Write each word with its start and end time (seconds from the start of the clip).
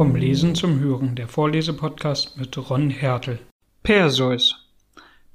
Vom 0.00 0.16
Lesen 0.16 0.54
zum 0.54 0.80
Hören, 0.80 1.14
der 1.14 1.28
Vorlesepodcast 1.28 2.38
mit 2.38 2.56
Ron 2.70 2.88
Hertel. 2.88 3.38
Perseus. 3.82 4.66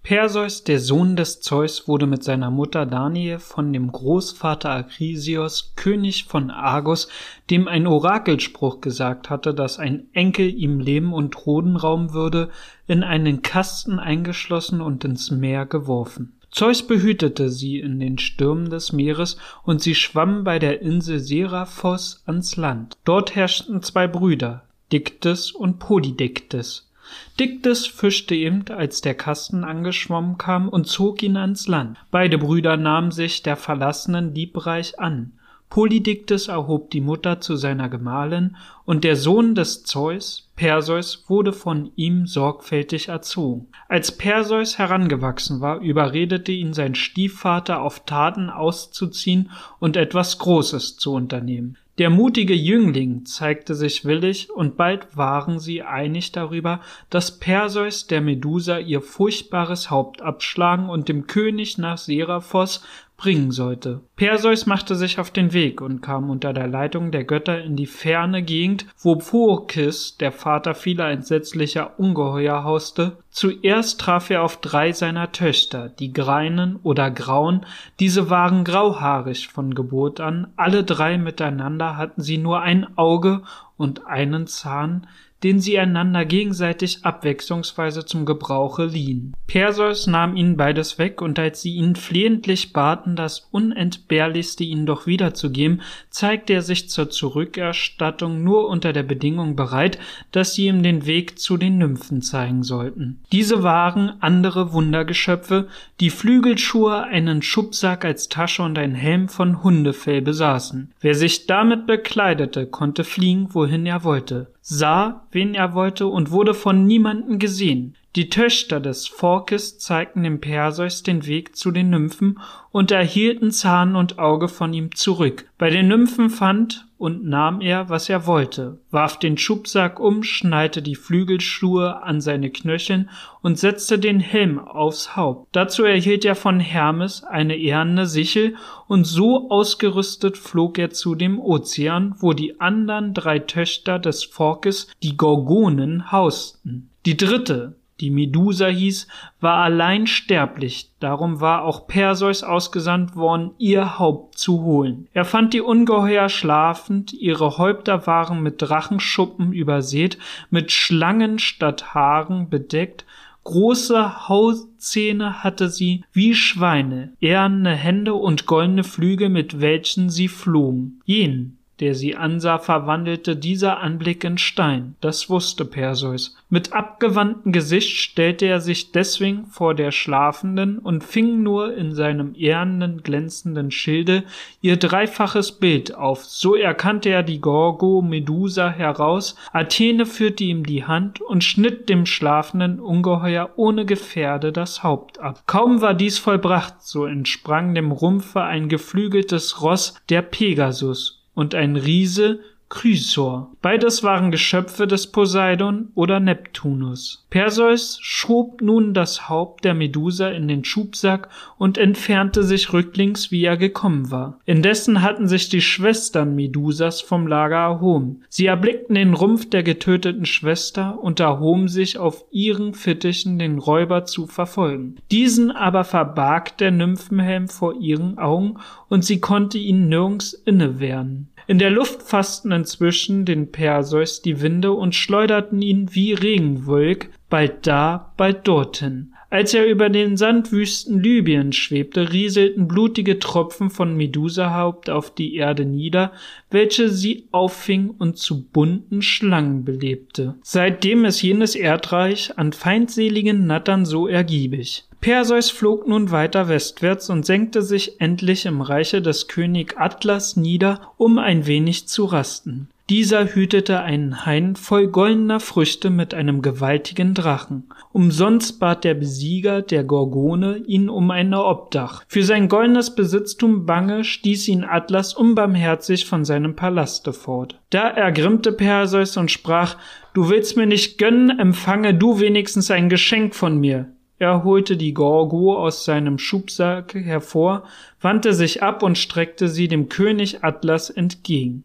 Perseus, 0.01 0.63
der 0.63 0.79
Sohn 0.79 1.15
des 1.15 1.39
Zeus, 1.39 1.88
wurde 1.88 2.07
mit 2.07 2.23
seiner 2.23 2.49
Mutter 2.49 2.88
Danae 2.88 3.38
von 3.38 3.71
dem 3.71 3.91
Großvater 3.91 4.72
Akrisios, 4.72 5.73
König 5.76 6.26
von 6.26 6.49
Argos, 6.49 7.09
dem 7.51 7.67
ein 7.67 7.86
Orakelspruch 7.86 8.81
gesagt 8.81 9.29
hatte, 9.29 9.54
dass 9.54 9.78
ein 9.78 10.08
Enkel 10.13 10.49
ihm 10.49 10.79
Leben 10.79 11.13
und 11.13 11.36
Thron 11.36 11.76
rauben 11.76 12.13
würde, 12.13 12.50
in 12.87 13.04
einen 13.04 13.44
Kasten 13.44 14.00
eingeschlossen 14.00 14.82
und 14.82 15.05
ins 15.05 15.29
Meer 15.29 15.68
geworfen. 15.68 16.35
Zeus 16.55 16.88
behütete 16.88 17.49
sie 17.49 17.80
in 17.81 17.99
den 17.99 18.17
Stürmen 18.17 18.70
des 18.70 18.94
Meeres, 18.94 19.35
und 19.63 19.81
sie 19.81 19.94
schwammen 19.94 20.45
bei 20.45 20.58
der 20.58 20.81
Insel 20.81 21.20
Seraphos 21.20 22.23
ans 22.26 22.55
Land. 22.55 22.95
Dort 23.04 23.36
herrschten 23.36 23.84
zwei 23.84 24.08
Brüder, 24.08 24.64
Diktes 24.90 25.52
und 25.52 25.80
Polydiktes. 25.80 26.90
Diktes 27.38 27.88
fischte 27.88 28.36
eben, 28.36 28.64
als 28.70 29.02
der 29.02 29.16
Kasten 29.16 29.66
angeschwommen 29.66 30.38
kam, 30.38 30.70
und 30.70 30.88
zog 30.88 31.22
ihn 31.23 31.36
ans 31.36 31.68
Land. 31.68 31.98
Beide 32.09 32.38
Brüder 32.38 32.78
nahmen 32.78 33.12
sich 33.12 33.44
der 33.44 33.58
verlassenen 33.58 34.34
Liebreich 34.34 34.98
an. 34.98 35.34
Polydiktes 35.70 36.48
erhob 36.48 36.92
die 36.92 37.02
Mutter 37.02 37.42
zu 37.42 37.55
seiner 37.55 37.90
Gemahlin, 37.90 38.56
und 38.86 39.04
der 39.04 39.16
Sohn 39.16 39.56
des 39.56 39.84
Zeus, 39.84 40.50
Perseus, 40.56 41.26
wurde 41.28 41.52
von 41.54 41.92
ihm 41.96 42.28
sorgfältig 42.28 43.10
erzogen. 43.10 43.68
Als 43.90 44.12
Perseus 44.12 44.78
herangewachsen 44.78 45.62
war, 45.62 45.80
überredete 45.80 46.52
ihn 46.52 46.73
sein 46.73 46.96
Stiefvater 46.96 47.82
auf 47.82 48.06
Taten 48.06 48.50
auszuziehen 48.50 49.52
und 49.80 49.98
etwas 49.98 50.38
Großes 50.38 50.98
zu 50.98 51.14
unternehmen. 51.14 51.78
Der 51.98 52.09
mutige 52.09 52.54
Jüngling 52.54 53.26
zeigte 53.26 53.73
sich 53.73 54.04
willig, 54.04 54.52
und 54.52 54.76
bald 54.76 55.16
waren 55.16 55.59
sie 55.59 55.82
einig 55.82 56.34
darüber, 56.34 56.82
dass 57.09 57.39
Perseus 57.39 58.06
der 58.06 58.20
Medusa 58.20 58.80
ihr 58.80 59.02
furchtbares 59.02 59.89
Haupt 59.89 60.22
abschlagen 60.22 60.89
und 60.89 61.08
dem 61.08 61.26
König 61.26 61.78
nach 61.78 61.98
Seraphos 61.98 62.84
bringen 63.17 63.52
sollte. 63.52 64.02
Perseus 64.16 64.66
machte 64.66 64.95
sich 64.95 65.19
auf 65.19 65.31
den 65.31 65.53
Weg 65.53 65.81
und 65.81 66.02
kam 66.02 66.30
unter 66.30 66.53
der 66.53 66.67
Leitung 66.67 67.11
der 67.11 67.23
Götter 67.23 67.61
in 67.63 67.75
die 67.75 67.85
ferne 67.85 68.44
Gegend, 68.44 68.85
wo 68.99 69.19
Phorkys, 69.19 70.17
der 70.17 70.31
Vater 70.31 70.75
vieler 70.75 71.09
entsetzlicher 71.09 71.99
Ungeheuer, 71.99 72.63
hauste. 72.63 73.17
Zuerst 73.30 74.02
traf 74.02 74.30
er 74.30 74.43
auf 74.43 74.58
drei 74.59 74.91
seiner 74.91 75.31
Töchter, 75.31 75.89
die 75.89 76.13
Greinen 76.13 76.77
oder 76.83 77.09
Grauen. 77.11 77.66
Diese 77.99 78.30
waren 78.30 78.63
grauhaarig 78.63 79.47
von 79.47 79.75
Geburt 79.75 80.19
an. 80.19 80.47
Alle 80.55 80.83
drei 80.83 81.17
miteinander 81.17 81.97
hatten 81.97 82.21
sie 82.21 82.38
nur 82.38 82.61
ein 82.61 82.97
Auge 82.97 83.43
und 83.77 84.08
einen 84.08 84.47
Zahn, 84.47 85.08
den 85.44 85.59
sie 85.59 85.78
einander 85.78 86.25
gegenseitig 86.25 87.05
abwechslungsweise 87.05 88.05
zum 88.05 88.25
Gebrauche 88.25 88.86
liehen. 88.86 89.33
Perseus 89.47 90.08
nahm 90.08 90.36
ihnen 90.36 90.58
beides 90.58 90.97
weg, 90.97 91.22
und 91.22 91.38
als 91.38 91.61
sie 91.61 91.75
ihn 91.75 91.95
flehentlich 91.95 92.73
baten, 92.73 93.16
das 93.16 93.47
Unentbehrlichste 93.52 94.64
ihnen 94.64 94.86
doch 94.86 95.05
wiederzugeben, 95.05 95.81
zeigte 96.09 96.53
er 96.53 96.61
sich 96.61 96.89
zur 96.89 97.09
Zurückerstattung 97.09 98.44
nur 98.44 98.67
unter 98.69 98.92
der 98.94 99.03
Bedingung 99.03 99.55
bereit, 99.55 100.00
dass 100.31 100.55
sie 100.55 100.67
ihm 100.67 100.81
den 100.83 101.05
Weg 101.05 101.38
zu 101.38 101.58
den 101.58 101.77
Nymphen 101.77 102.22
zeigen 102.22 102.64
sollten. 102.64 103.20
Diese 103.31 103.61
waren 103.61 104.14
andere 104.22 104.73
Wundergeschöpfe, 104.73 105.67
die 105.99 106.09
Flügelschuhe, 106.09 107.03
einen 107.03 107.42
Schubsack 107.42 108.03
als 108.03 108.30
Tasche 108.30 108.64
und 108.64 108.77
ein 108.80 108.95
Helm 108.95 109.30
von 109.30 109.64
Hundefell 109.64 110.22
besaßen. 110.22 110.92
Wer 111.02 111.16
sich 111.16 111.45
damit 111.45 111.86
bekleidete, 111.86 112.66
konnte 112.66 113.03
fliegen, 113.03 113.49
wohin 113.53 113.86
er 113.86 114.03
wollte 114.03 114.55
sah, 114.67 115.27
wen 115.31 115.53
er 115.53 115.75
wollte 115.75 116.08
und 116.08 116.31
wurde 116.31 116.55
von 116.55 116.86
niemanden 116.86 117.37
gesehen. 117.37 117.95
Die 118.15 118.30
Töchter 118.30 118.80
des 118.80 119.08
Phorkys 119.08 119.77
zeigten 119.77 120.23
dem 120.23 120.39
Perseus 120.39 121.03
den 121.03 121.26
Weg 121.26 121.58
zu 121.58 121.71
den 121.71 121.89
Nymphen 121.89 122.39
und 122.71 122.89
erhielten 122.89 123.52
Zahn 123.52 123.98
und 123.98 124.20
Auge 124.20 124.48
von 124.48 124.71
ihm 124.71 124.95
zurück. 124.95 125.49
Bei 125.58 125.70
den 125.70 125.89
Nymphen 125.89 126.30
fand 126.30 126.87
und 126.98 127.25
nahm 127.25 127.59
er, 127.59 127.89
was 127.89 128.07
er 128.07 128.25
wollte, 128.25 128.79
warf 128.89 129.19
den 129.19 129.37
Schubsack 129.37 129.99
um, 129.99 130.23
schnallte 130.23 130.81
die 130.81 130.95
Flügelschuhe 130.95 132.03
an 132.03 132.21
seine 132.21 132.51
Knöcheln 132.51 133.09
und 133.41 133.59
setzte 133.59 133.99
den 133.99 134.21
Helm 134.21 134.59
aufs 134.59 135.17
Haupt. 135.17 135.49
Dazu 135.51 135.83
erhielt 135.83 136.23
er 136.23 136.35
von 136.35 136.61
Hermes 136.61 137.25
eine 137.25 137.57
eherne 137.57 138.05
Sichel 138.05 138.55
und 138.87 139.03
so 139.03 139.49
ausgerüstet 139.49 140.37
flog 140.37 140.79
er 140.79 140.91
zu 140.91 141.15
dem 141.15 141.37
Ozean, 141.37 142.15
wo 142.19 142.31
die 142.31 142.61
anderen 142.61 143.13
drei 143.13 143.39
Töchter 143.39 143.99
des 143.99 144.23
Phorkys, 144.23 144.87
die 145.03 145.17
Gorgonen, 145.17 146.13
hausten. 146.13 146.91
Die 147.05 147.17
dritte, 147.17 147.75
die 148.01 148.09
Medusa 148.09 148.67
hieß, 148.67 149.07
war 149.39 149.63
allein 149.63 150.06
sterblich, 150.06 150.91
darum 151.00 151.39
war 151.39 151.63
auch 151.63 151.88
Perseus 151.88 152.44
ausgesandt 152.44 153.16
worden, 153.16 153.51
ihr 153.57 154.00
Haupt 154.00 154.38
zu 154.38 154.61
holen. 154.63 155.07
Er 155.13 155.23
fand 155.23 155.53
die 155.53 155.61
Ungeheuer 155.61 156.28
schlafend, 156.28 157.13
ihre 157.13 157.57
Häupter 157.57 158.05
waren 158.05 158.44
mit 158.44 158.61
Drachenschuppen 158.61 159.53
übersät, 159.53 160.17
mit 160.50 160.72
Schlangen 160.72 161.39
statt 161.39 161.94
Haaren 161.94 162.50
bedeckt, 162.50 163.05
große 163.45 164.28
Hauszähne 164.28 165.44
hatte 165.44 165.69
sie 165.69 166.03
wie 166.11 166.34
Schweine, 166.34 167.13
eherne 167.22 167.75
Hände 167.75 168.13
und 168.16 168.45
goldene 168.45 168.84
Flügel, 168.84 169.29
mit 169.29 169.61
welchen 169.61 170.09
sie 170.09 170.28
flogen. 170.28 171.00
Jenen, 171.05 171.54
der 171.79 171.95
sie 171.95 172.15
ansah, 172.15 172.57
verwandelte 172.57 173.35
dieser 173.35 173.79
Anblick 173.79 174.23
in 174.23 174.37
Stein. 174.37 174.95
Das 175.01 175.29
wusste 175.29 175.65
Perseus. 175.65 176.35
Mit 176.49 176.73
abgewandtem 176.73 177.51
Gesicht 177.51 177.97
stellte 177.97 178.45
er 178.45 178.61
sich 178.61 178.91
deswegen 178.91 179.45
vor 179.47 179.73
der 179.73 179.91
Schlafenden 179.91 180.79
und 180.79 181.03
fing 181.03 181.43
nur 181.43 181.75
in 181.75 181.93
seinem 181.93 182.33
ehrenden, 182.35 183.03
glänzenden 183.03 183.71
Schilde 183.71 184.23
ihr 184.61 184.77
dreifaches 184.77 185.53
Bild 185.53 185.93
auf. 185.95 186.23
So 186.23 186.55
erkannte 186.55 187.09
er 187.09 187.23
die 187.23 187.41
Gorgo 187.41 188.01
Medusa 188.01 188.69
heraus. 188.69 189.35
Athene 189.51 190.05
führte 190.05 190.43
ihm 190.43 190.65
die 190.65 190.85
Hand 190.85 191.19
und 191.19 191.43
schnitt 191.43 191.89
dem 191.89 192.05
schlafenden 192.05 192.79
Ungeheuer 192.79 193.49
ohne 193.55 193.85
Gefährde 193.85 194.51
das 194.51 194.83
Haupt 194.83 195.19
ab. 195.19 195.41
Kaum 195.47 195.81
war 195.81 195.93
dies 195.93 196.17
vollbracht, 196.19 196.75
so 196.79 197.05
entsprang 197.05 197.75
dem 197.75 197.91
Rumpfe 197.91 198.41
ein 198.41 198.69
geflügeltes 198.69 199.61
Ross, 199.61 199.95
der 200.09 200.21
Pegasus, 200.21 201.14
und 201.35 201.53
ein 201.53 201.75
Riese 201.75 202.40
Chrysor. 202.67 203.51
Beides 203.61 204.03
waren 204.03 204.31
Geschöpfe 204.31 204.87
des 204.87 205.07
Poseidon 205.07 205.89
oder 205.93 206.19
Neptunus. 206.19 207.25
Perseus 207.29 207.99
schob 208.01 208.61
nun 208.61 208.93
das 208.93 209.29
Haupt 209.29 209.65
der 209.65 209.75
Medusa 209.75 210.29
in 210.29 210.47
den 210.47 210.65
Schubsack 210.65 211.29
und 211.57 211.77
entfernte 211.77 212.43
sich 212.43 212.73
rücklings, 212.73 213.29
wie 213.31 213.43
er 213.43 213.57
gekommen 213.57 214.09
war. 214.09 214.39
Indessen 214.45 215.03
hatten 215.03 215.27
sich 215.27 215.47
die 215.49 215.61
Schwestern 215.61 216.35
Medusas 216.35 217.01
vom 217.01 217.27
Lager 217.27 217.57
erhoben. 217.57 218.23
Sie 218.29 218.47
erblickten 218.47 218.95
den 218.95 219.13
Rumpf 219.13 219.49
der 219.49 219.61
getöteten 219.61 220.25
Schwester 220.25 220.99
und 221.01 221.19
erhoben 221.19 221.67
sich 221.67 221.99
auf 221.99 222.25
ihren 222.31 222.73
Fittichen, 222.73 223.37
den 223.37 223.59
Räuber 223.59 224.05
zu 224.05 224.25
verfolgen. 224.25 224.95
Diesen 225.11 225.51
aber 225.51 225.83
verbarg 225.83 226.57
der 226.57 226.71
Nymphenhelm 226.71 227.47
vor 227.47 227.75
ihren 227.79 228.17
Augen 228.17 228.57
und 228.89 229.05
sie 229.05 229.19
konnte 229.19 229.59
ihn 229.59 229.87
nirgends 229.87 230.33
innewehren. 230.33 231.29
In 231.47 231.59
der 231.59 231.69
Luft 231.69 232.01
fassten 232.01 232.51
inzwischen 232.51 233.25
den 233.25 233.51
Perseus 233.51 234.22
die 234.22 234.41
Winde 234.41 234.72
und 234.72 234.95
schleuderten 234.95 235.61
ihn 235.61 235.94
wie 235.94 236.13
Regenwolk 236.13 237.09
bald 237.29 237.67
da, 237.67 238.13
bald 238.17 238.47
dorthin. 238.47 239.11
Als 239.29 239.53
er 239.53 239.67
über 239.67 239.89
den 239.89 240.17
Sandwüsten 240.17 241.01
Libyens 241.01 241.55
schwebte, 241.55 242.13
rieselten 242.13 242.67
blutige 242.67 243.19
Tropfen 243.19 243.69
von 243.69 243.97
Medusahaupt 243.97 244.90
auf 244.90 245.14
die 245.14 245.35
Erde 245.35 245.66
nieder, 245.66 246.14
welche 246.52 246.90
sie 246.90 247.28
auffing 247.31 247.90
und 247.90 248.17
zu 248.17 248.46
bunten 248.46 249.02
Schlangen 249.02 249.66
belebte. 249.66 250.35
Seitdem 250.41 251.05
ist 251.05 251.22
jenes 251.22 251.55
Erdreich 251.55 252.37
an 252.37 252.53
feindseligen 252.53 253.46
Nattern 253.46 253.85
so 253.85 254.08
ergiebig. 254.08 254.85
Perseus 255.05 255.52
flog 255.52 255.87
nun 255.87 256.10
weiter 256.10 256.48
westwärts 256.48 257.12
und 257.12 257.28
senkte 257.28 257.62
sich 257.62 258.02
endlich 258.02 258.48
im 258.48 258.62
Reiche 258.62 259.04
des 259.04 259.28
König 259.28 259.75
Atlas 259.78 260.36
nieder, 260.36 260.81
um 260.98 261.19
ein 261.19 261.46
wenig 261.46 261.88
zu 261.88 262.06
rasten. 262.06 262.69
Dieser 262.90 263.28
hütete 263.28 263.81
einen 263.81 264.25
Hain 264.25 264.56
voll 264.56 264.88
goldener 264.88 265.40
Früchte 265.40 265.92
mit 265.92 266.16
einem 266.16 266.42
gewaltigen 266.42 267.13
Drachen. 267.13 267.66
Umsonst 267.94 268.60
bat 268.60 268.84
der 268.84 268.96
Besieger 268.96 269.62
der 269.62 269.84
Gorgone 269.84 270.57
ihn 270.66 270.90
um 270.90 271.12
ein 271.12 271.36
Obdach. 271.36 272.04
Für 272.07 272.24
sein 272.24 272.50
goldenes 272.50 272.96
Besitztum 272.96 273.68
bange 273.68 274.04
stieß 274.06 274.48
ihn 274.48 274.63
Atlas 274.63 275.13
unbarmherzig 275.13 276.07
von 276.07 276.25
seinem 276.25 276.56
Palaste 276.56 277.13
fort. 277.13 277.60
Da 277.69 277.88
ergrimmte 277.90 278.52
Perseus 278.52 279.18
und 279.18 279.30
sprach, 279.30 279.78
Du 280.16 280.30
willst 280.30 280.57
mir 280.57 280.66
nicht 280.66 280.98
gönnen, 280.98 281.38
empfange 281.38 281.94
du 281.94 282.19
wenigstens 282.19 282.72
ein 282.72 282.90
Geschenk 282.90 283.36
von 283.36 283.60
mir. 283.60 283.92
Er 284.18 284.44
holte 284.44 284.78
die 284.78 284.94
Gorgo 284.94 285.58
aus 285.58 285.84
seinem 285.84 286.18
Schubsack 286.18 286.94
hervor, 286.94 287.64
wandte 288.00 288.34
sich 288.34 288.64
ab 288.64 288.82
und 288.82 288.98
streckte 288.98 289.50
sie 289.50 289.68
dem 289.68 289.90
König 289.90 290.44
Atlas 290.44 290.90
entgegen. 290.90 291.64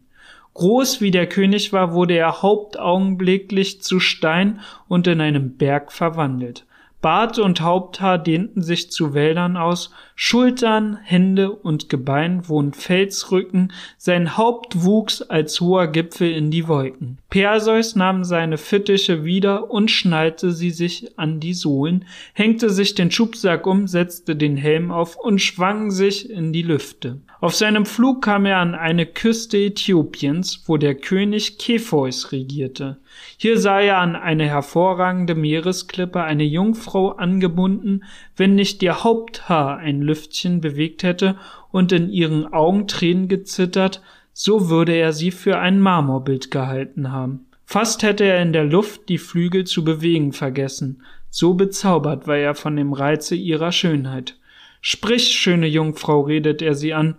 Groß 0.53 0.99
wie 0.99 1.11
der 1.11 1.27
König 1.27 1.71
war, 1.71 1.93
wurde 1.93 2.15
er 2.15 2.41
hauptaugenblicklich 2.41 3.81
zu 3.81 4.01
Stein 4.01 4.59
und 4.89 5.07
in 5.07 5.21
einem 5.21 5.55
Berg 5.55 5.93
verwandelt. 5.93 6.65
Bart 7.01 7.39
und 7.39 7.61
Haupthaar 7.61 8.19
dehnten 8.19 8.61
sich 8.61 8.91
zu 8.91 9.13
Wäldern 9.15 9.57
aus, 9.57 9.91
Schultern, 10.15 10.99
Hände 11.01 11.51
und 11.51 11.89
Gebein 11.89 12.47
wurden 12.47 12.73
Felsrücken, 12.73 13.73
sein 13.97 14.37
Haupt 14.37 14.83
wuchs 14.83 15.23
als 15.23 15.59
hoher 15.59 15.87
Gipfel 15.87 16.31
in 16.31 16.51
die 16.51 16.67
Wolken. 16.67 17.17
Perseus 17.31 17.95
nahm 17.95 18.23
seine 18.23 18.59
Fittiche 18.59 19.23
wieder 19.23 19.71
und 19.71 19.89
schnallte 19.89 20.51
sie 20.51 20.69
sich 20.69 21.17
an 21.17 21.39
die 21.39 21.55
Sohlen, 21.55 22.05
hängte 22.33 22.69
sich 22.69 22.93
den 22.93 23.09
Schubsack 23.09 23.65
um, 23.65 23.87
setzte 23.87 24.35
den 24.35 24.57
Helm 24.57 24.91
auf 24.91 25.15
und 25.15 25.39
schwang 25.39 25.89
sich 25.89 26.29
in 26.29 26.53
die 26.53 26.61
Lüfte. 26.61 27.19
Auf 27.39 27.55
seinem 27.55 27.87
Flug 27.87 28.21
kam 28.21 28.45
er 28.45 28.57
an 28.57 28.75
eine 28.75 29.07
Küste 29.07 29.57
Äthiopiens, 29.57 30.61
wo 30.67 30.77
der 30.77 30.93
König 30.93 31.57
Kepheus 31.57 32.31
regierte. 32.31 32.97
Hier 33.37 33.59
sah 33.59 33.79
er 33.79 33.97
an 33.97 34.15
eine 34.15 34.45
hervorragende 34.45 35.35
Meeresklippe 35.35 36.21
eine 36.21 36.43
Jungfrau 36.43 37.09
angebunden, 37.09 38.03
wenn 38.35 38.55
nicht 38.55 38.83
ihr 38.83 39.03
Haupthaar 39.03 39.77
ein 39.77 40.01
Lüftchen 40.01 40.61
bewegt 40.61 41.03
hätte 41.03 41.37
und 41.71 41.91
in 41.91 42.09
ihren 42.09 42.51
Augen 42.53 42.87
Tränen 42.87 43.27
gezittert, 43.27 44.01
so 44.33 44.69
würde 44.69 44.93
er 44.93 45.13
sie 45.13 45.31
für 45.31 45.57
ein 45.59 45.79
Marmorbild 45.79 46.51
gehalten 46.51 47.11
haben. 47.11 47.47
Fast 47.65 48.03
hätte 48.03 48.25
er 48.25 48.41
in 48.41 48.53
der 48.53 48.65
Luft 48.65 49.07
die 49.09 49.17
Flügel 49.17 49.65
zu 49.65 49.83
bewegen 49.83 50.33
vergessen, 50.33 51.03
so 51.29 51.53
bezaubert 51.53 52.27
war 52.27 52.37
er 52.37 52.53
von 52.53 52.75
dem 52.75 52.91
Reize 52.91 53.35
ihrer 53.35 53.71
Schönheit. 53.71 54.37
Sprich, 54.81 55.27
schöne 55.27 55.67
Jungfrau, 55.67 56.21
redet 56.21 56.61
er 56.61 56.75
sie 56.75 56.93
an, 56.93 57.15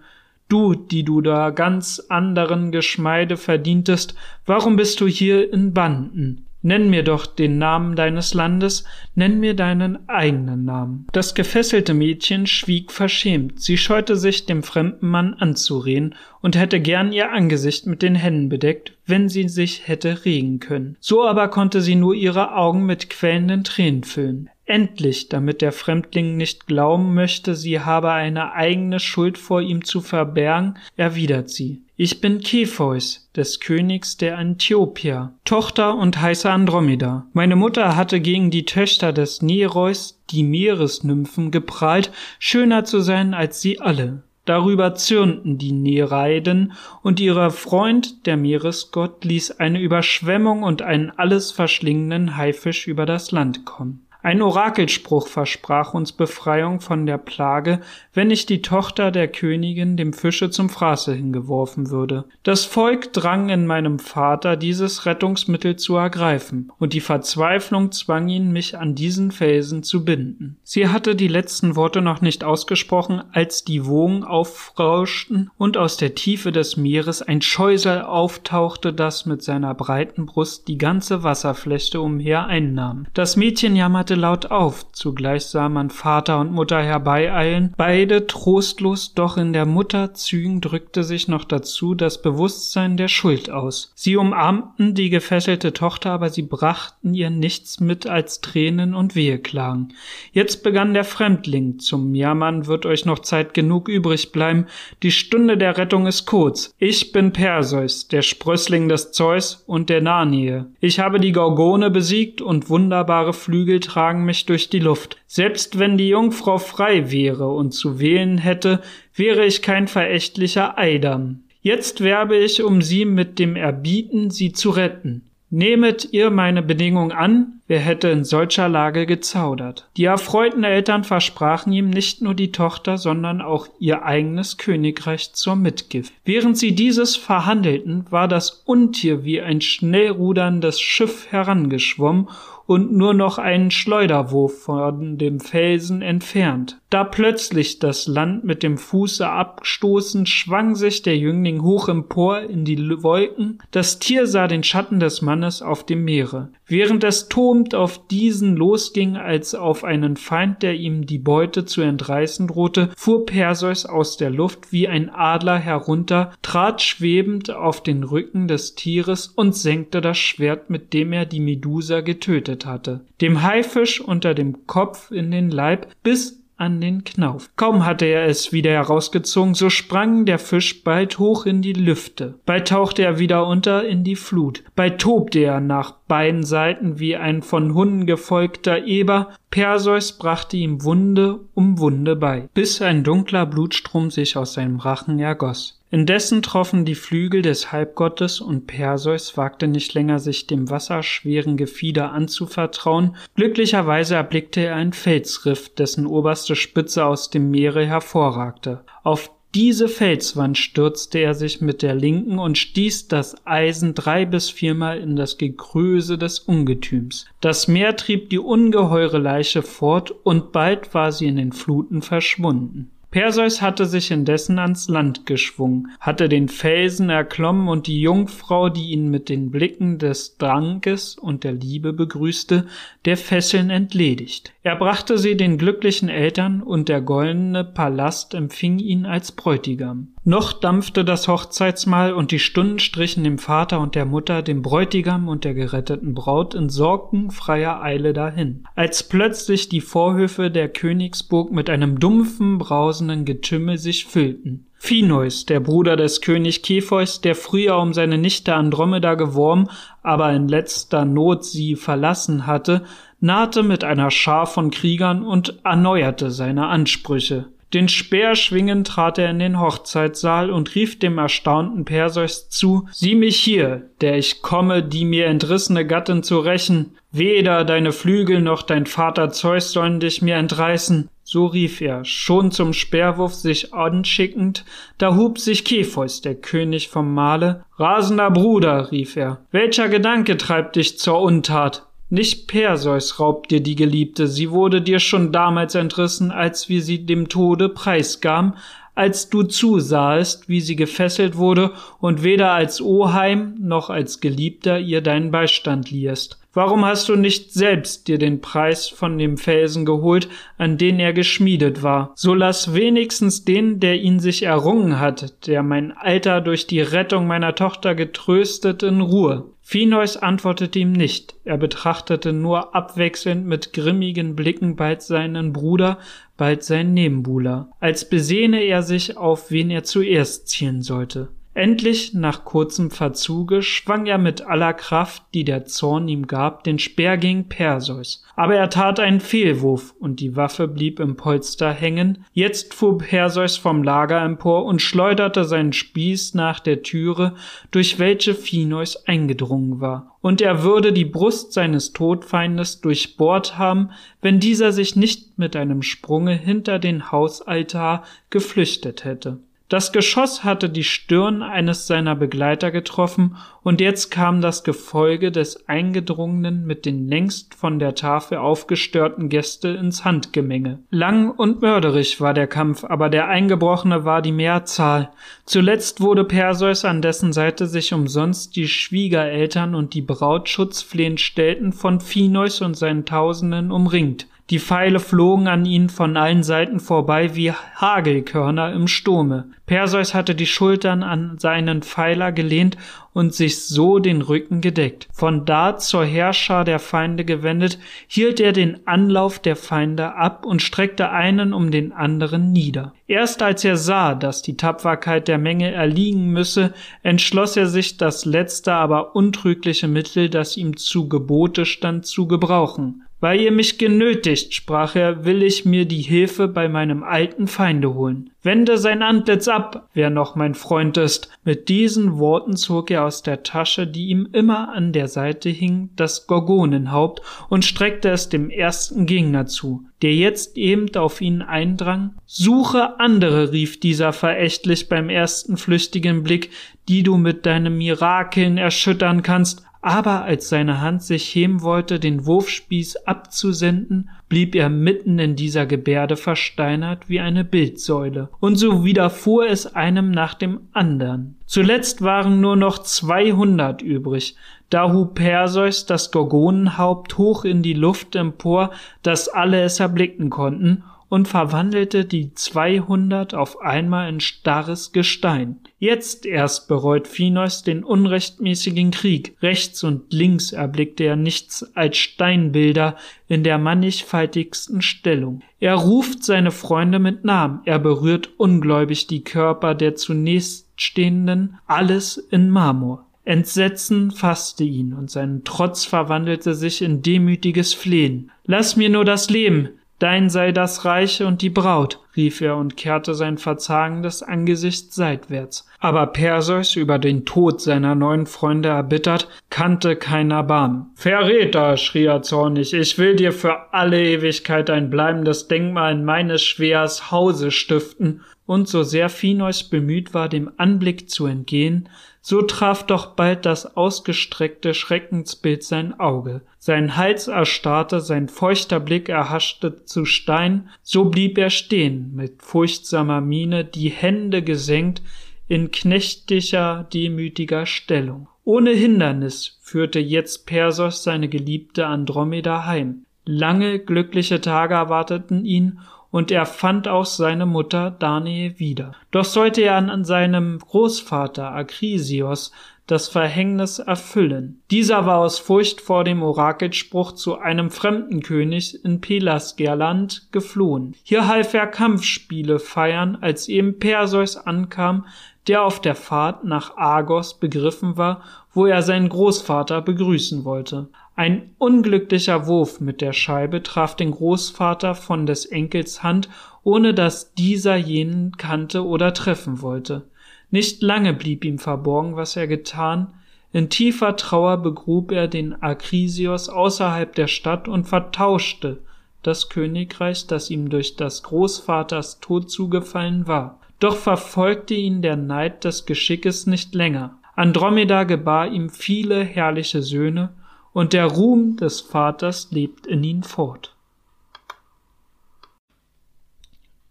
du, 0.53 0.75
die 0.75 1.03
du 1.03 1.23
da 1.23 1.51
ganz 1.51 2.05
anderen 2.11 2.73
Geschmeide 2.73 3.37
verdientest, 3.37 4.15
warum 4.45 4.77
bist 4.77 5.01
du 5.01 5.07
hier 5.07 5.51
in 5.51 5.73
Banden? 5.73 6.47
Nenn 6.65 6.91
mir 6.91 7.03
doch 7.03 7.27
den 7.27 7.59
Namen 7.59 7.97
deines 7.97 8.35
Landes, 8.35 8.85
nenn 9.17 9.41
mir 9.41 9.55
deinen 9.55 10.09
eigenen 10.09 10.65
Namen. 10.65 11.09
Das 11.11 11.35
gefesselte 11.35 11.93
Mädchen 11.93 12.47
schwieg 12.47 12.93
verschämt, 12.93 13.61
sie 13.61 13.77
scheute 13.77 14.17
sich, 14.17 14.47
dem 14.47 14.63
fremden 14.63 15.09
Mann 15.09 15.35
anzureden 15.35 16.15
und 16.41 16.57
hätte 16.57 16.79
gern 16.79 17.13
ihr 17.13 17.33
Angesicht 17.33 17.87
mit 17.87 18.01
den 18.01 18.15
Händen 18.15 18.49
bedeckt, 18.49 18.93
wenn 19.07 19.29
sie 19.29 19.49
sich 19.49 19.89
hätte 19.89 20.25
regen 20.25 20.61
können. 20.61 20.97
So 21.01 21.25
aber 21.25 21.49
konnte 21.49 21.81
sie 21.81 21.97
nur 21.97 22.15
ihre 22.15 22.55
Augen 22.55 22.87
mit 22.87 23.11
quellenden 23.11 23.65
Tränen 23.65 24.05
füllen. 24.05 24.49
Endlich, 24.73 25.29
damit 25.29 25.61
der 25.61 25.71
Fremdling 25.71 26.39
nicht 26.39 26.67
glauben 26.67 27.13
möchte, 27.13 27.55
sie 27.55 27.81
habe 27.81 28.11
eine 28.11 28.55
eigene 28.55 29.01
Schuld 29.01 29.37
vor 29.37 29.61
ihm 29.61 29.85
zu 29.85 30.01
verbergen, 30.01 30.79
erwidert 30.97 31.51
sie. 31.51 31.83
Ich 31.99 32.23
bin 32.23 32.41
Kepheus, 32.41 33.29
des 33.37 33.61
Königs 33.61 34.17
der 34.17 34.39
Antiopier, 34.39 35.35
Tochter 35.45 35.95
und 35.95 36.23
heiße 36.23 36.51
Andromeda. 36.51 37.27
Meine 37.35 37.55
Mutter 37.55 37.97
hatte 37.97 38.19
gegen 38.19 38.51
die 38.51 38.65
Töchter 38.65 39.13
des 39.13 39.43
Nereus, 39.43 40.23
die 40.31 40.43
Meeresnymphen, 40.43 41.51
geprahlt, 41.51 42.11
schöner 42.39 42.87
zu 42.87 43.01
sein 43.01 43.35
als 43.35 43.61
sie 43.61 43.79
alle. 43.79 44.23
Darüber 44.47 44.95
zürnten 44.95 45.59
die 45.59 45.73
Nereiden, 45.73 46.73
und 47.03 47.21
ihr 47.21 47.51
Freund, 47.51 48.25
der 48.25 48.39
Meeresgott, 48.39 49.23
ließ 49.23 49.61
eine 49.61 49.83
Überschwemmung 49.83 50.63
und 50.63 50.81
einen 50.81 51.11
alles 51.11 51.53
verschlingenden 51.53 52.39
Haifisch 52.39 52.89
über 52.89 53.05
das 53.05 53.33
Land 53.33 53.67
kommen. 53.67 54.07
Ein 54.25 54.41
Orakelspruch 54.41 55.27
versprach 55.27 55.95
uns 55.95 56.13
Befreiung 56.13 56.81
von 56.81 57.07
der 57.07 57.19
Plage, 57.19 57.81
wenn 58.15 58.29
nicht 58.29 58.49
die 58.51 58.63
Tochter 58.63 59.11
der 59.11 59.27
Königin 59.27 59.97
dem 59.97 60.13
Fische 60.13 60.51
zum 60.51 60.69
Fraße 60.69 61.13
hingeworfen 61.13 61.91
würde. 61.91 62.25
Das 62.45 62.65
Volk 62.65 63.13
drang 63.13 63.49
in 63.49 63.67
meinem 63.67 63.99
Vater, 63.99 64.57
dieses 64.57 65.07
Rettungsmittel 65.07 65.75
zu 65.75 65.97
ergreifen, 65.97 66.71
und 66.79 66.93
die 66.93 67.01
Verzweiflung 67.01 67.91
zwang 67.91 68.29
ihn, 68.29 68.53
mich 68.53 68.79
an 68.79 68.95
diesen 68.95 69.33
Felsen 69.33 69.83
zu 69.83 70.05
binden. 70.05 70.57
Sie 70.63 70.89
hatte 70.89 71.17
die 71.17 71.29
letzten 71.29 71.75
Worte 71.75 72.01
noch 72.01 72.21
nicht 72.21 72.45
ausgesprochen, 72.45 73.23
als 73.33 73.65
die 73.65 73.87
Wogen 73.87 74.23
aufrauschten 74.23 75.51
und 75.59 75.77
aus 75.77 75.97
der 75.97 76.15
Tiefe 76.15 76.53
des 76.53 76.77
Meeres 76.77 77.23
ein 77.23 77.43
Scheusal 77.43 78.03
auftauchte, 78.03 78.93
das 78.93 79.27
mit 79.27 79.43
seiner 79.43 79.75
breiten 79.75 80.27
Brust 80.27 80.69
die 80.69 80.79
ganze 80.79 81.25
Wasserfläche 81.25 82.01
umher 82.01 82.47
einnahm. 82.47 83.07
Das 83.15 83.37
Mädchen 83.37 83.75
jammerte 83.75 84.12
lachte 84.13 84.15
laut 84.15 84.51
auf, 84.51 84.93
zugleich 84.93 85.47
sah 85.47 85.69
man 85.69 85.91
Vater 85.91 86.41
und 86.41 86.53
Mutter 86.53 86.83
herbeieilen, 86.83 87.75
beide 87.77 88.27
trostlos, 88.27 89.15
doch 89.15 89.37
in 89.37 89.53
der 89.53 89.67
Mutter 89.67 90.15
Zügen 90.15 90.61
drückte 90.61 91.05
sich 91.05 91.29
noch 91.29 91.45
dazu 91.45 91.95
das 91.95 92.21
Bewusstsein 92.23 92.97
der 92.97 93.09
Schuld 93.09 93.51
aus. 93.51 93.93
Sie 93.95 94.17
umarmten 94.17 94.95
die 94.95 95.11
gefesselte 95.11 95.73
Tochter, 95.73 96.11
aber 96.11 96.31
sie 96.31 96.43
brachten 96.43 97.15
ihr 97.15 97.31
nichts 97.31 97.81
mit 97.81 98.07
als 98.07 98.41
Tränen 98.41 98.95
und 98.95 99.15
Weheklagen. 99.15 99.95
Jetzt 100.33 100.63
begann 100.63 100.95
der 100.95 101.05
Fremdling, 101.05 101.79
zum 101.79 102.15
Jammern 102.15 102.67
wird 102.67 102.87
euch 102.87 103.05
noch 103.05 103.21
Zeit 103.21 103.55
genug 103.55 103.89
übrig 103.89 104.33
bleiben, 104.33 104.67
die 105.03 105.13
Stunde 105.13 105.57
der 105.57 105.79
Rettung 105.79 106.07
ist 106.07 106.27
kurz. 106.27 106.75
Ich 106.79 107.13
bin 107.13 107.33
Perseus, 107.33 108.09
der 108.09 108.23
Sprössling 108.23 108.89
des 108.89 109.13
Zeus 109.13 109.65
und 109.67 109.89
der 109.89 110.01
Narnie. 110.01 110.65
Ich 110.81 111.01
habe 111.01 111.21
die 111.21 111.33
Gorgone 111.33 111.91
besiegt 111.91 112.41
und 112.41 112.69
wunderbare 112.69 113.33
Flügel 113.33 113.81
tragen 113.81 114.02
tragen 114.03 114.25
mich 114.25 114.47
durch 114.47 114.69
die 114.69 114.81
Luft. 114.81 115.17
Selbst 115.29 115.79
wenn 115.79 115.97
die 115.97 116.09
Jungfrau 116.09 116.59
frei 116.59 117.13
wäre 117.13 117.49
und 117.53 117.71
zu 117.71 118.01
wählen 118.01 118.37
hätte, 118.37 118.83
wäre 119.15 119.47
ich 119.47 119.63
kein 119.63 119.87
verächtlicher 119.87 120.77
Eidam. 120.77 121.45
Jetzt 121.61 122.01
werbe 122.01 122.37
ich 122.37 122.65
um 122.65 122.83
sie 122.83 123.05
mit 123.05 123.39
dem 123.39 123.55
Erbieten, 123.55 124.31
sie 124.31 124.53
zu 124.53 124.71
retten. 124.71 125.23
Nehmet 125.51 126.09
ihr 126.13 126.31
meine 126.31 126.63
Bedingung 126.63 127.13
an, 127.13 127.61
wer 127.69 127.79
hätte 127.79 128.09
in 128.09 128.25
solcher 128.25 128.69
Lage 128.69 129.07
gezaudert? 129.07 129.87
Die 129.97 130.05
erfreuten 130.05 130.65
Eltern 130.65 131.05
versprachen 131.05 131.73
ihm 131.73 131.91
nicht 131.91 132.23
nur 132.23 132.35
die 132.35 132.51
Tochter, 132.51 132.99
sondern 132.99 133.41
auch 133.41 133.69
ihr 133.79 134.03
eigenes 134.03 134.57
Königreich 134.57 135.33
zur 135.35 135.55
Mitgift. 135.55 136.13
Während 136.25 136.59
sie 136.59 136.75
dieses 136.75 137.15
verhandelten, 137.17 138.07
war 138.11 138.27
das 138.27 138.63
Untier 138.65 139.25
wie 139.25 139.41
ein 139.41 139.61
schnell 139.61 140.11
ruderndes 140.11 140.81
Schiff 140.81 141.27
herangeschwommen 141.31 142.29
und 142.67 142.93
nur 142.93 143.15
noch 143.15 143.39
einen 143.39 143.71
Schleuderwurf 143.71 144.63
von 144.63 145.19
dem 145.19 145.41
Felsen 145.41 146.03
entfernt. 146.03 146.81
Da 146.91 147.05
plötzlich 147.05 147.79
das 147.79 148.07
Land 148.07 148.45
mit 148.45 148.63
dem 148.63 148.79
Fuße 148.79 149.27
abstoßend, 149.27 150.29
schwang 150.29 150.75
sich 150.75 151.03
der 151.03 151.17
Jüngling 151.17 151.63
hoch 151.63 151.89
empor 151.89 152.41
in 152.41 152.65
die 152.65 152.79
Wolken. 153.03 153.59
Das 153.71 153.99
Tier 153.99 154.27
sah 154.27 154.47
den 154.47 154.63
Schatten 154.63 155.01
des 155.01 155.23
Mannes 155.23 155.63
auf 155.63 155.85
dem 155.85 156.05
Meere. 156.05 156.51
Während 156.73 157.05
es 157.05 157.29
tobt 157.29 157.75
auf 157.75 158.07
diesen 158.09 158.57
losging 158.57 159.19
als 159.19 159.55
auf 159.55 159.85
einen 159.85 160.17
Feind, 160.17 160.63
der 160.63 160.73
ihm 160.73 161.05
die 161.05 161.19
Beute 161.19 161.67
zu 161.67 161.83
entreißen 161.83 162.49
drohte, 162.49 162.89
fuhr 162.97 163.27
Perseus 163.27 163.85
aus 163.85 164.17
der 164.17 164.31
Luft 164.31 164.73
wie 164.73 164.89
ein 164.89 165.11
Adler 165.11 165.59
herunter, 165.59 166.33
trat 166.41 166.81
schwebend 166.81 167.51
auf 167.51 167.83
den 167.83 168.05
Rücken 168.05 168.49
des 168.49 168.75
Tieres 168.75 169.27
und 169.27 169.55
senkte 169.55 170.01
das 170.01 170.17
Schwert, 170.17 170.71
mit 170.71 170.95
dem 170.95 171.13
er 171.13 171.27
die 171.27 171.41
Medusa 171.41 172.01
getötet 172.01 172.65
hatte, 172.65 173.05
dem 173.21 173.43
Haifisch 173.43 174.01
unter 174.01 174.33
dem 174.33 174.67
Kopf 174.67 175.11
in 175.11 175.31
den 175.31 175.51
Leib, 175.51 175.89
bis 176.03 176.42
an 176.63 176.81
den 176.81 177.03
Knauf. 177.03 177.51
Kaum 177.57 177.85
hatte 177.85 178.07
er 178.07 178.27
es 178.27 178.53
wieder 178.53 178.71
herausgezogen, 178.71 179.55
so 179.55 179.69
sprang 179.69 180.25
der 180.25 180.39
Fisch 180.39 180.85
bald 180.85 181.19
hoch 181.19 181.45
in 181.45 181.61
die 181.61 181.73
Lüfte. 181.73 182.39
Bald 182.47 182.69
tauchte 182.69 183.03
er 183.03 183.19
wieder 183.19 183.47
unter 183.49 183.85
in 183.87 184.05
die 184.05 184.15
Flut. 184.15 184.63
Bald 184.77 185.01
tobte 185.01 185.41
er 185.41 185.61
nach 185.61 185.97
beiden 186.07 186.45
Seiten 186.45 187.01
wie 187.01 187.17
ein 187.17 187.43
von 187.43 187.75
Hunden 187.75 188.07
gefolgter 188.07 188.87
Eber. 188.87 189.31
Perseus 189.51 190.13
brachte 190.13 190.57
ihm 190.57 190.85
Wunde 190.85 191.41
um 191.55 191.81
Wunde 191.81 192.15
bei, 192.15 192.49
bis 192.55 192.81
ein 192.81 193.03
dunkler 193.03 193.45
Blutstrom 193.45 194.11
sich 194.11 194.37
aus 194.37 194.55
seinem 194.55 194.79
Rachen 194.79 195.19
ergoss. 195.19 195.82
Indessen 195.93 196.41
troffen 196.41 196.87
die 196.87 196.95
Flügel 196.95 197.43
des 197.43 197.71
Halbgottes 197.71 198.41
und 198.41 198.67
Perseus 198.67 199.37
wagte 199.37 199.69
nicht 199.69 199.93
länger 199.93 200.19
sich 200.19 200.47
dem 200.47 200.71
wasserschweren 200.71 201.59
Gefieder 201.59 202.13
anzuvertrauen. 202.13 203.15
Glücklicherweise 203.37 204.15
erblickte 204.15 204.63
er 204.63 204.77
ein 204.77 204.95
Felsriff, 204.95 205.69
dessen 205.75 206.07
oberste 206.07 206.57
Spitze 206.57 207.05
aus 207.05 207.29
dem 207.29 207.51
Meere 207.51 207.85
hervorragte. 207.85 208.85
Auf 209.03 209.31
diese 209.55 209.87
Felswand 209.87 210.57
stürzte 210.57 211.19
er 211.19 211.35
sich 211.35 211.61
mit 211.61 211.83
der 211.83 211.95
linken 211.95 212.39
und 212.39 212.57
stieß 212.57 213.09
das 213.09 213.47
Eisen 213.47 213.93
drei 213.93 214.25
bis 214.25 214.49
viermal 214.49 214.99
in 214.99 215.15
das 215.15 215.37
Gegröse 215.37 216.17
des 216.17 216.39
Ungetüms. 216.39 217.27
Das 217.43 217.69
Meer 217.69 217.99
trieb 217.99 218.31
die 218.31 218.39
ungeheure 218.39 219.19
Leiche 219.19 219.61
fort 219.61 220.11
und 220.11 220.53
bald 220.53 220.95
war 220.95 221.13
sie 221.13 221.27
in 221.27 221.37
den 221.37 221.53
Fluten 221.53 222.01
verschwunden. 222.01 222.91
Perseus 223.13 223.61
hatte 223.61 223.85
sich 223.85 224.11
indessen 224.11 224.59
ans 224.59 224.89
Land 224.89 225.27
geschwungen, 225.27 225.89
hatte 226.01 226.31
den 226.31 226.49
Felsen 226.49 227.11
erklommen 227.11 227.69
und 227.69 227.87
die 227.87 228.01
Jungfrau, 228.01 228.71
die 228.71 228.91
ihn 228.91 229.11
mit 229.11 229.29
den 229.29 229.51
Blicken 229.51 229.99
des 229.99 230.39
Drankes 230.39 231.19
und 231.19 231.45
der 231.45 231.53
Liebe 231.53 231.93
begrüßte, 231.93 232.67
der 233.05 233.19
Fesseln 233.19 233.69
entledigt. 233.69 234.55
Er 234.63 234.77
brachte 234.77 235.19
sie 235.19 235.37
den 235.37 235.59
glücklichen 235.59 236.09
Eltern 236.09 236.63
und 236.63 236.89
der 236.89 237.03
goldene 237.03 237.65
Palast 237.65 238.33
empfing 238.33 238.79
ihn 238.79 239.05
als 239.05 239.31
Bräutigam. 239.31 240.12
Noch 240.25 240.53
dampfte 240.53 241.05
das 241.05 241.27
Hochzeitsmahl 241.27 242.13
und 242.13 242.31
die 242.31 242.39
Stunden 242.39 242.79
strichen 242.79 243.25
dem 243.25 243.39
Vater 243.39 243.81
und 243.81 243.97
der 243.97 244.05
Mutter, 244.05 244.43
dem 244.43 244.63
Bräutigam 244.63 245.27
und 245.27 245.43
der 245.43 245.53
geretteten 245.53 246.15
Braut 246.15 246.55
in 246.55 246.69
sorgenfreier 246.69 247.83
Eile 247.83 248.13
dahin, 248.13 248.63
als 248.77 249.03
plötzlich 249.03 249.69
die 249.69 249.81
Vorhöfe 249.81 250.49
der 250.53 250.69
Königsburg 250.69 251.51
mit 251.51 251.69
einem 251.69 251.99
dumpfen, 251.99 252.59
brausenden 252.59 253.25
Getümmel 253.25 253.79
sich 253.79 254.05
füllten. 254.05 254.67
Phineus, 254.75 255.45
der 255.45 255.59
Bruder 255.59 255.97
des 255.97 256.21
König 256.21 256.63
Kepheus, 256.63 257.21
der 257.21 257.35
früher 257.35 257.79
um 257.79 257.93
seine 257.93 258.17
Nichte 258.17 258.55
Andromeda 258.55 259.15
geworben, 259.15 259.67
aber 260.05 260.33
in 260.33 260.47
letzter 260.47 261.05
Not 261.05 261.45
sie 261.45 261.75
verlassen 261.75 262.47
hatte, 262.47 262.85
nahte 263.19 263.65
mit 263.65 263.83
einer 263.83 264.13
Schar 264.13 264.47
von 264.47 264.71
Kriegern 264.71 265.25
und 265.25 265.59
erneuerte 265.65 266.31
seine 266.31 266.69
Ansprüche. 266.69 267.47
Den 267.75 267.89
Speer 267.89 268.35
schwingend 268.35 268.87
trat 268.87 269.17
er 269.17 269.31
in 269.31 269.39
den 269.39 269.59
Hochzeitssaal 269.59 270.51
und 270.51 270.75
rief 270.75 270.99
dem 270.99 271.17
erstaunten 271.17 271.87
Perseus 271.87 272.51
zu, 272.51 272.87
Sieh 272.93 273.15
mich 273.15 273.37
hier, 273.37 273.89
der 274.03 274.19
ich 274.19 274.43
komme, 274.43 274.83
die 274.83 275.07
mir 275.07 275.27
entrissene 275.27 275.87
Gattin 275.87 276.23
zu 276.23 276.39
rächen. 276.41 276.97
Weder 277.11 277.65
deine 277.65 277.93
Flügel 277.93 278.43
noch 278.43 278.63
dein 278.63 278.85
Vater 278.85 279.31
Zeus 279.31 279.73
sollen 279.73 280.01
dich 280.01 280.21
mir 280.21 280.37
entreißen. 280.37 281.09
So 281.25 281.47
rief 281.47 281.81
er, 281.81 282.05
schon 282.05 282.51
zum 282.51 282.75
Speerwurf 282.75 283.33
sich 283.33 283.73
anschickend, 283.73 284.67
da 284.99 285.17
hub 285.17 285.39
sich 285.39 285.65
Kepheus, 285.65 286.21
der 286.21 286.35
König 286.35 286.89
vom 286.89 287.15
Male. 287.15 287.65
Rasender 287.79 288.31
Bruder, 288.31 288.91
rief 288.91 289.17
er, 289.17 289.47
welcher 289.51 289.89
Gedanke 289.89 290.37
treibt 290.37 290.77
dich 290.77 290.99
zur 290.99 291.23
Untat? 291.23 291.87
Nicht 292.15 292.47
Perseus 292.47 293.19
raubt 293.19 293.51
dir 293.51 293.63
die 293.63 293.75
Geliebte, 293.75 294.27
sie 294.27 294.51
wurde 294.51 294.83
dir 294.83 294.99
schon 294.99 295.33
damals 295.33 295.75
entrissen, 295.75 296.31
als 296.31 296.69
wir 296.69 296.83
sie 296.83 297.07
dem 297.07 297.31
Tode 297.31 297.71
preisgaben, 297.71 298.53
als 298.95 299.31
du 299.31 299.45
zusahest, 299.45 300.47
wie 300.47 300.61
sie 300.61 300.77
gefesselt 300.77 301.39
wurde 301.39 301.71
und 302.01 302.23
weder 302.23 302.51
als 302.51 302.83
Oheim 302.83 303.55
noch 303.59 303.89
als 303.89 304.21
Geliebter 304.21 304.79
ihr 304.79 305.01
deinen 305.01 305.31
Beistand 305.31 305.91
liehst. 305.91 306.39
Warum 306.53 306.85
hast 306.85 307.09
du 307.09 307.17
nicht 307.17 307.55
selbst 307.55 308.09
dir 308.09 308.19
den 308.19 308.43
Preis 308.43 308.89
von 308.89 309.17
dem 309.17 309.39
Felsen 309.39 309.87
geholt, 309.87 310.29
an 310.59 310.77
den 310.77 311.01
er 311.01 311.15
geschmiedet 311.15 311.83
war? 311.83 312.13
So 312.15 312.35
lass 312.35 312.75
wenigstens 312.75 313.47
den, 313.47 313.81
der 313.81 313.99
ihn 313.99 314.21
sich 314.21 314.43
errungen 314.43 315.01
hat, 315.01 315.47
der 315.47 315.63
mein 315.63 315.93
Alter 315.93 316.43
durch 316.43 316.67
die 316.67 316.83
Rettung 316.83 317.27
meiner 317.27 317.55
Tochter 317.55 317.95
getröstet, 317.95 318.83
in 318.83 319.01
Ruhe. 319.01 319.47
Phineus 319.65 320.17
antwortete 320.17 320.81
ihm 320.81 320.93
nicht, 320.93 321.37
er 321.45 321.57
betrachtete 321.57 322.33
nur 322.33 322.75
abwechselnd 322.75 323.47
mit 323.47 323.73
grimmigen 323.73 324.35
Blicken 324.35 324.75
bald 324.75 325.03
seinen 325.03 325.53
Bruder, 325.53 325.99
bald 326.37 326.65
seinen 326.65 326.95
Nebenbuhler, 326.95 327.71
als 327.79 328.09
besehne 328.09 328.63
er 328.65 328.83
sich, 328.83 329.17
auf 329.17 329.51
wen 329.53 329.71
er 329.71 329.85
zuerst 329.85 330.49
zielen 330.49 330.83
sollte. 330.83 331.29
Endlich, 331.55 332.15
nach 332.15 332.47
kurzem 332.47 332.91
Verzuge, 332.91 333.61
schwang 333.61 334.07
er 334.07 334.17
mit 334.17 334.41
aller 334.41 334.73
Kraft, 334.73 335.23
die 335.35 335.45
der 335.45 335.67
Zorn 335.67 336.09
ihm 336.09 336.27
gab, 336.27 336.65
den 336.65 336.79
Speer 336.79 337.19
gegen 337.19 337.51
Perseus. 337.51 338.25
Aber 338.37 338.55
er 338.55 338.71
tat 338.71 338.99
einen 338.99 339.21
Fehlwurf, 339.21 339.95
und 340.01 340.21
die 340.21 340.35
Waffe 340.35 340.67
blieb 340.67 340.99
im 340.99 341.15
Polster 341.17 341.71
hängen. 341.71 342.25
Jetzt 342.33 342.73
fuhr 342.73 342.97
Perseus 342.97 343.59
vom 343.59 343.83
Lager 343.83 344.25
empor 344.25 344.65
und 344.65 344.81
schleuderte 344.81 345.45
seinen 345.45 345.75
Spieß 345.75 346.33
nach 346.33 346.59
der 346.59 346.83
Türe, 346.83 347.35
durch 347.71 347.99
welche 347.99 348.35
Phineus 348.35 349.07
eingedrungen 349.07 349.79
war. 349.83 350.17
Und 350.23 350.41
er 350.41 350.63
würde 350.63 350.95
die 350.95 351.05
Brust 351.05 351.53
seines 351.53 351.93
Todfeindes 351.93 352.81
durchbohrt 352.81 353.59
haben, 353.59 353.91
wenn 354.23 354.41
dieser 354.41 354.73
sich 354.73 354.97
nicht 354.97 355.39
mit 355.39 355.55
einem 355.55 355.83
Sprunge 355.83 356.33
hinter 356.33 356.79
den 356.79 357.13
Hausaltar 357.13 358.05
geflüchtet 358.31 359.05
hätte. 359.05 359.39
Das 359.73 359.91
Geschoss 359.91 360.45
hatte 360.45 360.69
die 360.69 360.85
Stirn 360.85 361.41
eines 361.41 361.87
seiner 361.87 362.15
Begleiter 362.15 362.71
getroffen, 362.71 363.39
und 363.63 363.81
jetzt 363.81 364.11
kam 364.11 364.43
das 364.43 364.65
Gefolge 364.65 365.33
des 365.33 365.67
Eingedrungenen 365.67 366.67
mit 366.67 366.85
den 366.85 367.09
längst 367.09 367.55
von 367.55 367.79
der 367.79 367.95
Tafel 367.95 368.37
aufgestörten 368.37 369.31
Gäste 369.31 369.69
ins 369.69 370.05
Handgemenge. 370.05 370.81
Lang 370.91 371.31
und 371.31 371.63
mörderisch 371.63 372.21
war 372.21 372.35
der 372.35 372.49
Kampf, 372.49 372.85
aber 372.85 373.09
der 373.09 373.29
Eingebrochene 373.29 374.05
war 374.05 374.21
die 374.21 374.33
Mehrzahl. 374.33 375.09
Zuletzt 375.47 376.03
wurde 376.03 376.25
Perseus, 376.25 376.85
an 376.85 377.01
dessen 377.01 377.33
Seite 377.33 377.67
sich 377.67 377.95
umsonst 377.95 378.57
die 378.57 378.69
Schwiegereltern 378.69 379.75
und 379.75 379.95
die 379.95 380.03
Braut 380.03 380.51
schutzflehend 380.51 381.19
stellten, 381.19 381.73
von 381.73 382.01
Phineus 382.01 382.61
und 382.61 382.77
seinen 382.77 383.07
Tausenden 383.07 383.73
umringt. 383.73 384.27
Die 384.53 384.59
Pfeile 384.59 385.01
flogen 385.01 385.49
an 385.49 385.65
ihnen 385.65 385.89
von 385.89 386.15
allen 386.19 386.43
Seiten 386.43 386.79
vorbei 386.79 387.35
wie 387.35 387.53
Hagelkörner 387.53 388.75
im 388.75 388.87
Sturme. 388.87 389.47
Perseus 389.65 390.13
hatte 390.13 390.35
die 390.35 390.45
Schultern 390.45 391.03
an 391.03 391.39
seinen 391.39 391.81
Pfeiler 391.81 392.33
gelehnt 392.33 392.77
und 393.15 393.33
sich 393.33 393.65
so 393.65 393.99
den 393.99 394.21
Rücken 394.21 394.61
gedeckt. 394.61 395.09
Von 395.11 395.47
da 395.47 395.79
zur 395.79 396.05
Herrscher 396.05 396.65
der 396.65 396.81
Feinde 396.81 397.25
gewendet, 397.25 397.79
hielt 398.07 398.41
er 398.41 398.53
den 398.53 398.87
Anlauf 398.87 399.39
der 399.39 399.57
Feinde 399.57 400.17
ab 400.17 400.45
und 400.45 400.61
streckte 400.61 401.09
einen 401.09 401.55
um 401.55 401.71
den 401.71 401.93
anderen 401.93 402.53
nieder. 402.53 402.93
Erst 403.07 403.43
als 403.43 403.65
er 403.65 403.79
sah, 403.79 404.15
dass 404.15 404.43
die 404.43 404.59
Tapferkeit 404.59 405.29
der 405.29 405.39
Menge 405.39 405.73
erliegen 405.73 406.27
müsse, 406.27 406.75
entschloss 407.03 407.57
er 407.57 407.69
sich, 407.69 407.97
das 407.97 408.27
letzte, 408.27 408.75
aber 408.75 409.17
untrügliche 409.17 409.89
Mittel, 409.89 410.29
das 410.29 410.59
ihm 410.59 410.77
zu 410.77 411.09
Gebote 411.09 411.65
stand, 411.65 412.05
zu 412.05 412.29
gebrauchen. 412.29 413.05
Weil 413.23 413.41
ihr 413.41 413.53
mich 413.53 413.79
genötigt, 413.79 414.53
sprach 414.53 414.97
er, 414.97 415.25
will 415.25 415.45
ich 415.45 415.65
mir 415.65 415.85
die 415.85 416.01
Hilfe 416.01 416.49
bei 416.49 416.69
meinem 416.69 417.05
alten 417.05 417.47
Feinde 417.47 417.95
holen. 417.95 418.31
Wende 418.43 418.79
sein 418.79 419.01
Antlitz 419.01 419.47
ab, 419.47 419.89
wer 419.95 420.11
noch 420.11 420.35
mein 420.35 420.57
Freund 420.57 420.97
ist. 420.97 421.29
Mit 421.45 421.69
diesen 421.69 422.19
Worten 422.19 422.57
zog 422.57 422.91
er 422.91 423.05
aus 423.05 423.23
der 423.23 423.45
Tasche, 423.45 423.87
die 423.87 424.09
ihm 424.09 424.29
immer 424.33 424.75
an 424.75 424.93
der 424.93 425.07
Seite 425.07 425.51
hing, 425.51 425.91
das 425.95 426.27
Gorgonenhaupt 426.27 427.23
und 427.49 427.65
streckte 427.65 428.09
es 428.09 428.29
dem 428.29 428.51
ersten 428.51 429.07
Gegner 429.07 429.47
zu, 429.47 429.85
der 430.03 430.17
jetzt 430.17 430.57
eben 430.57 430.93
auf 430.97 431.21
ihn 431.21 431.43
eindrang. 431.43 432.17
Suche 432.27 432.99
andere, 432.99 433.53
rief 433.53 433.79
dieser 433.79 434.13
verächtlich 434.13 434.89
beim 434.89 435.09
ersten 435.09 435.57
flüchtigen 435.57 436.25
Blick, 436.25 436.51
die 436.89 437.05
du 437.05 437.17
mit 437.19 437.47
deinen 437.47 437.79
Mirakeln 437.79 438.59
erschüttern 438.59 439.23
kannst, 439.23 439.65
aber 439.83 440.23
als 440.23 440.49
seine 440.49 440.81
Hand 440.81 441.03
sich 441.03 441.25
heben 441.35 441.63
wollte, 441.63 441.99
den 441.99 442.25
Wurfspieß 442.25 442.97
abzusenden, 443.05 444.11
blieb 444.29 444.55
er 444.55 444.71
mitten 444.71 445.19
in 445.19 445.35
dieser 445.35 445.67
Gebärde 445.67 446.17
versteinert 446.17 447.09
wie 447.09 447.21
eine 447.21 447.45
Bildsäule, 447.45 448.29
und 448.39 448.57
so 448.57 448.85
widerfuhr 448.85 449.47
es 449.47 449.75
einem 449.75 450.13
nach 450.13 450.35
dem 450.35 450.61
andern. 450.73 451.35
Zuletzt 451.47 452.01
waren 452.01 452.41
nur 452.41 452.57
noch 452.57 452.79
zweihundert 452.79 453.83
übrig, 453.83 454.37
da 454.71 454.91
hub 454.91 455.17
Perseus 455.17 455.85
das 455.85 456.13
Gorgonenhaupt 456.13 457.19
hoch 457.19 457.45
in 457.45 457.63
die 457.63 457.75
Luft 457.75 458.17
empor, 458.17 458.71
dass 459.03 459.29
alle 459.29 459.63
es 459.63 459.81
erblicken 459.81 460.31
konnten, 460.31 460.85
und 461.13 461.29
verwandelte 461.29 462.07
die 462.07 462.33
zweihundert 462.33 463.35
auf 463.35 463.61
einmal 463.61 464.09
in 464.09 464.21
starres 464.21 464.93
Gestein. 464.93 465.61
Jetzt 465.79 466.25
erst 466.25 466.69
bereut 466.69 467.07
Phineus 467.07 467.63
den 467.63 467.85
unrechtmäßigen 467.85 468.93
Krieg. 468.93 469.37
Rechts 469.43 469.85
und 469.85 470.11
links 470.11 470.53
erblickte 470.53 471.05
er 471.05 471.17
nichts 471.17 471.71
als 471.77 471.99
Steinbilder 471.99 472.97
in 473.29 473.45
der 473.45 473.59
mannigfaltigsten 473.59 474.81
Stellung. 474.81 475.43
Er 475.61 475.75
ruft 475.75 476.25
seine 476.25 476.51
Freunde 476.51 476.99
mit 476.99 477.27
Namen, 477.27 477.61
er 477.67 477.79
berührt 477.79 478.31
ungläubig 478.39 479.07
die 479.07 479.23
Körper 479.23 479.75
der 479.75 479.97
zunächst 479.97 480.71
stehenden, 480.77 481.59
alles 481.67 482.17
in 482.17 482.49
Marmor. 482.49 483.05
Entsetzen 483.27 484.13
fasste 484.13 484.65
ihn 484.65 484.95
und 484.95 485.11
sein 485.11 485.43
Trotz 485.45 485.85
verwandelte 485.85 486.55
sich 486.55 486.81
in 486.81 487.03
demütiges 487.03 487.75
Flehen. 487.75 488.31
Lass 488.47 488.77
mir 488.77 488.89
nur 488.89 489.05
das 489.05 489.29
Leben, 489.29 489.69
Dein 490.03 490.31
sei 490.31 490.51
das 490.51 490.85
Reiche 490.85 491.29
und 491.29 491.43
die 491.43 491.49
Braut, 491.49 492.01
rief 492.17 492.41
er 492.41 492.57
und 492.57 492.77
kehrte 492.77 493.15
sein 493.15 493.39
verzagendes 493.39 494.25
Angesicht 494.25 494.93
seitwärts. 494.93 495.71
Aber 495.79 496.09
Perseus, 496.09 496.75
über 496.75 496.99
den 496.99 497.25
Tod 497.25 497.61
seiner 497.61 497.95
neuen 497.95 498.27
Freunde 498.27 498.71
erbittert, 498.71 499.29
kannte 499.49 499.95
kein 499.95 500.33
Erbarmen. 500.33 500.87
Verräter, 500.97 501.77
schrie 501.77 502.07
er 502.07 502.23
zornig, 502.23 502.75
ich 502.75 502.99
will 502.99 503.15
dir 503.15 503.31
für 503.33 503.73
alle 503.73 504.03
Ewigkeit 504.03 504.71
ein 504.71 504.91
bleibendes 504.91 505.47
Denkmal 505.47 505.93
in 505.93 506.05
meines 506.05 506.43
Schwers 506.43 507.13
Hause 507.13 507.53
stiften. 507.53 508.23
Und 508.45 508.67
so 508.67 508.83
sehr 508.83 509.09
Phineus 509.09 509.63
bemüht 509.63 510.15
war, 510.15 510.29
dem 510.29 510.51
Anblick 510.57 511.11
zu 511.11 511.27
entgehen, 511.27 511.89
so 512.25 512.41
traf 512.41 512.87
doch 512.87 513.15
bald 513.17 513.45
das 513.45 513.77
ausgestreckte 513.77 514.75
Schreckensbild 514.75 515.65
sein 515.65 515.99
Auge. 515.99 516.43
Sein 516.57 516.97
Hals 516.97 517.27
erstarrte, 517.27 518.01
sein 518.01 518.29
feuchter 518.29 518.79
Blick 518.79 519.09
erhaschte 519.09 519.85
zu 519.85 520.05
Stein, 520.05 520.71
so 520.85 521.07
blieb 521.07 521.37
er 521.37 521.51
stehen, 521.51 522.13
mit 522.15 522.41
furchtsamer 522.41 523.21
Miene, 523.21 523.65
die 523.65 523.91
Hände 523.91 524.43
gesenkt, 524.43 525.03
in 525.49 525.73
knechtischer, 525.73 526.89
demütiger 526.95 527.67
Stellung. 527.67 528.29
Ohne 528.45 528.71
Hindernis 528.71 529.59
führte 529.61 529.99
jetzt 529.99 530.47
Persos 530.47 531.03
seine 531.03 531.29
geliebte 531.29 531.87
Andromeda 531.87 532.65
heim. 532.67 533.05
Lange 533.25 533.81
glückliche 533.81 534.41
Tage 534.41 534.75
erwarteten 534.75 535.45
ihn, 535.45 535.81
und 536.13 536.31
er 536.31 536.47
fand 536.47 536.87
auch 536.87 537.07
seine 537.07 537.47
Mutter 537.47 537.91
Danae 537.91 538.55
wieder. 538.59 538.93
Doch 539.11 539.25
sollte 539.25 539.63
er 539.63 539.77
an 539.77 540.05
seinem 540.05 540.61
Großvater 540.61 541.51
Akrisios 541.51 542.53
das 542.87 543.09
Verhängnis 543.09 543.79
erfüllen. 543.79 544.61
Dieser 544.71 545.07
war 545.07 545.19
aus 545.19 545.39
Furcht 545.39 545.81
vor 545.81 546.05
dem 546.05 546.23
Orakelspruch 546.23 547.13
zu 547.13 547.39
einem 547.39 547.71
fremden 547.71 548.23
König 548.23 548.85
in 548.85 549.01
Pelasgerland 549.01 550.29
geflohen. 550.33 550.95
Hier 551.03 551.27
half 551.27 551.55
er 551.55 551.67
Kampfspiele 551.67 552.59
feiern, 552.59 553.17
als 553.21 553.49
eben 553.49 553.79
Perseus 553.79 554.37
ankam, 554.37 555.07
der 555.49 555.63
auf 555.65 555.81
der 555.81 555.95
Fahrt 555.95 556.45
nach 556.45 556.77
Argos 556.77 557.39
begriffen 557.39 557.97
war, 557.97 558.23
wo 558.53 558.67
er 558.67 558.83
seinen 558.83 559.09
Großvater 559.09 559.81
begrüßen 559.81 560.45
wollte. 560.45 560.89
Ein 561.15 561.51
unglücklicher 561.59 562.47
Wurf 562.47 562.81
mit 562.81 563.01
der 563.01 563.13
Scheibe 563.13 563.63
traf 563.63 563.97
den 563.97 564.13
Großvater 564.13 564.95
von 564.95 565.27
des 565.27 565.45
Enkels 565.45 566.03
Hand, 566.03 566.29
ohne 566.63 566.95
dass 566.95 567.35
dieser 567.35 567.77
jenen 567.77 568.37
kannte 568.39 568.87
oder 568.87 569.13
treffen 569.13 569.61
wollte. 569.61 570.09
Nicht 570.51 570.83
lange 570.83 571.13
blieb 571.13 571.45
ihm 571.45 571.59
verborgen, 571.59 572.17
was 572.17 572.37
er 572.37 572.47
getan. 572.47 573.15
In 573.53 573.69
tiefer 573.69 574.17
Trauer 574.17 574.59
begrub 574.59 575.13
er 575.13 575.29
den 575.29 575.63
Akrisios 575.63 576.49
außerhalb 576.49 577.15
der 577.15 577.27
Stadt 577.27 577.69
und 577.69 577.85
vertauschte 577.85 578.79
das 579.23 579.49
Königreich, 579.49 580.27
das 580.27 580.51
ihm 580.51 580.69
durch 580.69 580.97
des 580.97 581.23
Großvaters 581.23 582.21
Tod 582.21 582.51
zugefallen 582.51 583.27
war. 583.27 583.61
Doch 583.79 583.97
verfolgte 583.97 584.75
ihn 584.75 585.03
der 585.03 585.17
Neid 585.17 585.65
des 585.65 585.87
Geschickes 585.87 586.47
nicht 586.47 586.75
länger. 586.75 587.19
Andromeda 587.35 588.05
gebar 588.05 588.49
ihm 588.49 588.69
viele 588.69 589.23
herrliche 589.23 589.83
Söhne, 589.83 590.31
und 590.73 590.93
der 590.93 591.07
Ruhm 591.07 591.57
des 591.57 591.81
Vaters 591.81 592.49
lebt 592.51 592.87
in 592.87 593.05
ihn 593.05 593.23
fort. 593.23 593.75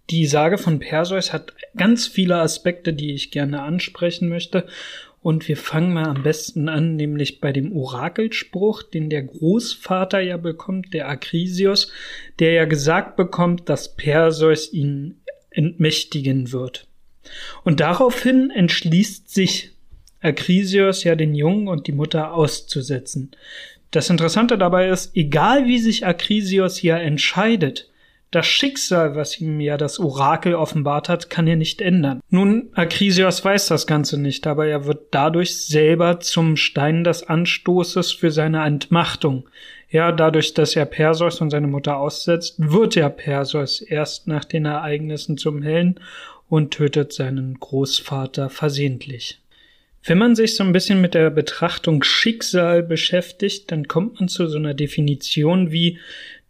Die 0.09 0.25
Sage 0.27 0.57
von 0.57 0.79
Perseus 0.79 1.31
hat 1.31 1.53
ganz 1.77 2.05
viele 2.05 2.35
Aspekte, 2.35 2.93
die 2.93 3.13
ich 3.13 3.31
gerne 3.31 3.61
ansprechen 3.61 4.27
möchte. 4.27 4.67
Und 5.21 5.47
wir 5.47 5.55
fangen 5.55 5.93
mal 5.93 6.07
am 6.07 6.23
besten 6.23 6.67
an, 6.67 6.95
nämlich 6.95 7.39
bei 7.39 7.53
dem 7.53 7.71
Orakelspruch, 7.71 8.83
den 8.83 9.09
der 9.09 9.23
Großvater 9.23 10.19
ja 10.19 10.35
bekommt, 10.37 10.93
der 10.93 11.07
Akrisios, 11.07 11.91
der 12.39 12.51
ja 12.51 12.65
gesagt 12.65 13.15
bekommt, 13.15 13.69
dass 13.69 13.95
Perseus 13.95 14.73
ihn 14.73 15.21
entmächtigen 15.49 16.51
wird. 16.51 16.87
Und 17.63 17.79
daraufhin 17.79 18.49
entschließt 18.49 19.29
sich 19.29 19.71
Akrisios 20.21 21.03
ja 21.03 21.15
den 21.15 21.33
Jungen 21.33 21.67
und 21.67 21.87
die 21.87 21.91
Mutter 21.91 22.33
auszusetzen. 22.33 23.31
Das 23.91 24.09
Interessante 24.09 24.57
dabei 24.57 24.89
ist, 24.89 25.15
egal 25.15 25.65
wie 25.65 25.79
sich 25.79 26.05
Akrisios 26.05 26.77
hier 26.77 26.95
entscheidet, 26.95 27.89
das 28.31 28.47
Schicksal, 28.47 29.15
was 29.15 29.41
ihm 29.41 29.59
ja 29.59 29.75
das 29.75 29.99
Orakel 29.99 30.55
offenbart 30.55 31.09
hat, 31.09 31.29
kann 31.29 31.47
er 31.47 31.57
nicht 31.57 31.81
ändern. 31.81 32.21
Nun, 32.29 32.69
Akrisios 32.73 33.43
weiß 33.43 33.67
das 33.67 33.85
Ganze 33.85 34.17
nicht, 34.17 34.47
aber 34.47 34.67
er 34.67 34.85
wird 34.85 35.07
dadurch 35.11 35.65
selber 35.65 36.21
zum 36.21 36.55
Stein 36.55 37.03
des 37.03 37.23
Anstoßes 37.23 38.13
für 38.13 38.31
seine 38.31 38.63
Entmachtung. 38.63 39.49
Ja, 39.89 40.13
dadurch, 40.13 40.53
dass 40.53 40.77
er 40.77 40.85
Perseus 40.85 41.41
und 41.41 41.49
seine 41.49 41.67
Mutter 41.67 41.97
aussetzt, 41.97 42.55
wird 42.57 42.95
er 42.95 43.09
Perseus 43.09 43.81
erst 43.81 44.27
nach 44.27 44.45
den 44.45 44.63
Ereignissen 44.63 45.37
zum 45.37 45.61
Hellen 45.61 45.99
und 46.47 46.71
tötet 46.71 47.11
seinen 47.11 47.59
Großvater 47.59 48.49
versehentlich. 48.49 49.41
Wenn 50.03 50.17
man 50.17 50.35
sich 50.35 50.55
so 50.55 50.63
ein 50.63 50.73
bisschen 50.73 50.99
mit 50.99 51.13
der 51.13 51.29
Betrachtung 51.29 52.03
Schicksal 52.03 52.81
beschäftigt, 52.81 53.71
dann 53.71 53.87
kommt 53.87 54.19
man 54.19 54.29
zu 54.29 54.47
so 54.47 54.57
einer 54.57 54.73
Definition 54.73 55.71
wie 55.71 55.99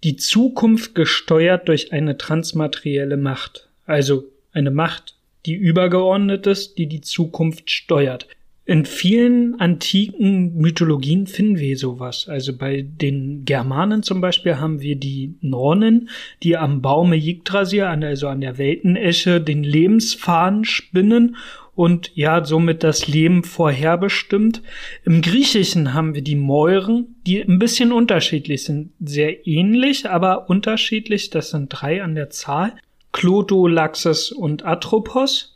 die 0.04 0.16
Zukunft 0.16 0.96
gesteuert 0.96 1.68
durch 1.68 1.92
eine 1.92 2.18
transmaterielle 2.18 3.18
Macht. 3.18 3.68
Also 3.86 4.24
eine 4.54 4.72
Macht, 4.72 5.16
die 5.46 5.54
übergeordnet 5.54 6.48
ist, 6.48 6.78
die 6.78 6.88
die 6.88 7.02
Zukunft 7.02 7.70
steuert. 7.70 8.28
In 8.66 8.86
vielen 8.86 9.60
antiken 9.60 10.56
Mythologien 10.56 11.28
finden 11.28 11.58
wir 11.58 11.78
sowas. 11.78 12.28
Also 12.30 12.56
bei 12.56 12.84
den 12.84 13.44
Germanen 13.44 14.02
zum 14.02 14.22
Beispiel 14.22 14.60
haben 14.60 14.82
wir 14.82 14.96
die 14.96 15.34
Nornen, 15.42 16.10
die 16.42 16.56
am 16.56 16.82
Baume 16.82 17.18
Yggdrasil, 17.18 17.84
also 17.84 18.28
an 18.28 18.40
der 18.40 18.58
Weltenesche, 18.58 19.42
den 19.42 19.64
Lebensfaden 19.64 20.64
spinnen 20.64 21.36
und 21.82 22.12
ja, 22.14 22.46
somit 22.46 22.84
das 22.84 23.08
Leben 23.08 23.44
vorherbestimmt. 23.44 24.62
Im 25.04 25.24
Griechischen 25.24 25.96
haben 25.96 26.14
wir 26.14 26.22
die 26.22 26.36
Mäuren, 26.36 27.16
die 27.26 27.42
ein 27.42 27.58
bisschen 27.58 27.92
unterschiedlich 27.92 28.66
sind. 28.66 28.92
Sehr 29.04 29.48
ähnlich, 29.48 30.08
aber 30.08 30.48
unterschiedlich. 30.48 31.32
Das 31.32 31.50
sind 31.50 31.70
drei 31.70 32.04
an 32.04 32.14
der 32.14 32.30
Zahl. 32.30 32.76
Cloto, 33.14 33.66
Laxus 33.66 34.32
und 34.32 34.64
Atropos. 34.64 35.56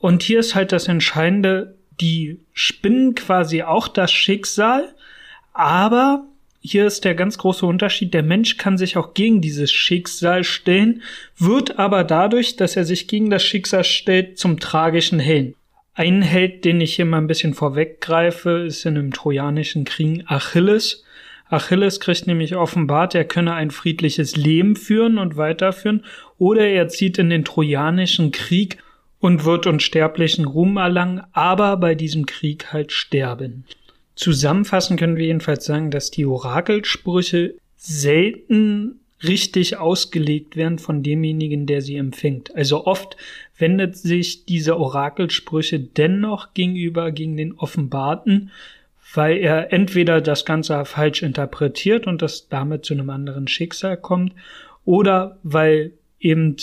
Und 0.00 0.24
hier 0.24 0.40
ist 0.40 0.56
halt 0.56 0.72
das 0.72 0.88
Entscheidende, 0.88 1.76
die 2.00 2.40
spinnen 2.52 3.14
quasi 3.14 3.62
auch 3.62 3.86
das 3.86 4.10
Schicksal, 4.10 4.92
aber 5.52 6.24
hier 6.60 6.84
ist 6.84 7.04
der 7.04 7.14
ganz 7.14 7.38
große 7.38 7.64
Unterschied. 7.64 8.12
Der 8.12 8.24
Mensch 8.24 8.56
kann 8.56 8.76
sich 8.76 8.96
auch 8.96 9.14
gegen 9.14 9.40
dieses 9.40 9.70
Schicksal 9.70 10.42
stellen, 10.42 11.02
wird 11.38 11.78
aber 11.78 12.02
dadurch, 12.02 12.56
dass 12.56 12.74
er 12.74 12.84
sich 12.84 13.06
gegen 13.06 13.30
das 13.30 13.44
Schicksal 13.44 13.84
stellt, 13.84 14.36
zum 14.36 14.58
tragischen 14.58 15.20
Helden. 15.20 15.54
Ein 16.00 16.22
Held, 16.22 16.64
den 16.64 16.80
ich 16.80 16.96
hier 16.96 17.04
mal 17.04 17.18
ein 17.18 17.26
bisschen 17.26 17.52
vorweggreife, 17.52 18.64
ist 18.66 18.86
in 18.86 18.96
einem 18.96 19.12
trojanischen 19.12 19.84
Krieg 19.84 20.22
Achilles. 20.24 21.04
Achilles 21.50 22.00
kriegt 22.00 22.26
nämlich 22.26 22.56
offenbart, 22.56 23.14
er 23.14 23.26
könne 23.26 23.52
ein 23.52 23.70
friedliches 23.70 24.34
Leben 24.34 24.76
führen 24.76 25.18
und 25.18 25.36
weiterführen, 25.36 26.06
oder 26.38 26.66
er 26.66 26.88
zieht 26.88 27.18
in 27.18 27.28
den 27.28 27.44
trojanischen 27.44 28.32
Krieg 28.32 28.78
und 29.18 29.44
wird 29.44 29.66
unsterblichen 29.66 30.46
Ruhm 30.46 30.78
erlangen, 30.78 31.20
aber 31.32 31.76
bei 31.76 31.94
diesem 31.94 32.24
Krieg 32.24 32.72
halt 32.72 32.92
sterben. 32.92 33.66
Zusammenfassend 34.14 34.98
können 34.98 35.18
wir 35.18 35.26
jedenfalls 35.26 35.66
sagen, 35.66 35.90
dass 35.90 36.10
die 36.10 36.24
Orakelsprüche 36.24 37.56
selten 37.76 39.00
richtig 39.22 39.76
ausgelegt 39.76 40.56
werden 40.56 40.78
von 40.78 41.02
demjenigen, 41.02 41.66
der 41.66 41.82
sie 41.82 41.96
empfängt. 41.96 42.54
Also 42.56 42.86
oft 42.86 43.18
wendet 43.60 43.96
sich 43.96 44.46
diese 44.46 44.78
Orakelsprüche 44.78 45.78
dennoch 45.78 46.54
gegenüber 46.54 47.12
gegen 47.12 47.36
den 47.36 47.54
Offenbarten, 47.54 48.50
weil 49.14 49.38
er 49.38 49.72
entweder 49.72 50.20
das 50.20 50.44
Ganze 50.44 50.84
falsch 50.84 51.22
interpretiert 51.22 52.06
und 52.06 52.22
das 52.22 52.48
damit 52.48 52.84
zu 52.84 52.94
einem 52.94 53.10
anderen 53.10 53.48
Schicksal 53.48 53.96
kommt, 53.96 54.34
oder 54.84 55.38
weil 55.42 55.92
eben 56.20 56.56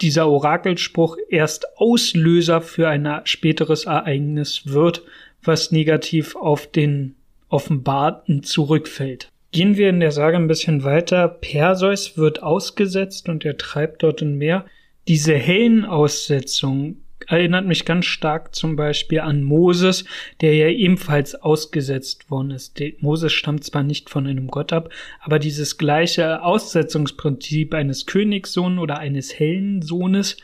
dieser 0.00 0.28
Orakelspruch 0.28 1.16
erst 1.28 1.78
Auslöser 1.78 2.60
für 2.60 2.88
ein 2.88 3.08
späteres 3.24 3.86
Ereignis 3.86 4.62
wird, 4.66 5.02
was 5.42 5.72
negativ 5.72 6.36
auf 6.36 6.66
den 6.66 7.16
Offenbarten 7.48 8.42
zurückfällt. 8.42 9.30
Gehen 9.50 9.76
wir 9.76 9.88
in 9.88 10.00
der 10.00 10.12
Sage 10.12 10.36
ein 10.36 10.46
bisschen 10.46 10.84
weiter. 10.84 11.26
Perseus 11.26 12.18
wird 12.18 12.42
ausgesetzt 12.42 13.28
und 13.28 13.44
er 13.44 13.56
treibt 13.56 14.02
dort 14.02 14.20
im 14.20 14.36
Meer. 14.36 14.66
Diese 15.08 15.34
Hellenaussetzung 15.34 16.98
erinnert 17.26 17.66
mich 17.66 17.86
ganz 17.86 18.04
stark 18.04 18.54
zum 18.54 18.76
Beispiel 18.76 19.20
an 19.20 19.42
Moses, 19.42 20.04
der 20.42 20.54
ja 20.54 20.68
ebenfalls 20.68 21.34
ausgesetzt 21.34 22.30
worden 22.30 22.50
ist. 22.50 22.78
Moses 23.00 23.32
stammt 23.32 23.64
zwar 23.64 23.82
nicht 23.82 24.10
von 24.10 24.26
einem 24.26 24.48
Gott 24.48 24.72
ab, 24.72 24.90
aber 25.20 25.38
dieses 25.38 25.78
gleiche 25.78 26.42
Aussetzungsprinzip 26.42 27.72
eines 27.72 28.04
Königssohnes 28.04 28.80
oder 28.80 28.98
eines 28.98 29.38
Hellensohnes, 29.38 30.36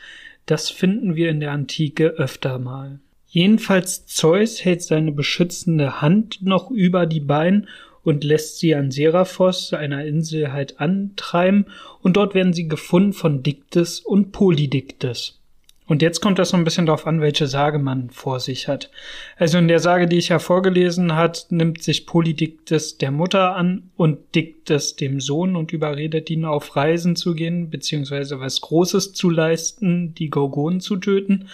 das 0.47 0.71
finden 0.71 1.15
wir 1.15 1.29
in 1.29 1.39
der 1.39 1.51
Antike 1.51 2.07
öfter 2.17 2.57
mal. 2.57 2.99
Jedenfalls 3.27 4.05
Zeus 4.05 4.63
hält 4.63 4.81
seine 4.81 5.11
beschützende 5.11 6.01
Hand 6.01 6.41
noch 6.41 6.71
über 6.71 7.05
die 7.05 7.19
Beine 7.19 7.67
und 8.05 8.23
lässt 8.23 8.59
sie 8.59 8.75
an 8.75 8.91
Seraphos, 8.91 9.73
einer 9.73 10.05
Insel, 10.05 10.53
halt 10.53 10.79
antreiben, 10.79 11.65
und 12.01 12.15
dort 12.15 12.35
werden 12.35 12.53
sie 12.53 12.69
gefunden 12.69 13.11
von 13.11 13.43
Diktes 13.43 13.99
und 13.99 14.31
Polydiktes. 14.31 15.41
Und 15.87 16.01
jetzt 16.01 16.19
kommt 16.19 16.39
das 16.39 16.49
so 16.49 16.57
ein 16.57 16.63
bisschen 16.63 16.87
darauf 16.87 17.05
an, 17.05 17.21
welche 17.21 17.45
Sage 17.45 17.77
man 17.77 18.09
vor 18.09 18.39
sich 18.39 18.67
hat. 18.67 18.89
Also 19.37 19.59
in 19.59 19.67
der 19.67 19.79
Sage, 19.79 20.07
die 20.07 20.17
ich 20.17 20.29
ja 20.29 20.39
vorgelesen 20.39 21.15
hat, 21.15 21.47
nimmt 21.51 21.83
sich 21.83 22.07
Polydiktes 22.07 22.97
der 22.97 23.11
Mutter 23.11 23.55
an 23.55 23.91
und 23.95 24.17
Diktes 24.33 24.95
dem 24.95 25.21
Sohn 25.21 25.55
und 25.55 25.73
überredet 25.73 26.31
ihn 26.31 26.43
auf 26.43 26.75
Reisen 26.75 27.15
zu 27.15 27.35
gehen, 27.35 27.69
beziehungsweise 27.69 28.39
was 28.39 28.61
Großes 28.61 29.13
zu 29.13 29.29
leisten, 29.29 30.15
die 30.15 30.31
Gorgonen 30.31 30.79
zu 30.79 30.95
töten. 30.95 31.49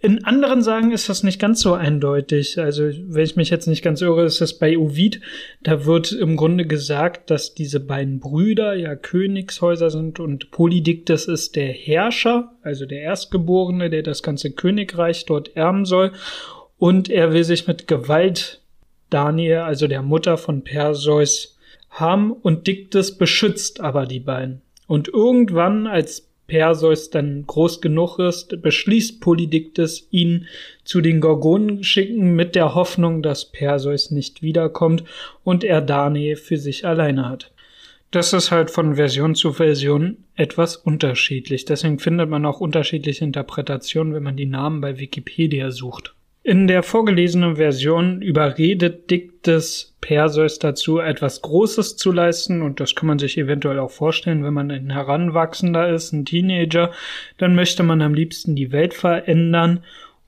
In 0.00 0.24
anderen 0.24 0.62
Sagen 0.62 0.92
ist 0.92 1.08
das 1.08 1.24
nicht 1.24 1.40
ganz 1.40 1.60
so 1.60 1.72
eindeutig. 1.72 2.60
Also, 2.60 2.84
wenn 2.84 3.24
ich 3.24 3.36
mich 3.36 3.50
jetzt 3.50 3.66
nicht 3.66 3.82
ganz 3.82 4.02
irre, 4.02 4.24
ist 4.24 4.40
das 4.40 4.56
bei 4.58 4.78
Ovid. 4.78 5.20
Da 5.62 5.84
wird 5.84 6.12
im 6.12 6.36
Grunde 6.36 6.66
gesagt, 6.66 7.30
dass 7.30 7.54
diese 7.54 7.80
beiden 7.80 8.20
Brüder 8.20 8.74
ja 8.74 8.94
Königshäuser 8.94 9.90
sind 9.90 10.20
und 10.20 10.50
Polydiktes 10.50 11.26
ist 11.26 11.56
der 11.56 11.72
Herrscher, 11.72 12.52
also 12.62 12.86
der 12.86 13.00
Erstgeborene, 13.00 13.63
der 13.72 14.02
das 14.02 14.22
ganze 14.22 14.52
Königreich 14.52 15.26
dort 15.26 15.56
erben 15.56 15.84
soll. 15.84 16.12
Und 16.78 17.08
er 17.08 17.32
will 17.32 17.44
sich 17.44 17.66
mit 17.66 17.86
Gewalt 17.86 18.60
Daniel, 19.10 19.58
also 19.58 19.86
der 19.86 20.02
Mutter 20.02 20.36
von 20.36 20.64
Perseus, 20.64 21.56
haben 21.90 22.32
und 22.32 22.66
Diktes 22.66 23.16
beschützt 23.16 23.80
aber 23.80 24.06
die 24.06 24.20
beiden. 24.20 24.62
Und 24.86 25.08
irgendwann, 25.08 25.86
als 25.86 26.28
Perseus 26.46 27.10
dann 27.10 27.46
groß 27.46 27.80
genug 27.80 28.18
ist, 28.18 28.60
beschließt 28.60 29.20
Polydiktes, 29.20 30.08
ihn 30.10 30.46
zu 30.84 31.00
den 31.00 31.20
Gorgonen 31.20 31.84
schicken, 31.84 32.34
mit 32.34 32.54
der 32.54 32.74
Hoffnung, 32.74 33.22
dass 33.22 33.50
Perseus 33.50 34.10
nicht 34.10 34.42
wiederkommt 34.42 35.04
und 35.42 35.64
er 35.64 35.80
Danae 35.80 36.36
für 36.36 36.58
sich 36.58 36.86
alleine 36.86 37.28
hat. 37.28 37.53
Das 38.14 38.32
ist 38.32 38.52
halt 38.52 38.70
von 38.70 38.94
Version 38.94 39.34
zu 39.34 39.54
Version 39.54 40.18
etwas 40.36 40.76
unterschiedlich. 40.76 41.64
Deswegen 41.64 41.98
findet 41.98 42.30
man 42.30 42.46
auch 42.46 42.60
unterschiedliche 42.60 43.24
Interpretationen, 43.24 44.14
wenn 44.14 44.22
man 44.22 44.36
die 44.36 44.46
Namen 44.46 44.80
bei 44.80 45.00
Wikipedia 45.00 45.72
sucht. 45.72 46.14
In 46.44 46.68
der 46.68 46.84
vorgelesenen 46.84 47.56
Version 47.56 48.22
überredet 48.22 49.10
Diktes 49.10 49.96
Perseus 50.00 50.60
dazu, 50.60 51.00
etwas 51.00 51.42
Großes 51.42 51.96
zu 51.96 52.12
leisten, 52.12 52.62
und 52.62 52.78
das 52.78 52.94
kann 52.94 53.08
man 53.08 53.18
sich 53.18 53.36
eventuell 53.36 53.80
auch 53.80 53.90
vorstellen, 53.90 54.44
wenn 54.44 54.54
man 54.54 54.70
ein 54.70 54.90
Heranwachsender 54.90 55.88
ist, 55.88 56.12
ein 56.12 56.24
Teenager, 56.24 56.92
dann 57.38 57.56
möchte 57.56 57.82
man 57.82 58.00
am 58.00 58.14
liebsten 58.14 58.54
die 58.54 58.70
Welt 58.70 58.94
verändern, 58.94 59.82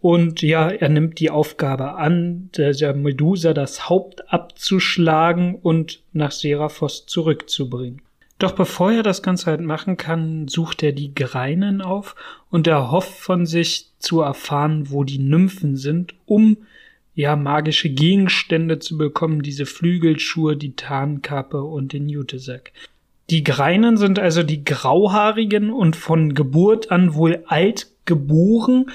und 0.06 0.40
ja, 0.40 0.68
er 0.68 0.88
nimmt 0.88 1.18
die 1.18 1.30
Aufgabe 1.30 1.96
an, 1.96 2.48
der 2.56 2.94
Medusa 2.94 3.52
das 3.54 3.88
Haupt 3.88 4.32
abzuschlagen 4.32 5.56
und 5.56 6.00
nach 6.12 6.30
Seraphos 6.30 7.06
zurückzubringen. 7.06 8.02
Doch 8.38 8.52
bevor 8.52 8.92
er 8.92 9.02
das 9.02 9.20
Ganze 9.20 9.46
halt 9.46 9.62
machen 9.62 9.96
kann, 9.96 10.46
sucht 10.46 10.84
er 10.84 10.92
die 10.92 11.12
Greinen 11.12 11.80
auf 11.82 12.14
und 12.52 12.68
er 12.68 12.92
hofft 12.92 13.18
von 13.18 13.46
sich 13.46 13.86
zu 13.98 14.20
erfahren, 14.20 14.92
wo 14.92 15.02
die 15.02 15.18
Nymphen 15.18 15.76
sind, 15.76 16.14
um 16.24 16.58
ja 17.16 17.34
magische 17.34 17.88
Gegenstände 17.88 18.78
zu 18.78 18.96
bekommen, 18.96 19.42
diese 19.42 19.66
Flügelschuhe, 19.66 20.56
die 20.56 20.76
Tarnkappe 20.76 21.64
und 21.64 21.92
den 21.92 22.08
Jutesack. 22.08 22.70
Die 23.28 23.42
Greinen 23.42 23.96
sind 23.96 24.20
also 24.20 24.44
die 24.44 24.62
Grauhaarigen 24.62 25.72
und 25.72 25.96
von 25.96 26.32
Geburt 26.34 26.92
an 26.92 27.14
wohl 27.14 27.42
alt 27.48 27.88
geboren, 28.04 28.86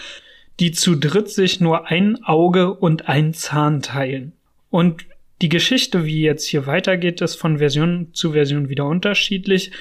die 0.62 0.72
zu 0.72 0.96
dritt 0.96 1.28
sich 1.28 1.60
nur 1.60 1.88
ein 1.88 2.24
Auge 2.24 2.74
und 2.74 3.10
ein 3.10 3.34
Zahn 3.34 3.82
teilen. 3.82 4.34
Und 4.70 5.06
die 5.42 5.50
Geschichte, 5.50 6.06
wie 6.06 6.22
jetzt 6.22 6.46
hier 6.46 6.68
weitergeht, 6.68 7.20
ist 7.22 7.36
von 7.36 7.58
Version 7.58 8.10
zu 8.14 8.34
Version 8.34 8.70
wieder 8.70 8.86
unterschiedlich. 8.86 9.72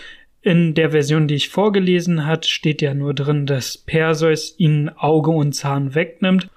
In 0.40 0.72
der 0.72 0.92
Version, 0.92 1.28
die 1.28 1.34
ich 1.34 1.50
vorgelesen 1.50 2.26
hat, 2.26 2.46
steht 2.46 2.80
ja 2.80 2.94
nur 2.94 3.12
drin, 3.12 3.44
dass 3.44 3.76
Perseus 3.76 4.54
ihnen 4.56 4.88
Auge 4.88 5.30
und 5.30 5.52
Zahn 5.52 5.94
wegnimmt 5.94 6.48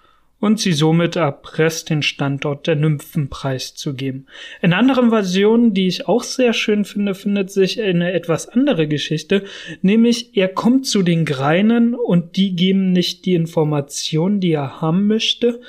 und 0.43 0.59
sie 0.59 0.73
somit 0.73 1.15
erpresst, 1.15 1.89
den 1.89 2.01
Standort 2.01 2.67
der 2.67 2.75
Nymphen 2.75 3.29
preiszugeben. 3.29 4.27
In 4.61 4.73
anderen 4.73 5.09
Versionen, 5.09 5.73
die 5.73 5.87
ich 5.87 6.09
auch 6.09 6.23
sehr 6.23 6.51
schön 6.51 6.83
finde, 6.83 7.15
findet 7.15 7.49
sich 7.49 7.81
eine 7.81 8.11
etwas 8.11 8.49
andere 8.49 8.89
Geschichte, 8.89 9.45
nämlich 9.81 10.35
er 10.35 10.49
kommt 10.49 10.85
zu 10.85 11.01
den 11.01 11.23
Greinen 11.23 11.95
und 11.95 12.35
die 12.35 12.57
geben 12.57 12.91
nicht 12.91 13.23
die 13.23 13.35
Information, 13.35 14.41
die 14.41 14.51
er 14.51 14.81
haben 14.81 15.07
möchte. 15.07 15.61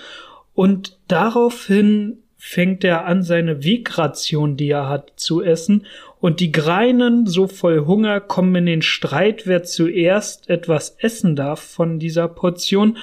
Und 0.54 0.98
daraufhin 1.06 2.18
fängt 2.36 2.82
er 2.82 3.06
an, 3.06 3.22
seine 3.22 3.62
Wegration, 3.62 4.56
die 4.56 4.70
er 4.70 4.88
hat, 4.88 5.12
zu 5.14 5.40
essen, 5.40 5.86
und 6.20 6.40
die 6.40 6.52
Greinen, 6.52 7.26
so 7.26 7.46
voll 7.46 7.84
Hunger, 7.86 8.18
kommen 8.18 8.56
in 8.56 8.66
den 8.66 8.82
Streit, 8.82 9.46
wer 9.46 9.62
zuerst 9.62 10.48
etwas 10.48 10.96
essen 10.98 11.36
darf 11.36 11.60
von 11.60 11.98
dieser 11.98 12.28
Portion, 12.28 12.96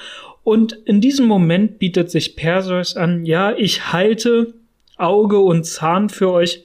und 0.44 0.72
in 0.72 1.00
diesem 1.00 1.26
Moment 1.26 1.78
bietet 1.78 2.10
sich 2.10 2.36
Perseus 2.36 2.96
an, 2.96 3.24
ja, 3.24 3.52
ich 3.56 3.92
halte 3.92 4.54
Auge 4.96 5.38
und 5.38 5.64
Zahn 5.64 6.08
für 6.08 6.32
euch, 6.32 6.64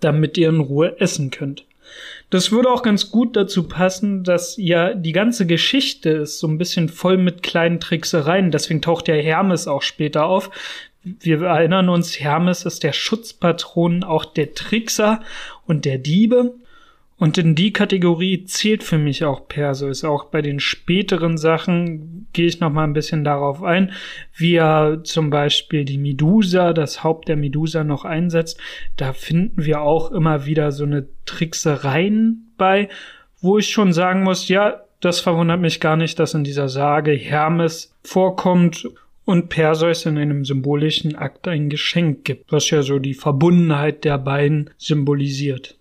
damit 0.00 0.38
ihr 0.38 0.48
in 0.48 0.60
Ruhe 0.60 1.00
essen 1.00 1.30
könnt. 1.30 1.64
Das 2.30 2.52
würde 2.52 2.68
auch 2.68 2.82
ganz 2.82 3.10
gut 3.10 3.36
dazu 3.36 3.62
passen, 3.68 4.22
dass 4.22 4.56
ja 4.58 4.92
die 4.92 5.12
ganze 5.12 5.46
Geschichte 5.46 6.10
ist 6.10 6.38
so 6.38 6.46
ein 6.46 6.58
bisschen 6.58 6.90
voll 6.90 7.16
mit 7.16 7.42
kleinen 7.42 7.80
Tricksereien. 7.80 8.50
Deswegen 8.50 8.82
taucht 8.82 9.06
der 9.06 9.22
Hermes 9.22 9.66
auch 9.66 9.80
später 9.80 10.26
auf, 10.26 10.50
wir 11.02 11.42
erinnern 11.42 11.88
uns, 11.88 12.20
Hermes 12.20 12.64
ist 12.64 12.82
der 12.82 12.92
Schutzpatron 12.92 14.04
auch 14.04 14.24
der 14.24 14.54
Trickser 14.54 15.20
und 15.66 15.84
der 15.84 15.98
Diebe. 15.98 16.54
Und 17.18 17.36
in 17.36 17.56
die 17.56 17.72
Kategorie 17.72 18.44
zählt 18.44 18.84
für 18.84 18.96
mich 18.96 19.24
auch 19.24 19.48
Perseus. 19.48 20.04
Auch 20.04 20.26
bei 20.26 20.40
den 20.40 20.60
späteren 20.60 21.36
Sachen 21.36 22.28
gehe 22.32 22.46
ich 22.46 22.60
noch 22.60 22.70
mal 22.70 22.84
ein 22.84 22.92
bisschen 22.92 23.24
darauf 23.24 23.64
ein, 23.64 23.90
wie 24.36 24.54
er 24.54 25.02
zum 25.02 25.28
Beispiel 25.28 25.84
die 25.84 25.98
Medusa, 25.98 26.72
das 26.72 27.02
Haupt 27.02 27.28
der 27.28 27.36
Medusa 27.36 27.82
noch 27.82 28.04
einsetzt. 28.04 28.60
Da 28.96 29.12
finden 29.12 29.64
wir 29.64 29.80
auch 29.80 30.12
immer 30.12 30.46
wieder 30.46 30.70
so 30.70 30.84
eine 30.84 31.08
Tricksereien 31.26 32.52
bei, 32.56 32.88
wo 33.40 33.58
ich 33.58 33.68
schon 33.68 33.92
sagen 33.92 34.22
muss, 34.22 34.48
ja, 34.48 34.82
das 35.00 35.18
verwundert 35.18 35.60
mich 35.60 35.80
gar 35.80 35.96
nicht, 35.96 36.20
dass 36.20 36.34
in 36.34 36.44
dieser 36.44 36.68
Sage 36.68 37.12
Hermes 37.12 37.94
vorkommt 38.04 38.88
und 39.24 39.48
Perseus 39.48 40.06
in 40.06 40.18
einem 40.18 40.44
symbolischen 40.44 41.16
Akt 41.16 41.48
ein 41.48 41.68
Geschenk 41.68 42.24
gibt, 42.24 42.52
was 42.52 42.70
ja 42.70 42.82
so 42.82 43.00
die 43.00 43.14
Verbundenheit 43.14 44.04
der 44.04 44.18
beiden 44.18 44.70
symbolisiert. 44.78 45.77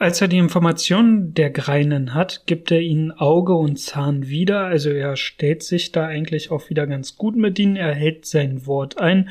Als 0.00 0.20
er 0.20 0.28
die 0.28 0.38
Informationen 0.38 1.34
der 1.34 1.50
Greinen 1.50 2.14
hat, 2.14 2.46
gibt 2.46 2.70
er 2.70 2.80
ihnen 2.80 3.10
Auge 3.10 3.54
und 3.54 3.80
Zahn 3.80 4.28
wieder, 4.28 4.60
also 4.60 4.90
er 4.90 5.16
stellt 5.16 5.64
sich 5.64 5.90
da 5.90 6.06
eigentlich 6.06 6.52
auch 6.52 6.70
wieder 6.70 6.86
ganz 6.86 7.16
gut 7.16 7.34
mit 7.34 7.58
ihnen, 7.58 7.74
er 7.74 7.94
hält 7.94 8.24
sein 8.24 8.64
Wort 8.64 8.98
ein. 8.98 9.28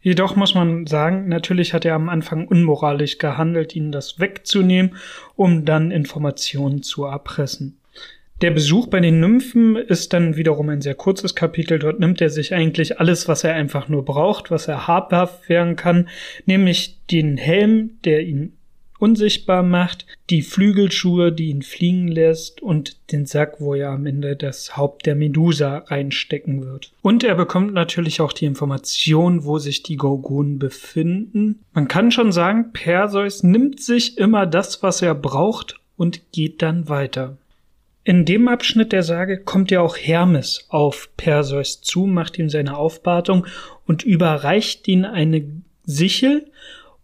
Jedoch 0.00 0.34
muss 0.34 0.54
man 0.54 0.86
sagen, 0.86 1.28
natürlich 1.28 1.74
hat 1.74 1.84
er 1.84 1.94
am 1.94 2.08
Anfang 2.08 2.48
unmoralisch 2.48 3.18
gehandelt, 3.18 3.76
ihnen 3.76 3.92
das 3.92 4.18
wegzunehmen, 4.18 4.96
um 5.36 5.66
dann 5.66 5.90
Informationen 5.90 6.82
zu 6.82 7.04
erpressen. 7.04 7.76
Der 8.40 8.52
Besuch 8.52 8.86
bei 8.86 9.00
den 9.00 9.20
Nymphen 9.20 9.76
ist 9.76 10.14
dann 10.14 10.36
wiederum 10.36 10.70
ein 10.70 10.80
sehr 10.80 10.94
kurzes 10.94 11.34
Kapitel. 11.34 11.80
Dort 11.80 11.98
nimmt 11.98 12.20
er 12.20 12.30
sich 12.30 12.54
eigentlich 12.54 13.00
alles, 13.00 13.26
was 13.26 13.42
er 13.42 13.54
einfach 13.54 13.88
nur 13.88 14.04
braucht, 14.04 14.50
was 14.52 14.68
er 14.68 14.86
habhaft 14.86 15.48
werden 15.48 15.74
kann, 15.76 16.08
nämlich 16.46 16.96
den 17.10 17.36
Helm, 17.36 17.98
der 18.04 18.22
ihn 18.22 18.52
unsichtbar 18.98 19.62
macht, 19.62 20.06
die 20.30 20.42
Flügelschuhe, 20.42 21.32
die 21.32 21.50
ihn 21.50 21.62
fliegen 21.62 22.08
lässt 22.08 22.62
und 22.62 22.96
den 23.12 23.26
Sack, 23.26 23.60
wo 23.60 23.74
er 23.74 23.90
am 23.90 24.06
Ende 24.06 24.36
das 24.36 24.76
Haupt 24.76 25.06
der 25.06 25.14
Medusa 25.14 25.78
reinstecken 25.86 26.64
wird. 26.64 26.92
Und 27.02 27.24
er 27.24 27.34
bekommt 27.34 27.72
natürlich 27.72 28.20
auch 28.20 28.32
die 28.32 28.46
Information, 28.46 29.44
wo 29.44 29.58
sich 29.58 29.82
die 29.82 29.96
Gorgonen 29.96 30.58
befinden. 30.58 31.60
Man 31.72 31.88
kann 31.88 32.10
schon 32.10 32.32
sagen, 32.32 32.72
Perseus 32.72 33.42
nimmt 33.42 33.80
sich 33.80 34.18
immer 34.18 34.46
das, 34.46 34.82
was 34.82 35.02
er 35.02 35.14
braucht 35.14 35.80
und 35.96 36.32
geht 36.32 36.62
dann 36.62 36.88
weiter. 36.88 37.36
In 38.04 38.24
dem 38.24 38.48
Abschnitt 38.48 38.92
der 38.92 39.02
Sage 39.02 39.38
kommt 39.38 39.70
ja 39.70 39.82
auch 39.82 39.98
Hermes 39.98 40.64
auf 40.70 41.10
Perseus 41.18 41.82
zu, 41.82 42.06
macht 42.06 42.38
ihm 42.38 42.48
seine 42.48 42.74
Aufwartung 42.74 43.46
und 43.86 44.02
überreicht 44.02 44.88
ihm 44.88 45.04
eine 45.04 45.44
Sichel. 45.84 46.46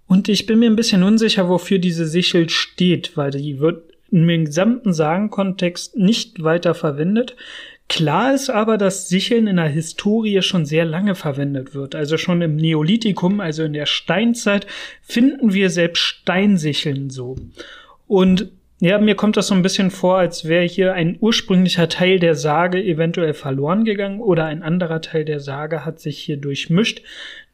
Und 0.07 0.29
ich 0.29 0.47
bin 0.47 0.59
mir 0.59 0.71
ein 0.71 0.77
bisschen 0.77 1.03
unsicher, 1.03 1.49
wofür 1.49 1.79
diese 1.79 2.07
Sichel 2.07 2.49
steht, 2.51 3.17
weil 3.17 3.31
die 3.31 3.59
wird 3.61 3.83
im 4.11 4.45
gesamten 4.45 4.93
Sagenkontext 4.93 5.97
nicht 5.97 6.43
weiter 6.43 6.75
verwendet. 6.75 7.37
Klar 7.89 8.35
ist 8.35 8.49
aber, 8.49 8.79
dass 8.79 9.09
Sicheln 9.09 9.47
in 9.47 9.57
der 9.57 9.69
Historie 9.69 10.41
schon 10.41 10.65
sehr 10.65 10.85
lange 10.85 11.15
verwendet 11.15 11.75
wird. 11.75 11.95
Also 11.95 12.17
schon 12.17 12.41
im 12.41 12.57
Neolithikum, 12.57 13.41
also 13.41 13.65
in 13.65 13.73
der 13.73 13.87
Steinzeit, 13.87 14.67
finden 15.03 15.53
wir 15.53 15.69
selbst 15.69 16.01
Steinsicheln 16.01 17.11
so. 17.11 17.37
Und 18.07 18.51
ja, 18.85 18.99
mir 18.99 19.15
kommt 19.15 19.39
das 19.39 19.47
so 19.47 19.55
ein 19.55 19.63
bisschen 19.63 19.91
vor, 19.91 20.19
als 20.19 20.47
wäre 20.47 20.67
hier 20.67 20.93
ein 20.93 21.17
ursprünglicher 21.19 21.89
Teil 21.89 22.19
der 22.19 22.35
Sage 22.35 22.85
eventuell 22.85 23.33
verloren 23.33 23.87
gegangen 23.87 24.21
oder 24.21 24.45
ein 24.45 24.63
anderer 24.63 25.01
Teil 25.01 25.25
der 25.25 25.41
Sage 25.41 25.87
hat 25.87 26.01
sich 26.01 26.19
hier 26.19 26.37
durchmischt. 26.37 27.01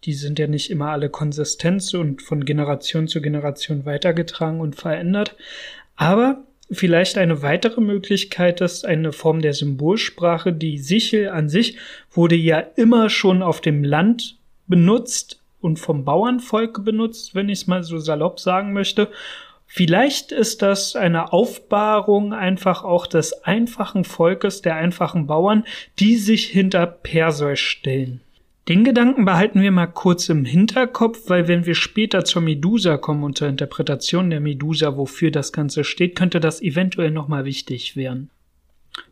Die 0.03 0.15
sind 0.15 0.41
ja 0.41 0.49
nicht 0.49 0.73
immer 0.73 0.91
alle 0.91 1.09
konsistent 1.09 1.95
und 1.95 2.21
von 2.21 2.45
Generation 2.45 3.07
zu 3.07 3.23
Generation 3.23 3.85
weitergetragen 3.85 4.61
und 4.61 4.75
verändert. 4.75 5.37
Aber 5.95 6.43
vielleicht 6.69 7.17
eine 7.17 7.43
weitere 7.43 7.81
Möglichkeit 7.81 8.61
ist 8.61 8.85
eine 8.85 9.13
Form 9.13 9.41
der 9.41 9.55
Symbolsprache. 9.55 10.53
Die 10.53 10.79
Sichel 10.79 11.29
an 11.29 11.49
sich 11.49 11.79
wurde 12.11 12.35
ja 12.35 12.59
immer 12.75 13.09
schon 13.09 13.45
auf 13.45 13.61
dem 13.61 13.85
Land 13.85 14.37
benutzt 14.67 15.41
und 15.61 15.79
vom 15.79 16.05
Bauernvolk 16.05 16.85
benutzt, 16.85 17.37
wenn 17.37 17.49
ich 17.49 17.61
es 17.61 17.67
mal 17.69 17.85
so 17.85 17.99
salopp 17.99 18.41
sagen 18.41 18.73
möchte. 18.73 19.07
Vielleicht 19.73 20.33
ist 20.33 20.63
das 20.63 20.97
eine 20.97 21.33
Aufbahrung 21.33 22.33
einfach 22.33 22.83
auch 22.83 23.07
des 23.07 23.45
einfachen 23.45 24.03
Volkes, 24.03 24.63
der 24.63 24.75
einfachen 24.75 25.29
Bauern, 25.29 25.65
die 26.01 26.17
sich 26.17 26.47
hinter 26.47 26.87
Perseus 26.87 27.61
stellen. 27.61 28.21
Den 28.69 28.83
Gedanken 28.83 29.25
behalten 29.25 29.63
wir 29.63 29.71
mal 29.71 29.87
kurz 29.87 30.29
im 30.29 30.45
Hinterkopf, 30.45 31.29
weil 31.29 31.47
wenn 31.47 31.67
wir 31.67 31.77
später 31.77 32.25
zur 32.25 32.43
Medusa 32.43 32.97
kommen 32.97 33.23
und 33.23 33.39
zur 33.39 33.47
Interpretation 33.47 34.29
der 34.29 34.41
Medusa, 34.41 34.97
wofür 34.97 35.31
das 35.31 35.53
Ganze 35.53 35.85
steht, 35.85 36.17
könnte 36.17 36.41
das 36.41 36.61
eventuell 36.61 37.13
nochmal 37.13 37.45
wichtig 37.45 37.95
werden. 37.95 38.29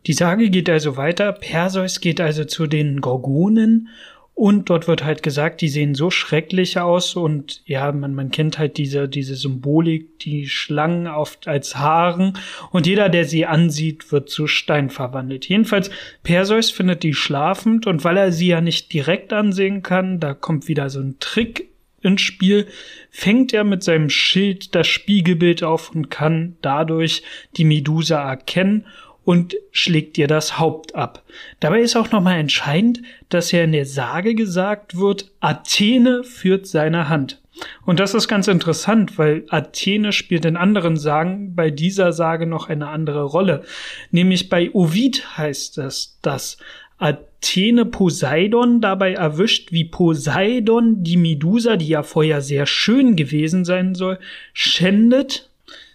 Die 0.07 0.13
Sage 0.13 0.49
geht 0.49 0.69
also 0.69 0.97
weiter. 0.97 1.31
Perseus 1.31 2.01
geht 2.01 2.19
also 2.19 2.43
zu 2.43 2.67
den 2.67 2.99
Gorgonen 2.99 3.87
Und 4.33 4.69
dort 4.69 4.87
wird 4.87 5.03
halt 5.03 5.21
gesagt, 5.21 5.59
die 5.59 5.67
sehen 5.67 5.95
so 5.95 6.09
schrecklich 6.09 6.79
aus 6.79 7.17
und 7.17 7.61
ja, 7.65 7.91
man, 7.91 8.15
man 8.15 8.31
kennt 8.31 8.57
halt 8.57 8.77
diese, 8.77 9.09
diese 9.09 9.35
Symbolik, 9.35 10.17
die 10.19 10.47
Schlangen 10.47 11.07
oft 11.07 11.49
als 11.49 11.75
Haaren 11.75 12.37
und 12.71 12.87
jeder, 12.87 13.09
der 13.09 13.25
sie 13.25 13.45
ansieht, 13.45 14.13
wird 14.13 14.29
zu 14.29 14.47
Stein 14.47 14.89
verwandelt. 14.89 15.49
Jedenfalls, 15.49 15.91
Perseus 16.23 16.71
findet 16.71 17.03
die 17.03 17.13
schlafend 17.13 17.85
und 17.85 18.05
weil 18.05 18.15
er 18.15 18.31
sie 18.31 18.47
ja 18.47 18.61
nicht 18.61 18.93
direkt 18.93 19.33
ansehen 19.33 19.83
kann, 19.83 20.21
da 20.21 20.33
kommt 20.33 20.69
wieder 20.69 20.89
so 20.89 21.01
ein 21.01 21.17
Trick 21.19 21.67
ins 22.01 22.21
Spiel, 22.21 22.67
fängt 23.09 23.53
er 23.53 23.63
mit 23.63 23.83
seinem 23.83 24.09
Schild 24.09 24.73
das 24.73 24.87
Spiegelbild 24.87 25.63
auf 25.63 25.93
und 25.93 26.09
kann 26.09 26.55
dadurch 26.61 27.23
die 27.57 27.65
Medusa 27.65 28.21
erkennen 28.29 28.85
und 29.25 29.55
schlägt 29.71 30.17
ihr 30.17 30.27
das 30.27 30.59
Haupt 30.59 30.95
ab. 30.95 31.23
Dabei 31.59 31.81
ist 31.81 31.95
auch 31.95 32.11
nochmal 32.11 32.39
entscheidend, 32.39 33.01
dass 33.29 33.51
ja 33.51 33.63
in 33.63 33.71
der 33.71 33.85
Sage 33.85 34.35
gesagt 34.35 34.97
wird, 34.97 35.31
Athene 35.39 36.23
führt 36.23 36.67
seine 36.67 37.09
Hand. 37.09 37.39
Und 37.85 37.99
das 37.99 38.13
ist 38.13 38.27
ganz 38.27 38.47
interessant, 38.47 39.17
weil 39.17 39.45
Athene 39.49 40.13
spielt 40.13 40.45
in 40.45 40.55
anderen 40.55 40.97
Sagen 40.97 41.55
bei 41.55 41.69
dieser 41.69 42.13
Sage 42.13 42.45
noch 42.45 42.69
eine 42.69 42.87
andere 42.87 43.23
Rolle. 43.23 43.63
Nämlich 44.11 44.49
bei 44.49 44.71
Ovid 44.71 45.37
heißt 45.37 45.77
es, 45.79 46.17
dass 46.21 46.57
Athene 46.97 47.85
Poseidon 47.85 48.81
dabei 48.81 49.13
erwischt, 49.13 49.71
wie 49.71 49.85
Poseidon 49.85 51.03
die 51.03 51.17
Medusa, 51.17 51.77
die 51.77 51.87
ja 51.87 52.03
vorher 52.03 52.41
sehr 52.41 52.65
schön 52.65 53.15
gewesen 53.15 53.65
sein 53.65 53.95
soll, 53.95 54.19
schändet, 54.53 55.49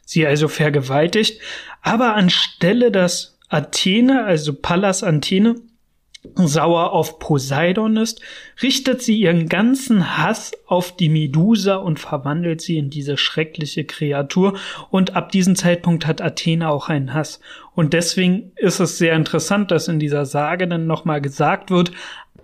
sie 0.05 0.27
also 0.27 0.49
vergewaltigt, 0.49 1.41
aber 1.85 2.15
anstelle, 2.17 2.91
dass 2.91 3.39
Athene, 3.51 4.25
also 4.25 4.55
Pallas 4.55 5.05
Athene, 5.05 5.57
sauer 6.35 6.93
auf 6.93 7.19
Poseidon 7.19 7.99
ist, 7.99 8.23
richtet 8.63 9.03
sie 9.03 9.19
ihren 9.19 9.51
ganzen 9.51 10.17
Hass 10.17 10.53
auf 10.67 10.97
die 10.97 11.11
Medusa 11.11 11.77
und 11.77 12.01
verwandelt 12.01 12.63
sie 12.63 12.79
in 12.79 12.89
diese 12.89 13.19
schreckliche 13.19 13.85
Kreatur. 13.85 14.59
Und 14.91 15.15
ab 15.15 15.31
diesem 15.31 15.55
Zeitpunkt 15.57 16.07
hat 16.07 16.23
Athene 16.23 16.71
auch 16.71 16.89
einen 16.89 17.13
Hass. 17.13 17.41
Und 17.75 17.93
deswegen 17.93 18.53
ist 18.57 18.81
es 18.81 18.97
sehr 18.97 19.15
interessant, 19.15 19.71
dass 19.71 19.87
in 19.87 19.99
dieser 19.99 20.25
Sage 20.25 20.67
dann 20.67 20.87
nochmal 20.87 21.21
gesagt 21.21 21.71
wird, 21.71 21.93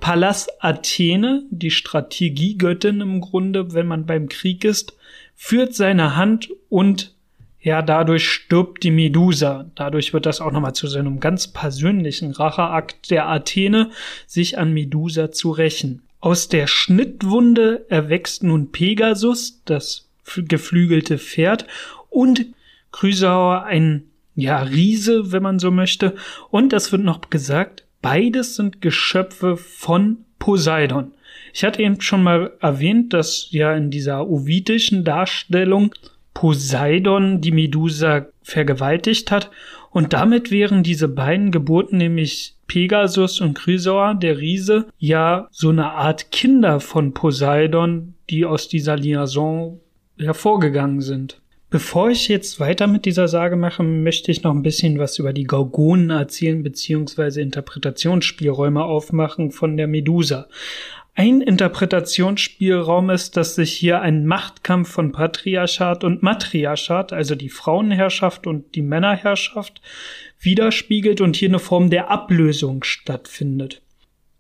Pallas 0.01 0.49
Athene, 0.61 1.45
die 1.51 1.71
Strategiegöttin 1.71 3.01
im 3.01 3.23
Grunde, 3.23 3.73
wenn 3.73 3.87
man 3.87 4.05
beim 4.05 4.29
Krieg 4.29 4.65
ist, 4.65 4.95
führt 5.35 5.75
seine 5.75 6.17
Hand 6.17 6.51
und 6.69 7.15
ja, 7.63 7.83
dadurch 7.83 8.29
stirbt 8.29 8.83
die 8.83 8.91
Medusa. 8.91 9.71
Dadurch 9.75 10.13
wird 10.15 10.27
das 10.27 10.41
auch 10.41 10.51
nochmal 10.51 10.75
zu 10.75 10.87
seinem 10.87 11.21
ganz 11.21 11.49
persönlichen 11.49 12.33
Racheakt 12.33 13.11
der 13.11 13.29
Athene, 13.29 13.91
sich 14.27 14.59
an 14.59 14.73
Medusa 14.73 15.31
zu 15.31 15.51
rächen. 15.51 16.03
Aus 16.21 16.49
der 16.49 16.67
Schnittwunde 16.67 17.85
erwächst 17.89 18.43
nun 18.43 18.73
Pegasus, 18.73 19.63
das 19.65 20.09
geflügelte 20.37 21.19
Pferd, 21.19 21.67
und 22.09 22.47
Chrysauer 22.93 23.65
ein, 23.65 24.05
ja, 24.35 24.63
Riese, 24.63 25.33
wenn 25.33 25.43
man 25.43 25.59
so 25.59 25.71
möchte. 25.71 26.15
Und 26.51 26.73
es 26.73 26.93
wird 26.93 27.03
noch 27.03 27.29
gesagt, 27.31 27.85
beides 28.01 28.57
sind 28.57 28.81
Geschöpfe 28.81 29.57
von 29.57 30.25
Poseidon. 30.39 31.13
Ich 31.53 31.65
hatte 31.65 31.83
eben 31.83 32.01
schon 32.01 32.23
mal 32.23 32.53
erwähnt, 32.61 33.13
dass 33.13 33.49
ja 33.51 33.75
in 33.75 33.91
dieser 33.91 34.29
ovidischen 34.29 35.05
Darstellung 35.05 35.95
Poseidon 36.41 37.43
die 37.43 37.53
Medusa 37.53 38.25
vergewaltigt 38.43 39.31
hat. 39.31 39.51
Und 39.91 40.15
damit 40.15 40.51
wären 40.51 40.83
diese 40.83 41.07
beiden 41.07 41.51
Geburten, 41.51 41.99
nämlich 41.99 42.55
Pegasus 42.67 43.43
und 43.43 43.59
Chrysaor, 43.59 44.15
der 44.15 44.39
Riese, 44.39 44.87
ja 44.97 45.49
so 45.51 45.69
eine 45.69 45.91
Art 45.91 46.33
Kinder 46.33 46.81
von 46.81 47.13
Poseidon, 47.13 48.15
die 48.31 48.47
aus 48.47 48.69
dieser 48.69 48.97
Liaison 48.97 49.81
hervorgegangen 50.19 51.03
sind. 51.03 51.43
Bevor 51.69 52.09
ich 52.09 52.29
jetzt 52.29 52.59
weiter 52.59 52.87
mit 52.87 53.05
dieser 53.05 53.29
Sage 53.29 53.57
mache, 53.57 53.83
möchte 53.83 54.33
ich 54.33 54.43
noch 54.43 54.55
ein 54.55 54.63
bisschen 54.63 54.99
was 54.99 55.19
über 55.19 55.35
die 55.35 55.45
Gorgonen 55.45 56.09
erzählen 56.09 56.63
bzw. 56.63 57.43
Interpretationsspielräume 57.43 58.83
aufmachen 58.83 59.51
von 59.51 59.77
der 59.77 59.89
Medusa. 59.89 60.49
Ein 61.15 61.41
Interpretationsspielraum 61.41 63.11
ist, 63.11 63.37
dass 63.37 63.57
sich 63.57 63.73
hier 63.73 64.01
ein 64.01 64.27
Machtkampf 64.27 64.91
von 64.91 65.13
Patriarchat 65.13 66.05
und 66.05 66.23
Matriarchat, 66.23 67.13
also 67.13 67.35
die 67.35 67.49
Frauenherrschaft 67.49 68.47
und 68.47 68.75
die 68.75 68.83
Männerherrschaft, 68.83 69.81
widerspiegelt 70.39 71.21
und 71.21 71.37
hier 71.37 71.49
eine 71.49 71.59
Form 71.59 71.91
der 71.91 72.11
Ablösung 72.11 72.85
stattfindet. 72.85 73.83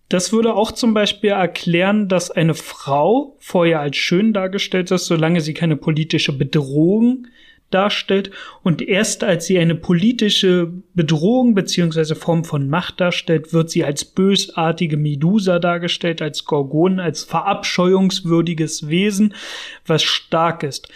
Das 0.08 0.32
würde 0.32 0.54
auch 0.54 0.72
zum 0.72 0.92
Beispiel 0.92 1.30
erklären, 1.30 2.08
dass 2.08 2.30
eine 2.32 2.54
Frau 2.54 3.36
vorher 3.38 3.80
als 3.80 3.96
schön 3.96 4.32
dargestellt 4.32 4.90
ist, 4.90 5.06
solange 5.06 5.40
sie 5.40 5.54
keine 5.54 5.76
politische 5.76 6.36
Bedrohung 6.36 7.28
darstellt 7.70 8.30
und 8.62 8.82
erst 8.82 9.24
als 9.24 9.46
sie 9.46 9.58
eine 9.58 9.74
politische 9.74 10.72
Bedrohung 10.94 11.54
beziehungsweise 11.54 12.14
Form 12.14 12.44
von 12.44 12.68
Macht 12.68 13.00
darstellt, 13.00 13.52
wird 13.52 13.70
sie 13.70 13.84
als 13.84 14.04
bösartige 14.04 14.96
Medusa 14.96 15.58
dargestellt, 15.58 16.22
als 16.22 16.44
Gorgon, 16.44 17.00
als 17.00 17.24
verabscheuungswürdiges 17.24 18.88
Wesen, 18.88 19.34
was 19.86 20.02
stark 20.02 20.62
ist. 20.62 20.88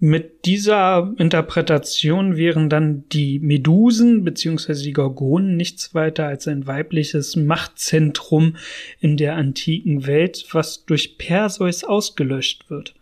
Mit 0.00 0.44
dieser 0.44 1.14
Interpretation 1.16 2.36
wären 2.36 2.68
dann 2.68 3.04
die 3.10 3.38
Medusen 3.38 4.22
bzw. 4.24 4.74
die 4.74 4.92
Gorgonen 4.92 5.56
nichts 5.56 5.94
weiter 5.94 6.26
als 6.26 6.46
ein 6.46 6.66
weibliches 6.66 7.36
Machtzentrum 7.36 8.56
in 9.00 9.16
der 9.16 9.36
antiken 9.36 10.06
Welt, 10.06 10.46
was 10.50 10.84
durch 10.84 11.16
Perseus 11.16 11.84
ausgelöscht 11.84 12.68
wird. 12.68 12.94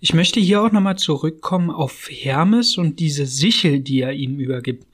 Ich 0.00 0.14
möchte 0.14 0.40
hier 0.40 0.62
auch 0.62 0.72
nochmal 0.72 0.96
zurückkommen 0.96 1.70
auf 1.70 2.08
Hermes 2.10 2.78
und 2.78 3.00
diese 3.00 3.26
Sichel, 3.26 3.80
die 3.80 4.00
er 4.00 4.12
ihm 4.12 4.38
übergibt. 4.38 4.86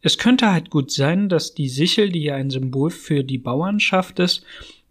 Es 0.00 0.18
könnte 0.18 0.52
halt 0.52 0.70
gut 0.70 0.90
sein, 0.90 1.28
dass 1.28 1.54
die 1.54 1.68
Sichel, 1.68 2.10
die 2.10 2.22
ja 2.22 2.36
ein 2.36 2.50
Symbol 2.50 2.90
für 2.90 3.24
die 3.24 3.38
Bauernschaft 3.38 4.18
ist, 4.20 4.44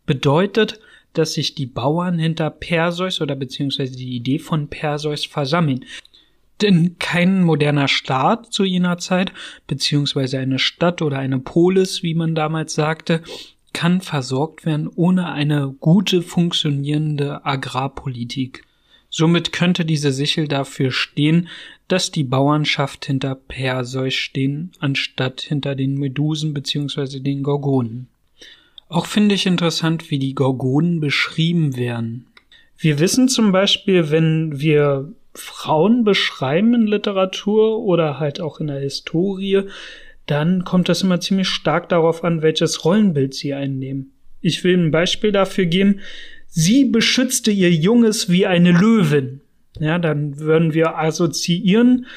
bedeutet, 0.06 0.80
dass 1.14 1.34
sich 1.34 1.56
die 1.56 1.66
Bauern 1.66 2.20
hinter 2.20 2.50
Perseus 2.50 3.22
oder 3.22 3.36
beziehungsweise 3.36 3.96
die 3.96 4.16
Idee 4.16 4.40
von 4.40 4.68
Perseus 4.68 5.26
versammeln. 5.26 5.86
Denn 6.62 6.98
kein 7.00 7.44
moderner 7.44 7.88
Staat 7.88 8.52
zu 8.52 8.64
jener 8.64 8.98
Zeit, 8.98 9.32
beziehungsweise 9.68 10.40
eine 10.40 10.60
Stadt 10.60 11.02
oder 11.02 11.20
eine 11.20 11.40
Polis, 11.40 12.04
wie 12.04 12.16
man 12.16 12.36
damals 12.36 12.74
sagte, 12.74 13.22
kann 13.74 14.02
versorgt 14.02 14.66
werden 14.66 14.88
ohne 14.88 15.32
eine 15.32 15.76
gute 15.80 16.24
funktionierende 16.24 17.46
Agrarpolitik. 17.46 18.67
Somit 19.18 19.52
könnte 19.52 19.84
diese 19.84 20.12
Sichel 20.12 20.48
dafür 20.48 20.92
stehen, 20.92 21.48
dass 21.88 22.12
die 22.12 22.24
Bauernschaft 22.24 23.08
hinter 23.08 23.34
Perseus 23.34 24.14
stehen, 24.14 24.74
anstatt 24.78 25.42
hinter 25.42 25.74
den 25.74 25.96
Medusen 25.96 26.54
bzw. 26.54 27.20
den 27.20 27.42
Gorgonen. 27.42 28.10
Auch 28.90 29.08
finde 29.08 29.34
ich 29.34 29.48
interessant, 29.48 30.12
wie 30.12 30.20
die 30.20 30.36
Gorgonen 30.36 31.00
beschrieben 31.00 31.76
werden. 31.76 32.28
Wir 32.78 33.00
wissen 33.00 33.28
zum 33.28 33.52
Beispiel, 33.52 34.12
wenn 34.12 34.60
wir 34.60 35.12
Frauen 35.34 36.04
beschreiben 36.04 36.76
in 36.76 36.86
Literatur 36.86 37.80
oder 37.80 38.20
halt 38.20 38.40
auch 38.40 38.60
in 38.60 38.68
der 38.68 38.82
Historie, 38.82 39.64
dann 40.28 40.64
kommt 40.64 40.90
das 40.90 41.02
immer 41.02 41.20
ziemlich 41.20 41.48
stark 41.48 41.90
darauf 41.90 42.24
an, 42.24 42.44
welches 42.44 42.86
Rollenbild 42.86 43.34
sie 43.34 43.56
einnehmen. 43.56 44.12
Ich 44.42 44.64
will 44.64 44.78
ein 44.78 44.92
Beispiel 44.92 45.32
dafür 45.32 45.66
geben. 45.66 46.02
Sie 46.48 46.86
beschützte 46.86 47.52
ihr 47.52 47.72
Junges 47.72 48.30
wie 48.30 48.46
eine 48.46 48.72
Löwin. 48.72 49.42
Ja, 49.80 50.00
dann 50.00 50.40
würden 50.40 50.74
wir 50.74 50.98
assoziieren 50.98 52.08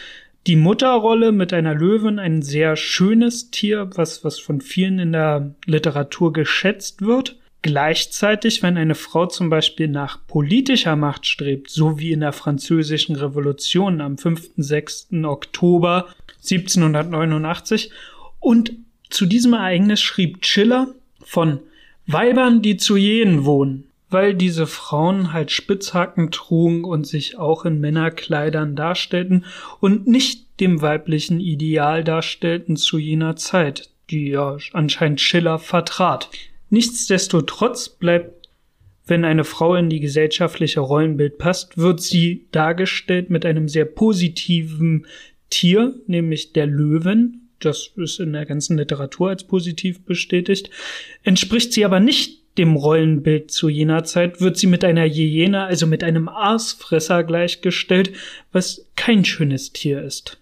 die 0.47 0.57
Mutterrolle 0.57 1.33
mit 1.33 1.53
einer 1.53 1.75
Löwin, 1.75 2.19
ein 2.19 2.43
sehr 2.43 2.77
schönes 2.77 3.51
Tier, 3.51 3.91
was, 3.95 4.25
was 4.25 4.39
von 4.39 4.61
vielen 4.61 4.99
in 4.99 5.13
der 5.13 5.55
Literatur 5.67 6.33
geschätzt 6.33 7.03
wird. 7.03 7.37
Gleichzeitig, 7.63 8.63
wenn 8.63 8.79
eine 8.79 8.95
Frau 8.95 9.27
zum 9.27 9.51
Beispiel 9.51 9.89
nach 9.89 10.19
politischer 10.27 10.97
Macht 10.97 11.27
strebt, 11.27 11.69
so 11.69 11.99
wie 11.99 12.13
in 12.13 12.21
der 12.21 12.33
französischen 12.33 13.17
Revolution 13.17 14.01
am 14.01 14.17
5. 14.17 14.53
6. 14.57 15.09
Oktober 15.25 16.09
1789, 16.39 17.91
und 18.39 18.73
zu 19.11 19.27
diesem 19.27 19.53
Ereignis 19.53 20.01
schrieb 20.01 20.47
Schiller 20.47 20.95
von 21.23 21.61
Weibern, 22.07 22.63
die 22.63 22.79
zu 22.79 22.97
jenen 22.97 23.45
wohnen, 23.45 23.90
weil 24.11 24.35
diese 24.35 24.67
Frauen 24.67 25.33
halt 25.33 25.51
Spitzhacken 25.51 26.31
trugen 26.31 26.85
und 26.85 27.07
sich 27.07 27.39
auch 27.39 27.65
in 27.65 27.81
Männerkleidern 27.81 28.77
darstellten 28.77 29.45
und 29.81 30.07
nicht 30.07 30.61
dem 30.61 30.83
weiblichen 30.83 31.41
Ideal 31.41 32.05
darstellten 32.05 32.77
zu 32.77 32.99
jener 32.99 33.37
Zeit, 33.37 33.91
die 34.11 34.29
ja 34.31 34.59
anscheinend 34.73 35.21
Schiller 35.21 35.59
vertrat. 35.59 36.29
Nichtsdestotrotz 36.69 37.89
bleibt, 37.89 38.49
wenn 39.07 39.25
eine 39.25 39.45
Frau 39.45 39.75
in 39.75 39.91
die 39.91 40.01
gesellschaftliche 40.01 40.81
Rollenbild 40.81 41.39
passt, 41.39 41.79
wird 41.79 42.01
sie 42.01 42.47
dargestellt 42.53 43.31
mit 43.31 43.45
einem 43.45 43.69
sehr 43.69 43.85
positiven 43.85 45.07
Tier, 45.49 45.95
nämlich 46.07 46.53
der 46.53 46.67
Löwen, 46.67 47.49
das 47.59 47.91
ist 47.97 48.21
in 48.21 48.33
der 48.33 48.47
ganzen 48.47 48.79
Literatur 48.79 49.31
als 49.31 49.45
positiv 49.45 50.05
bestätigt, 50.05 50.71
entspricht 51.25 51.73
sie 51.73 51.85
aber 51.85 51.99
nicht 51.99 52.40
dem 52.59 52.77
Rollenbild 52.77 53.51
zu 53.51 53.69
jener 53.69 54.05
Zeit 54.05 54.41
wird 54.41 54.57
sie 54.57 54.67
mit 54.67 54.85
einer 54.85 55.07
Hyäne, 55.07 55.65
also 55.65 55.87
mit 55.87 56.03
einem 56.03 56.29
Aasfresser 56.29 57.25
gleichgestellt, 57.25 58.13
was 58.53 58.87
kein 58.97 59.25
schönes 59.25 59.73
Tier 59.73 60.03
ist. 60.03 60.39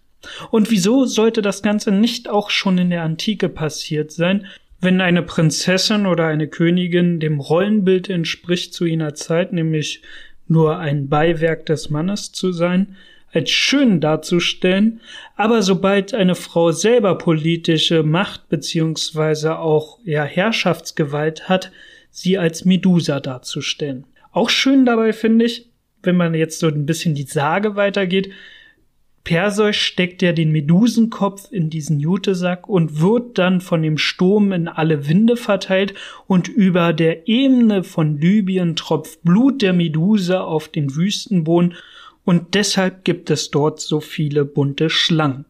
Und 0.51 0.71
wieso 0.71 1.05
sollte 1.05 1.42
das 1.42 1.62
Ganze 1.62 1.92
nicht 1.92 2.29
auch 2.29 2.51
schon 2.51 2.79
in 2.79 2.90
der 2.90 3.03
Antike 3.03 3.49
passiert 3.49 4.11
sein, 4.11 4.47
wenn 4.81 5.01
eine 5.01 5.23
Prinzessin 5.23 6.07
oder 6.07 6.27
eine 6.27 6.49
Königin 6.49 7.21
dem 7.21 7.40
Rollenbild 7.40 8.09
entspricht 8.09 8.75
zu 8.75 8.87
jener 8.87 9.14
Zeit, 9.14 9.53
nämlich 9.53 10.03
nur 10.47 10.79
ein 10.79 11.09
Beiwerk 11.09 11.66
des 11.66 11.90
Mannes 11.90 12.33
zu 12.33 12.53
sein, 12.53 12.97
als 13.33 13.51
schön 13.51 14.01
darzustellen, 14.01 15.01
aber 15.37 15.62
sobald 15.62 16.14
eine 16.14 16.35
Frau 16.35 16.73
selber 16.73 17.18
politische 17.18 18.03
Macht 18.03 18.49
beziehungsweise 18.49 19.59
auch 19.59 19.99
ja 20.05 20.25
Herrschaftsgewalt 20.25 21.49
hat, 21.49 21.71
sie 22.11 22.38
als 22.38 22.64
Medusa 22.64 23.21
darzustellen. 23.21 24.07
Auch 24.33 24.51
schön 24.51 24.85
dabei 24.85 25.12
finde 25.12 25.47
ich, 25.47 25.71
wenn 26.03 26.16
man 26.16 26.35
jetzt 26.35 26.61
so 26.61 26.68
ein 26.68 26.87
bisschen 26.87 27.14
die 27.14 27.25
Sage 27.25 27.77
weitergeht, 27.77 28.31
Perseus 29.29 29.77
steckt 29.77 30.23
ja 30.23 30.33
den 30.33 30.53
Medusenkopf 30.53 31.53
in 31.53 31.68
diesen 31.68 32.01
Jutesack 32.01 32.66
und 32.66 33.01
wird 33.01 33.37
dann 33.37 33.61
von 33.61 33.83
dem 33.83 33.99
Sturm 33.99 34.53
in 34.53 34.68
alle 34.68 35.07
Winde 35.07 35.37
verteilt 35.37 35.92
und 36.27 36.49
über 36.49 36.94
der 36.94 37.29
Ebene 37.29 37.85
von 37.85 38.18
Libyen 38.18 38.75
tropft 38.75 39.23
Blut 39.25 39.61
der 39.61 39.75
Meduse 39.75 40.40
auf 40.40 40.68
den 40.68 40.94
Wüstenboden 40.94 41.75
und 42.25 42.55
deshalb 42.55 43.05
gibt 43.05 43.29
es 43.29 43.51
dort 43.51 43.81
so 43.81 44.01
viele 44.01 44.47
bunte 44.47 44.88
Schlangen. 44.88 45.44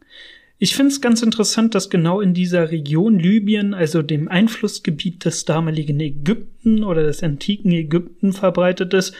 Ich 0.58 0.74
finde 0.74 0.92
es 0.92 1.00
ganz 1.00 1.22
interessant, 1.22 1.74
dass 1.74 1.88
genau 1.88 2.20
in 2.20 2.34
dieser 2.34 2.70
Region 2.70 3.18
Libyen, 3.18 3.74
also 3.74 4.02
dem 4.02 4.28
Einflussgebiet 4.28 5.24
des 5.24 5.44
damaligen 5.44 6.00
Ägypten 6.00 6.82
oder 6.82 7.04
des 7.04 7.22
antiken 7.22 7.70
Ägypten 7.72 8.32
verbreitet 8.32 8.92
ist 8.92 9.14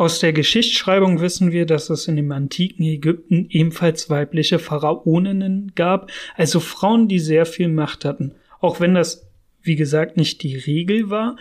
aus 0.00 0.18
der 0.18 0.32
Geschichtsschreibung 0.32 1.20
wissen 1.20 1.52
wir, 1.52 1.66
dass 1.66 1.90
es 1.90 2.08
in 2.08 2.16
dem 2.16 2.32
antiken 2.32 2.84
Ägypten 2.86 3.48
ebenfalls 3.50 4.08
weibliche 4.08 4.58
Pharaoninnen 4.58 5.72
gab, 5.74 6.10
also 6.38 6.58
Frauen, 6.58 7.06
die 7.06 7.18
sehr 7.18 7.44
viel 7.44 7.68
Macht 7.68 8.06
hatten. 8.06 8.32
Auch 8.60 8.80
wenn 8.80 8.94
das, 8.94 9.28
wie 9.60 9.76
gesagt, 9.76 10.16
nicht 10.16 10.42
die 10.42 10.56
Regel 10.56 11.10
war, 11.10 11.36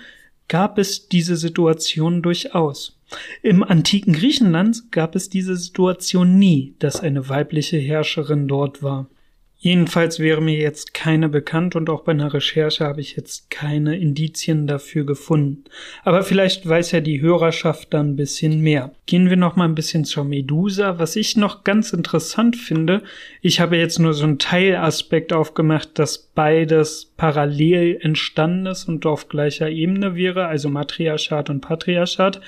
gab 0.50 0.78
es 0.78 1.08
diese 1.08 1.38
Situation 1.38 2.22
durchaus. 2.22 3.00
Im 3.42 3.64
antiken 3.64 4.12
Griechenland 4.12 4.92
gab 4.92 5.16
es 5.16 5.30
diese 5.30 5.56
Situation 5.56 6.38
nie, 6.38 6.76
dass 6.80 7.00
eine 7.00 7.30
weibliche 7.30 7.78
Herrscherin 7.78 8.50
dort 8.50 8.84
war. 8.84 9.08
Jedenfalls 9.62 10.20
wäre 10.20 10.42
mir 10.42 10.58
jetzt 10.58 10.94
keine 10.94 11.28
bekannt 11.28 11.76
und 11.76 11.90
auch 11.90 12.06
bei 12.06 12.14
einer 12.14 12.34
Recherche 12.34 12.86
habe 12.86 13.02
ich 13.02 13.18
jetzt 13.18 13.52
keine 13.52 13.98
Indizien 13.98 14.68
dafür 14.68 15.06
gefunden. 15.06 15.66
Aber 16.06 16.24
vielleicht 16.24 16.66
weiß 16.66 16.92
ja 16.94 17.02
die 17.02 17.20
Hörerschaft 17.20 17.94
dann 17.94 18.12
ein 18.12 18.16
bisschen 18.16 18.62
mehr. 18.62 18.94
Gehen 19.06 19.30
wir 19.30 19.36
noch 19.36 19.58
mal 19.58 19.66
ein 19.66 19.76
bisschen 19.76 20.06
zur 20.06 20.24
Medusa. 20.24 20.98
Was 20.98 21.18
ich 21.18 21.36
noch 21.36 21.66
ganz 21.66 21.92
interessant 21.92 22.56
finde, 22.56 23.04
ich 23.42 23.60
habe 23.60 23.76
jetzt 23.76 24.00
nur 24.00 24.14
so 24.14 24.24
einen 24.24 24.40
Teilaspekt 24.40 25.34
aufgemacht, 25.34 26.00
dass 26.00 26.18
beides 26.18 27.12
parallel 27.18 28.00
entstanden 28.02 28.68
ist 28.68 28.88
und 28.88 29.06
auf 29.06 29.28
gleicher 29.28 29.70
Ebene 29.70 30.16
wäre, 30.16 30.48
also 30.48 30.70
Matriarchat 30.70 31.50
und 31.50 31.60
Patriarchat. 31.60 32.40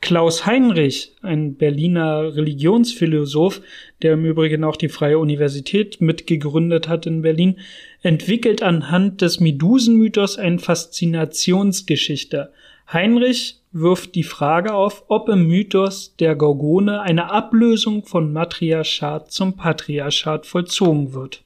Klaus 0.00 0.46
Heinrich, 0.46 1.16
ein 1.22 1.54
Berliner 1.54 2.34
Religionsphilosoph, 2.34 3.60
der 4.02 4.14
im 4.14 4.24
Übrigen 4.24 4.64
auch 4.64 4.76
die 4.76 4.88
Freie 4.88 5.18
Universität 5.18 6.00
mitgegründet 6.00 6.88
hat 6.88 7.06
in 7.06 7.22
Berlin, 7.22 7.58
entwickelt 8.02 8.62
anhand 8.62 9.20
des 9.20 9.40
Medusenmythos 9.40 10.38
eine 10.38 10.58
Faszinationsgeschichte. 10.58 12.52
Heinrich 12.92 13.60
wirft 13.72 14.14
die 14.14 14.24
Frage 14.24 14.74
auf, 14.74 15.04
ob 15.08 15.28
im 15.28 15.46
Mythos 15.46 16.16
der 16.18 16.34
Gorgone 16.34 17.02
eine 17.02 17.30
Ablösung 17.30 18.04
von 18.04 18.32
Matriarchat 18.32 19.30
zum 19.30 19.56
Patriarchat 19.56 20.46
vollzogen 20.46 21.12
wird. 21.12 21.42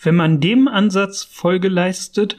Wenn 0.00 0.14
man 0.16 0.40
dem 0.40 0.68
Ansatz 0.68 1.24
Folge 1.24 1.68
leistet, 1.68 2.36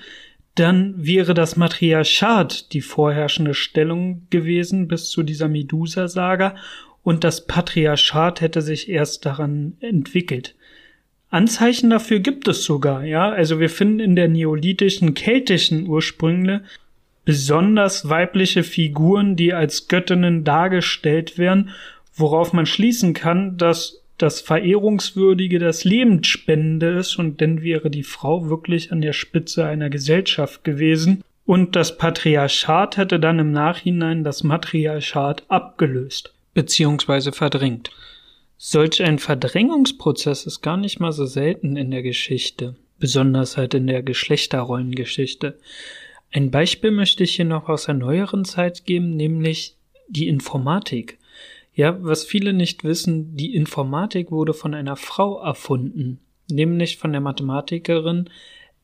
dann 0.56 0.94
wäre 0.98 1.34
das 1.34 1.56
Matriarchat 1.56 2.74
die 2.74 2.82
vorherrschende 2.82 3.54
Stellung 3.54 4.28
gewesen 4.30 4.88
bis 4.88 5.10
zu 5.10 5.24
dieser 5.24 5.48
Medusa-Saga 5.48 6.56
und 7.02 7.24
das 7.24 7.48
Patriarchat 7.48 8.42
hätte 8.42 8.62
sich 8.62 8.89
erst 8.89 9.26
daran 9.26 9.78
entwickelt. 9.80 10.56
Anzeichen 11.30 11.89
dafür 11.89 12.20
gibt 12.20 12.48
es 12.48 12.63
sogar, 12.63 13.04
ja. 13.04 13.32
Also 13.32 13.60
wir 13.60 13.70
finden 13.70 14.00
in 14.00 14.16
der 14.16 14.28
neolithischen 14.28 15.16
keltischen 15.16 15.88
Ursprünge 15.88 16.63
besonders 17.26 18.08
weibliche 18.08 18.63
Figuren, 18.63 19.36
die 19.36 19.54
als 19.54 19.88
Göttinnen 19.88 20.44
dargestellt 20.44 21.38
werden, 21.39 21.72
worauf 22.13 22.54
man 22.54 22.68
schließen 22.68 23.13
kann, 23.13 23.58
dass 23.58 24.03
das 24.17 24.41
Verehrungswürdige 24.41 25.60
das 25.60 25.84
Lebensspende 25.84 26.89
ist 26.97 27.17
und 27.17 27.41
dann 27.41 27.62
wäre 27.62 27.89
die 27.89 28.04
Frau 28.04 28.49
wirklich 28.49 28.91
an 28.91 29.02
der 29.02 29.13
Spitze 29.13 29.65
einer 29.65 29.89
Gesellschaft 29.89 30.63
gewesen 30.63 31.23
und 31.45 31.76
das 31.76 31.97
Patriarchat 31.97 32.97
hätte 32.97 33.19
dann 33.19 33.39
im 33.39 33.52
Nachhinein 33.52 34.23
das 34.23 34.43
Matriarchat 34.43 35.43
abgelöst 35.49 36.34
beziehungsweise 36.54 37.32
verdrängt. 37.32 37.91
Solch 38.58 39.04
ein 39.04 39.19
Verdrängungsprozess 39.19 40.45
ist 40.45 40.62
gar 40.62 40.78
nicht 40.78 40.99
mal 40.99 41.12
so 41.12 41.26
selten 41.26 41.76
in 41.76 41.91
der 41.91 42.04
Geschichte, 42.04 42.76
besonders 42.99 43.58
halt 43.58 43.73
in 43.73 43.88
der 43.88 44.04
Geschlechterrollengeschichte. 44.04 45.58
Ein 46.32 46.49
Beispiel 46.49 46.91
möchte 46.91 47.23
ich 47.23 47.36
hier 47.36 47.45
noch 47.45 47.67
aus 47.67 47.86
der 47.86 47.95
neueren 47.95 48.45
Zeit 48.45 48.86
geben, 48.86 49.15
nämlich 49.15 49.76
die 50.08 50.28
Informatik. 50.28 51.17
Ja, 51.75 51.97
was 52.03 52.23
viele 52.23 52.53
nicht 52.53 52.83
wissen, 52.83 53.36
die 53.36 53.55
Informatik 53.55 54.31
wurde 54.31 54.53
von 54.53 54.73
einer 54.73 54.95
Frau 54.95 55.41
erfunden, 55.41 56.19
nämlich 56.49 56.97
von 56.97 57.12
der 57.12 57.21
Mathematikerin 57.21 58.29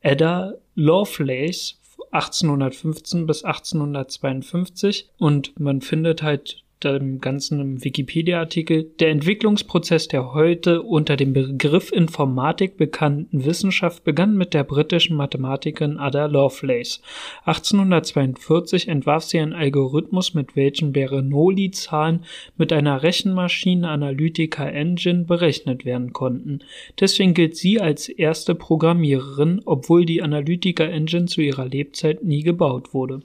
Ada 0.02 0.54
Lovelace 0.74 1.78
1815 2.10 3.26
bis 3.26 3.44
1852 3.44 5.10
und 5.18 5.58
man 5.60 5.80
findet 5.80 6.22
halt 6.22 6.64
dem 6.84 7.20
ganzen 7.20 7.84
Wikipedia-Artikel, 7.84 8.84
der 8.98 9.10
Entwicklungsprozess 9.10 10.08
der 10.08 10.32
heute 10.32 10.82
unter 10.82 11.16
dem 11.16 11.32
Begriff 11.32 11.92
Informatik 11.92 12.76
bekannten 12.76 13.44
Wissenschaft 13.44 14.04
begann 14.04 14.36
mit 14.36 14.54
der 14.54 14.64
britischen 14.64 15.16
Mathematikerin 15.16 15.98
Ada 15.98 16.26
Lovelace. 16.26 17.02
1842 17.44 18.88
entwarf 18.88 19.24
sie 19.24 19.38
einen 19.38 19.52
Algorithmus, 19.52 20.34
mit 20.34 20.56
welchem 20.56 20.92
Bernoulli-Zahlen 20.92 22.24
mit 22.56 22.72
einer 22.72 23.02
Rechenmaschine 23.02 23.88
Analytica 23.88 24.66
Engine 24.66 25.24
berechnet 25.24 25.84
werden 25.84 26.12
konnten. 26.12 26.60
Deswegen 26.98 27.34
gilt 27.34 27.56
sie 27.56 27.80
als 27.80 28.08
erste 28.08 28.54
Programmiererin, 28.54 29.62
obwohl 29.64 30.04
die 30.04 30.22
Analytica 30.22 30.84
Engine 30.84 31.26
zu 31.26 31.40
ihrer 31.40 31.66
Lebzeit 31.66 32.24
nie 32.24 32.42
gebaut 32.42 32.94
wurde. 32.94 33.20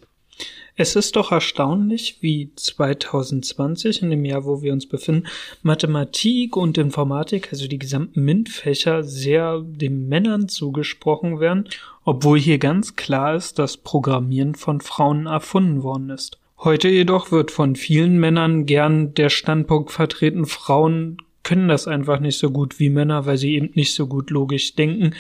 Es 0.78 0.98
ist 0.98 1.16
doch 1.16 1.32
erstaunlich, 1.32 2.18
wie 2.20 2.52
2020, 2.54 4.02
in 4.02 4.10
dem 4.10 4.26
Jahr, 4.26 4.44
wo 4.44 4.62
wir 4.62 4.74
uns 4.74 4.86
befinden, 4.86 5.28
Mathematik 5.64 6.58
und 6.58 6.78
Informatik, 6.78 7.48
also 7.54 7.70
die 7.70 7.80
gesamten 7.80 8.26
MINT-Fächer, 8.26 9.04
sehr 9.04 9.62
den 9.62 10.10
Männern 10.10 10.50
zugesprochen 10.50 11.40
werden, 11.40 11.70
obwohl 12.04 12.38
hier 12.38 12.58
ganz 12.58 12.98
klar 12.98 13.36
ist, 13.36 13.58
dass 13.58 13.78
Programmieren 13.78 14.56
von 14.56 14.82
Frauen 14.82 15.28
erfunden 15.28 15.82
worden 15.82 16.10
ist. 16.10 16.40
Heute 16.58 16.90
jedoch 16.90 17.32
wird 17.32 17.52
von 17.52 17.78
vielen 17.78 18.20
Männern 18.20 18.66
gern 18.66 19.14
der 19.14 19.30
Standpunkt 19.30 19.92
vertreten, 19.92 20.46
Frauen 20.46 21.18
können 21.44 21.70
das 21.70 21.88
einfach 21.88 22.20
nicht 22.20 22.38
so 22.38 22.50
gut 22.52 22.80
wie 22.80 22.90
Männer, 22.90 23.26
weil 23.26 23.38
sie 23.38 23.56
eben 23.56 23.72
nicht 23.76 23.94
so 23.94 24.08
gut 24.08 24.30
logisch 24.30 24.76
denken. 24.76 25.16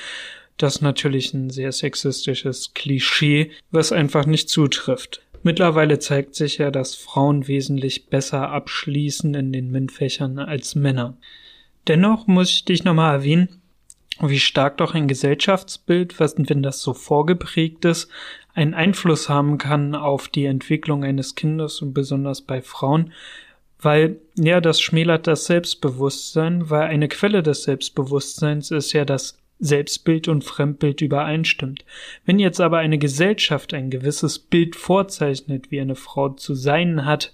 Das 0.57 0.77
ist 0.77 0.81
natürlich 0.81 1.33
ein 1.33 1.49
sehr 1.49 1.71
sexistisches 1.71 2.73
Klischee, 2.73 3.51
was 3.71 3.91
einfach 3.91 4.25
nicht 4.25 4.49
zutrifft. 4.49 5.21
Mittlerweile 5.45 5.99
zeigt 5.99 6.33
sich 6.33 6.57
ja, 6.57 6.71
dass 6.71 6.95
Frauen 6.95 7.47
wesentlich 7.47 8.07
besser 8.07 8.49
abschließen 8.49 9.35
in 9.35 9.53
den 9.53 9.69
MINT-Fächern 9.69 10.39
als 10.39 10.73
Männer. 10.73 11.17
Dennoch 11.87 12.25
muss 12.25 12.49
ich 12.49 12.65
dich 12.65 12.83
nochmal 12.83 13.17
erwähnen, 13.17 13.61
wie 14.19 14.39
stark 14.39 14.77
doch 14.77 14.95
ein 14.95 15.07
Gesellschaftsbild, 15.07 16.19
wenn 16.19 16.63
das 16.63 16.81
so 16.81 16.95
vorgeprägt 16.95 17.85
ist, 17.85 18.09
einen 18.55 18.73
Einfluss 18.73 19.29
haben 19.29 19.59
kann 19.59 19.93
auf 19.93 20.29
die 20.29 20.45
Entwicklung 20.45 21.03
eines 21.03 21.35
Kindes 21.35 21.79
und 21.79 21.93
besonders 21.93 22.41
bei 22.41 22.63
Frauen, 22.63 23.13
weil 23.77 24.19
ja, 24.33 24.61
das 24.61 24.81
schmälert 24.81 25.27
das 25.27 25.45
Selbstbewusstsein, 25.45 26.71
weil 26.71 26.87
eine 26.87 27.07
Quelle 27.07 27.43
des 27.43 27.61
Selbstbewusstseins 27.61 28.71
ist 28.71 28.93
ja 28.93 29.05
das 29.05 29.37
Selbstbild 29.59 30.27
und 30.27 30.43
Fremdbild 30.43 31.01
übereinstimmt. 31.01 31.85
Wenn 32.25 32.39
jetzt 32.39 32.59
aber 32.59 32.79
eine 32.79 32.97
Gesellschaft 32.97 33.73
ein 33.73 33.89
gewisses 33.89 34.39
Bild 34.39 34.75
vorzeichnet, 34.75 35.71
wie 35.71 35.79
eine 35.79 35.95
Frau 35.95 36.29
zu 36.29 36.53
sein 36.53 37.05
hat, 37.05 37.33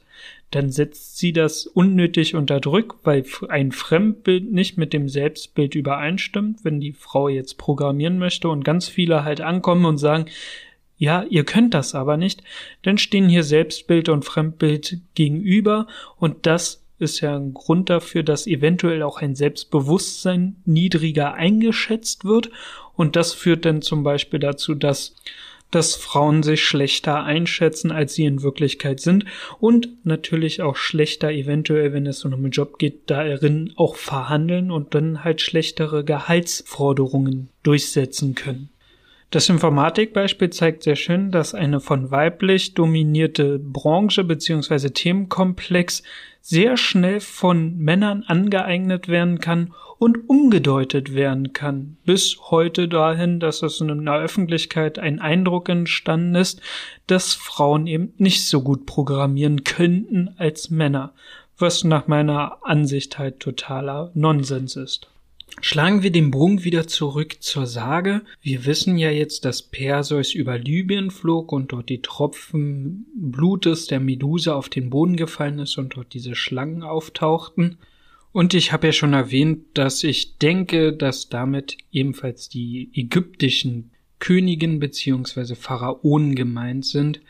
dann 0.51 0.69
setzt 0.69 1.17
sie 1.17 1.31
das 1.31 1.65
unnötig 1.65 2.35
unter 2.35 2.59
Druck, 2.59 2.99
weil 3.03 3.23
ein 3.47 3.71
Fremdbild 3.71 4.51
nicht 4.51 4.77
mit 4.77 4.91
dem 4.93 5.07
Selbstbild 5.07 5.75
übereinstimmt, 5.75 6.63
wenn 6.63 6.81
die 6.81 6.91
Frau 6.91 7.29
jetzt 7.29 7.57
programmieren 7.57 8.19
möchte 8.19 8.49
und 8.49 8.65
ganz 8.65 8.87
viele 8.87 9.23
halt 9.23 9.39
ankommen 9.39 9.85
und 9.85 9.97
sagen, 9.97 10.25
ja, 10.97 11.23
ihr 11.23 11.45
könnt 11.45 11.73
das 11.73 11.95
aber 11.95 12.17
nicht, 12.17 12.43
dann 12.83 12.99
stehen 12.99 13.27
hier 13.27 13.43
Selbstbild 13.43 14.09
und 14.09 14.23
Fremdbild 14.23 14.99
gegenüber 15.15 15.87
und 16.17 16.45
das 16.45 16.80
ist 17.01 17.19
ja 17.21 17.35
ein 17.35 17.53
Grund 17.53 17.89
dafür, 17.89 18.23
dass 18.23 18.47
eventuell 18.47 19.03
auch 19.03 19.17
ein 19.17 19.35
Selbstbewusstsein 19.35 20.55
niedriger 20.65 21.33
eingeschätzt 21.33 22.23
wird 22.25 22.49
und 22.95 23.15
das 23.15 23.33
führt 23.33 23.65
dann 23.65 23.81
zum 23.81 24.03
Beispiel 24.03 24.39
dazu, 24.39 24.75
dass 24.75 25.15
dass 25.71 25.95
Frauen 25.95 26.43
sich 26.43 26.63
schlechter 26.63 27.23
einschätzen, 27.23 27.91
als 27.91 28.13
sie 28.13 28.25
in 28.25 28.43
Wirklichkeit 28.43 28.99
sind 28.99 29.25
und 29.59 29.87
natürlich 30.05 30.61
auch 30.61 30.75
schlechter 30.75 31.31
eventuell, 31.31 31.93
wenn 31.93 32.05
es 32.05 32.23
um 32.25 32.33
einen 32.33 32.51
Job 32.51 32.77
geht, 32.77 33.09
darin 33.09 33.71
auch 33.77 33.95
verhandeln 33.95 34.69
und 34.69 34.93
dann 34.93 35.23
halt 35.23 35.41
schlechtere 35.41 36.03
Gehaltsforderungen 36.03 37.49
durchsetzen 37.63 38.35
können. 38.35 38.69
Das 39.31 39.47
Informatikbeispiel 39.47 40.49
zeigt 40.49 40.83
sehr 40.83 40.97
schön, 40.97 41.31
dass 41.31 41.53
eine 41.53 41.79
von 41.79 42.11
weiblich 42.11 42.73
dominierte 42.73 43.59
Branche 43.59 44.25
bzw. 44.25 44.89
Themenkomplex 44.89 46.03
sehr 46.41 46.75
schnell 46.75 47.21
von 47.21 47.77
Männern 47.77 48.23
angeeignet 48.27 49.07
werden 49.07 49.39
kann 49.39 49.73
und 49.99 50.29
umgedeutet 50.29 51.15
werden 51.15 51.53
kann. 51.53 51.95
Bis 52.03 52.39
heute 52.49 52.89
dahin, 52.89 53.39
dass 53.39 53.63
es 53.63 53.79
in 53.79 54.03
der 54.03 54.19
Öffentlichkeit 54.19 54.99
ein 54.99 55.21
Eindruck 55.21 55.69
entstanden 55.69 56.35
ist, 56.35 56.59
dass 57.07 57.33
Frauen 57.33 57.87
eben 57.87 58.13
nicht 58.17 58.45
so 58.45 58.61
gut 58.61 58.85
programmieren 58.85 59.63
könnten 59.63 60.35
als 60.39 60.69
Männer, 60.71 61.13
was 61.57 61.85
nach 61.85 62.07
meiner 62.07 62.57
Ansicht 62.63 63.17
halt 63.17 63.39
totaler 63.39 64.11
Nonsens 64.13 64.75
ist. 64.75 65.07
Schlagen 65.59 66.01
wir 66.01 66.11
den 66.11 66.31
Bogen 66.31 66.63
wieder 66.63 66.87
zurück 66.87 67.37
zur 67.41 67.65
Sage. 67.65 68.21
Wir 68.41 68.65
wissen 68.65 68.97
ja 68.97 69.11
jetzt, 69.11 69.43
dass 69.45 69.61
Perseus 69.61 70.33
über 70.33 70.57
Libyen 70.57 71.11
flog 71.11 71.51
und 71.51 71.73
dort 71.73 71.89
die 71.89 72.01
Tropfen 72.01 73.05
Blutes 73.13 73.87
der 73.87 73.99
Medusa 73.99 74.55
auf 74.55 74.69
den 74.69 74.89
Boden 74.89 75.17
gefallen 75.17 75.59
ist 75.59 75.77
und 75.77 75.95
dort 75.95 76.13
diese 76.13 76.35
Schlangen 76.35 76.83
auftauchten. 76.83 77.77
Und 78.31 78.53
ich 78.53 78.71
habe 78.71 78.87
ja 78.87 78.93
schon 78.93 79.13
erwähnt, 79.13 79.65
dass 79.73 80.03
ich 80.03 80.37
denke, 80.37 80.93
dass 80.93 81.27
damit 81.27 81.77
ebenfalls 81.91 82.47
die 82.47 82.89
ägyptischen 82.93 83.91
Königen 84.19 84.79
bzw. 84.79 85.55
Pharaonen 85.55 86.35
gemeint 86.35 86.85
sind, 86.85 87.21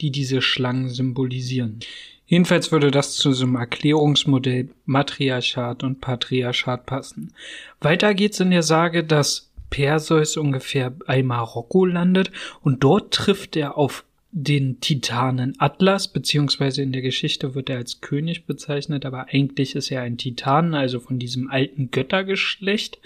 die 0.00 0.10
diese 0.10 0.42
Schlangen 0.42 0.88
symbolisieren. 0.88 1.80
Jedenfalls 2.28 2.70
würde 2.70 2.90
das 2.90 3.16
zu 3.16 3.32
so 3.32 3.46
einem 3.46 3.56
Erklärungsmodell 3.56 4.68
Matriarchat 4.84 5.82
und 5.82 6.00
Patriarchat 6.00 6.84
passen. 6.84 7.32
Weiter 7.80 8.14
geht's 8.14 8.38
in 8.38 8.50
der 8.50 8.62
Sage, 8.62 9.02
dass 9.02 9.50
Perseus 9.70 10.36
ungefähr 10.36 10.90
bei 10.90 11.22
Marokko 11.22 11.86
landet 11.86 12.30
und 12.62 12.84
dort 12.84 13.12
trifft 13.14 13.56
er 13.56 13.78
auf 13.78 14.04
den 14.30 14.80
Titanen 14.80 15.54
Atlas, 15.58 16.08
beziehungsweise 16.08 16.82
in 16.82 16.92
der 16.92 17.00
Geschichte 17.00 17.54
wird 17.54 17.70
er 17.70 17.78
als 17.78 18.02
König 18.02 18.44
bezeichnet, 18.44 19.06
aber 19.06 19.28
eigentlich 19.30 19.74
ist 19.74 19.90
er 19.90 20.02
ein 20.02 20.18
Titan, 20.18 20.74
also 20.74 21.00
von 21.00 21.18
diesem 21.18 21.50
alten 21.50 21.90
Göttergeschlecht 21.90 22.98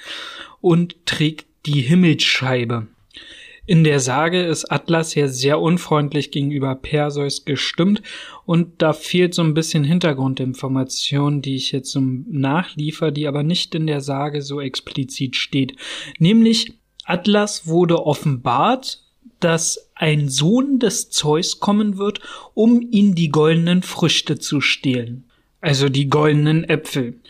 und 0.61 1.07
trägt 1.07 1.47
die 1.67 1.81
Himmelsscheibe. 1.81 2.89
In 3.65 3.85
der 3.85 4.01
Sage 4.01 4.43
ist 4.43 4.73
Atlas 4.73 5.15
ja 5.15 5.29
sehr 5.29 5.61
unfreundlich 5.61 6.33
gegenüber 6.33 6.75
Perseus 6.75 7.45
gestimmt 7.45 8.03
und 8.45 8.83
da 8.83 8.93
fehlt 8.93 9.35
so 9.35 9.43
ein 9.43 9.55
bisschen 9.55 9.85
Hintergrundinformation, 9.85 11.43
die 11.43 11.55
ich 11.55 11.71
jetzt 11.71 11.97
nachliefer, 11.97 13.13
die 13.13 13.29
aber 13.29 13.45
nicht 13.45 13.77
in 13.77 13.87
der 13.87 14.01
Sage 14.01 14.43
so 14.43 14.61
explizit 14.61 15.37
steht. 15.37 15.77
Nämlich 16.19 16.75
Atlas 17.05 17.67
wurde 17.69 18.05
offenbart, 18.05 19.05
dass 19.39 19.91
ein 19.95 20.29
Sohn 20.29 20.81
des 20.81 21.11
Zeus 21.11 21.61
kommen 21.61 21.99
wird, 21.99 22.21
um 22.55 22.81
ihn 22.91 23.15
die 23.15 23.29
goldenen 23.29 23.83
Früchte 23.83 24.39
zu 24.39 24.61
stehlen. 24.61 25.25
Also 25.61 25.89
die 25.89 26.09
goldenen 26.09 26.65
Äpfel. 26.65 27.21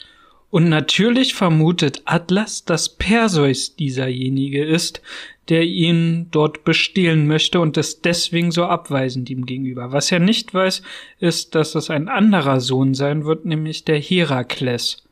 Und 0.53 0.69
natürlich 0.69 1.33
vermutet 1.33 2.03
Atlas, 2.05 2.67
dass 2.67 2.91
Perseus 2.91 3.75
dieserjenige 3.75 4.63
ist, 4.63 5.01
der 5.49 5.63
ihn 5.63 6.29
dort 6.31 6.65
bestehlen 6.65 7.27
möchte 7.27 7.59
und 7.59 7.79
ist 7.79 8.05
deswegen 8.05 8.51
so 8.51 8.67
abweisend 8.67 9.31
ihm 9.31 9.47
gegenüber. 9.47 9.93
Was 9.93 10.13
er 10.13 10.19
nicht 10.19 10.53
weiß, 10.53 10.83
ist, 11.21 11.55
dass 11.55 11.75
es 11.75 11.89
ein 11.89 12.07
anderer 12.11 12.61
Sohn 12.61 12.93
sein 12.93 13.25
wird, 13.25 13.47
nämlich 13.47 13.87
der 13.87 13.99
Herakles. 13.99 15.03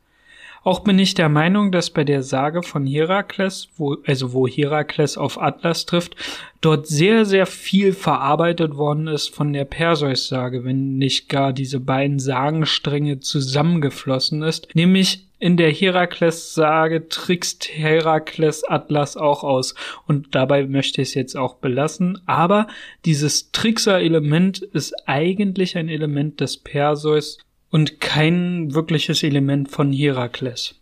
Auch 0.63 0.81
bin 0.81 0.99
ich 0.99 1.15
der 1.15 1.29
Meinung, 1.29 1.71
dass 1.71 1.89
bei 1.89 2.03
der 2.03 2.21
Sage 2.21 2.61
von 2.61 2.85
Herakles, 2.85 3.67
wo, 3.77 3.97
also 4.05 4.33
wo 4.33 4.47
Herakles 4.47 5.17
auf 5.17 5.41
Atlas 5.41 5.87
trifft, 5.87 6.15
dort 6.61 6.85
sehr, 6.85 7.25
sehr 7.25 7.47
viel 7.47 7.93
verarbeitet 7.93 8.77
worden 8.77 9.07
ist 9.07 9.33
von 9.33 9.53
der 9.53 9.65
Perseus-Sage, 9.65 10.63
wenn 10.63 10.99
nicht 10.99 11.29
gar 11.29 11.51
diese 11.51 11.79
beiden 11.79 12.19
Sagenstränge 12.19 13.21
zusammengeflossen 13.21 14.43
ist, 14.43 14.67
nämlich 14.75 15.30
in 15.41 15.57
der 15.57 15.71
Herakles-Sage 15.71 17.09
trickst 17.09 17.67
Herakles 17.73 18.63
Atlas 18.63 19.17
auch 19.17 19.43
aus. 19.43 19.73
Und 20.07 20.35
dabei 20.35 20.67
möchte 20.67 21.01
ich 21.01 21.09
es 21.09 21.13
jetzt 21.15 21.35
auch 21.35 21.55
belassen. 21.55 22.21
Aber 22.27 22.67
dieses 23.05 23.51
Trickser-Element 23.51 24.61
ist 24.61 24.93
eigentlich 25.07 25.75
ein 25.77 25.89
Element 25.89 26.39
des 26.39 26.57
Perseus 26.57 27.39
und 27.71 27.99
kein 27.99 28.75
wirkliches 28.75 29.23
Element 29.23 29.71
von 29.71 29.91
Herakles. 29.91 30.75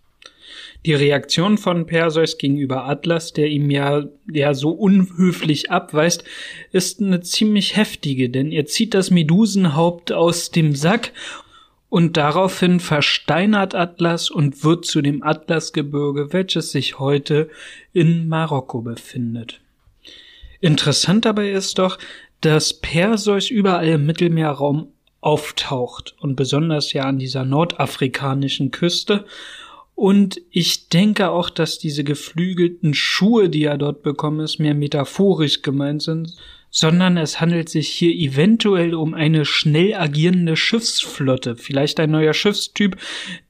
Die 0.85 0.93
Reaktion 0.93 1.57
von 1.57 1.85
Perseus 1.85 2.37
gegenüber 2.37 2.83
Atlas, 2.83 3.31
der 3.31 3.47
ihm 3.47 3.71
ja, 3.71 4.03
ja 4.29 4.53
so 4.53 4.71
unhöflich 4.71 5.71
abweist, 5.71 6.25
ist 6.73 7.01
eine 7.01 7.21
ziemlich 7.21 7.77
heftige, 7.77 8.29
denn 8.29 8.51
er 8.51 8.65
zieht 8.65 8.93
das 8.93 9.09
Medusenhaupt 9.09 10.11
aus 10.11 10.51
dem 10.51 10.75
Sack 10.75 11.13
und 11.89 12.17
daraufhin 12.17 12.79
versteinert 12.79 13.73
Atlas 13.73 14.29
und 14.29 14.63
wird 14.63 14.85
zu 14.85 15.01
dem 15.01 15.23
Atlasgebirge, 15.23 16.31
welches 16.31 16.71
sich 16.71 16.99
heute 16.99 17.49
in 17.93 18.27
Marokko 18.27 18.81
befindet. 18.81 19.59
Interessant 20.61 21.25
dabei 21.25 21.51
ist 21.51 21.79
doch, 21.79 21.97
dass 22.41 22.73
Perseus 22.73 23.49
überall 23.49 23.87
im 23.87 24.05
Mittelmeerraum 24.05 24.87
auftaucht 25.21 26.15
und 26.19 26.35
besonders 26.35 26.93
ja 26.93 27.03
an 27.03 27.19
dieser 27.19 27.43
nordafrikanischen 27.43 28.71
Küste. 28.71 29.25
Und 29.95 30.41
ich 30.49 30.87
denke 30.87 31.29
auch, 31.31 31.49
dass 31.49 31.77
diese 31.77 32.05
geflügelten 32.05 32.93
Schuhe, 32.93 33.49
die 33.49 33.63
er 33.63 33.77
dort 33.77 34.01
bekommen 34.01 34.39
ist, 34.39 34.59
mehr 34.59 34.75
metaphorisch 34.75 35.61
gemeint 35.61 36.01
sind, 36.03 36.35
sondern 36.69 37.17
es 37.17 37.41
handelt 37.41 37.69
sich 37.69 37.89
hier 37.89 38.13
eventuell 38.13 38.93
um 38.93 39.13
eine 39.13 39.45
schnell 39.45 39.95
agierende 39.95 40.55
Schiffsflotte, 40.55 41.55
vielleicht 41.55 41.99
ein 41.99 42.11
neuer 42.11 42.33
Schiffstyp, 42.33 42.97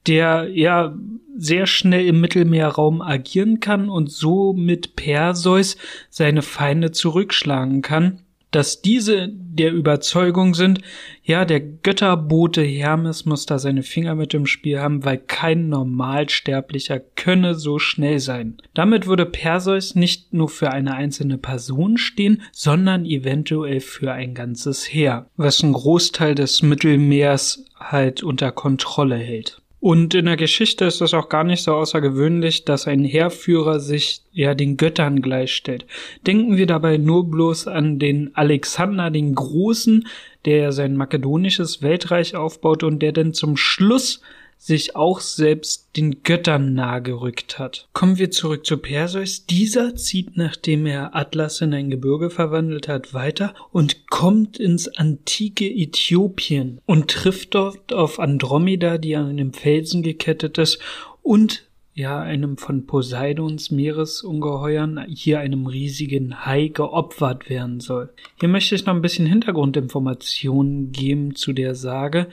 der 0.07 0.49
ja 0.51 0.95
sehr 1.37 1.67
schnell 1.67 2.05
im 2.05 2.21
Mittelmeerraum 2.21 3.01
agieren 3.01 3.59
kann 3.59 3.89
und 3.89 4.11
so 4.11 4.53
mit 4.53 4.95
Perseus 4.95 5.77
seine 6.09 6.41
Feinde 6.41 6.91
zurückschlagen 6.91 7.81
kann 7.81 8.21
dass 8.51 8.81
diese 8.81 9.29
der 9.29 9.73
Überzeugung 9.73 10.55
sind, 10.55 10.81
ja, 11.23 11.45
der 11.45 11.59
Götterbote 11.59 12.61
Hermes 12.61 13.25
muss 13.25 13.45
da 13.45 13.59
seine 13.59 13.83
Finger 13.83 14.15
mit 14.15 14.33
im 14.33 14.45
Spiel 14.45 14.79
haben, 14.79 15.05
weil 15.05 15.17
kein 15.17 15.69
Normalsterblicher 15.69 16.99
könne 16.99 17.55
so 17.55 17.77
schnell 17.77 18.19
sein. 18.19 18.57
Damit 18.73 19.05
würde 19.05 19.25
Perseus 19.25 19.95
nicht 19.95 20.33
nur 20.33 20.49
für 20.49 20.71
eine 20.71 20.95
einzelne 20.95 21.37
Person 21.37 21.97
stehen, 21.97 22.41
sondern 22.51 23.05
eventuell 23.05 23.79
für 23.79 24.11
ein 24.11 24.33
ganzes 24.33 24.85
Heer, 24.85 25.27
was 25.37 25.63
einen 25.63 25.73
Großteil 25.73 26.35
des 26.35 26.63
Mittelmeers 26.63 27.65
halt 27.79 28.23
unter 28.23 28.51
Kontrolle 28.51 29.17
hält. 29.17 29.61
Und 29.81 30.13
in 30.13 30.25
der 30.25 30.35
Geschichte 30.35 30.85
ist 30.85 30.99
es 30.99 31.13
auch 31.13 31.29
gar 31.29 31.45
nicht 31.45 31.63
so 31.63 31.73
außergewöhnlich, 31.73 32.65
dass 32.65 32.85
ein 32.85 33.05
Heerführer 33.05 33.79
sich 33.79 34.21
ja 34.33 34.53
den 34.53 34.75
Göttern 34.75 35.21
gleichstellt. 35.21 35.85
Denken 36.27 36.57
wir 36.57 36.65
dabei 36.65 36.97
nur 36.97 37.29
bloß 37.29 37.67
an 37.67 37.97
den 37.97 38.35
Alexander 38.35 39.09
den 39.09 39.35
Großen, 39.35 40.05
der 40.43 40.73
sein 40.73 40.97
makedonisches 40.97 41.81
Weltreich 41.81 42.35
aufbaut 42.35 42.83
und 42.83 42.99
der 42.99 43.13
dann 43.13 43.33
zum 43.33 43.55
Schluss 43.55 44.21
sich 44.59 44.95
auch 44.95 45.21
selbst 45.21 45.95
den 45.95 46.21
Göttern 46.21 46.73
nahegerückt 46.73 47.57
hat. 47.57 47.87
Kommen 47.93 48.17
wir 48.19 48.29
zurück 48.29 48.65
zu 48.65 48.77
Perseus. 48.77 49.45
Dieser 49.45 49.95
zieht, 49.95 50.35
nachdem 50.35 50.85
er 50.85 51.15
Atlas 51.15 51.61
in 51.61 51.73
ein 51.73 51.89
Gebirge 51.89 52.29
verwandelt 52.29 52.87
hat, 52.89 53.13
weiter 53.13 53.55
und 53.71 54.09
kommt 54.09 54.59
ins 54.59 54.89
antike 54.89 55.65
Äthiopien 55.65 56.81
und 56.85 57.09
trifft 57.09 57.55
dort 57.55 57.93
auf 57.93 58.19
Andromeda, 58.19 58.97
die 58.97 59.15
an 59.15 59.29
einem 59.29 59.53
Felsen 59.53 60.03
gekettet 60.03 60.57
ist 60.57 60.79
und 61.23 61.68
ja, 61.99 62.21
einem 62.21 62.57
von 62.57 62.85
Poseidons 62.85 63.71
Meeresungeheuern, 63.71 65.05
hier 65.09 65.41
einem 65.41 65.67
riesigen 65.67 66.45
Hai 66.45 66.69
geopfert 66.69 67.49
werden 67.49 67.81
soll. 67.81 68.09
Hier 68.39 68.47
möchte 68.47 68.73
ich 68.73 68.85
noch 68.85 68.95
ein 68.95 69.01
bisschen 69.01 69.25
Hintergrundinformationen 69.25 70.93
geben 70.93 71.35
zu 71.35 71.51
der 71.51 71.75
Sage, 71.75 72.27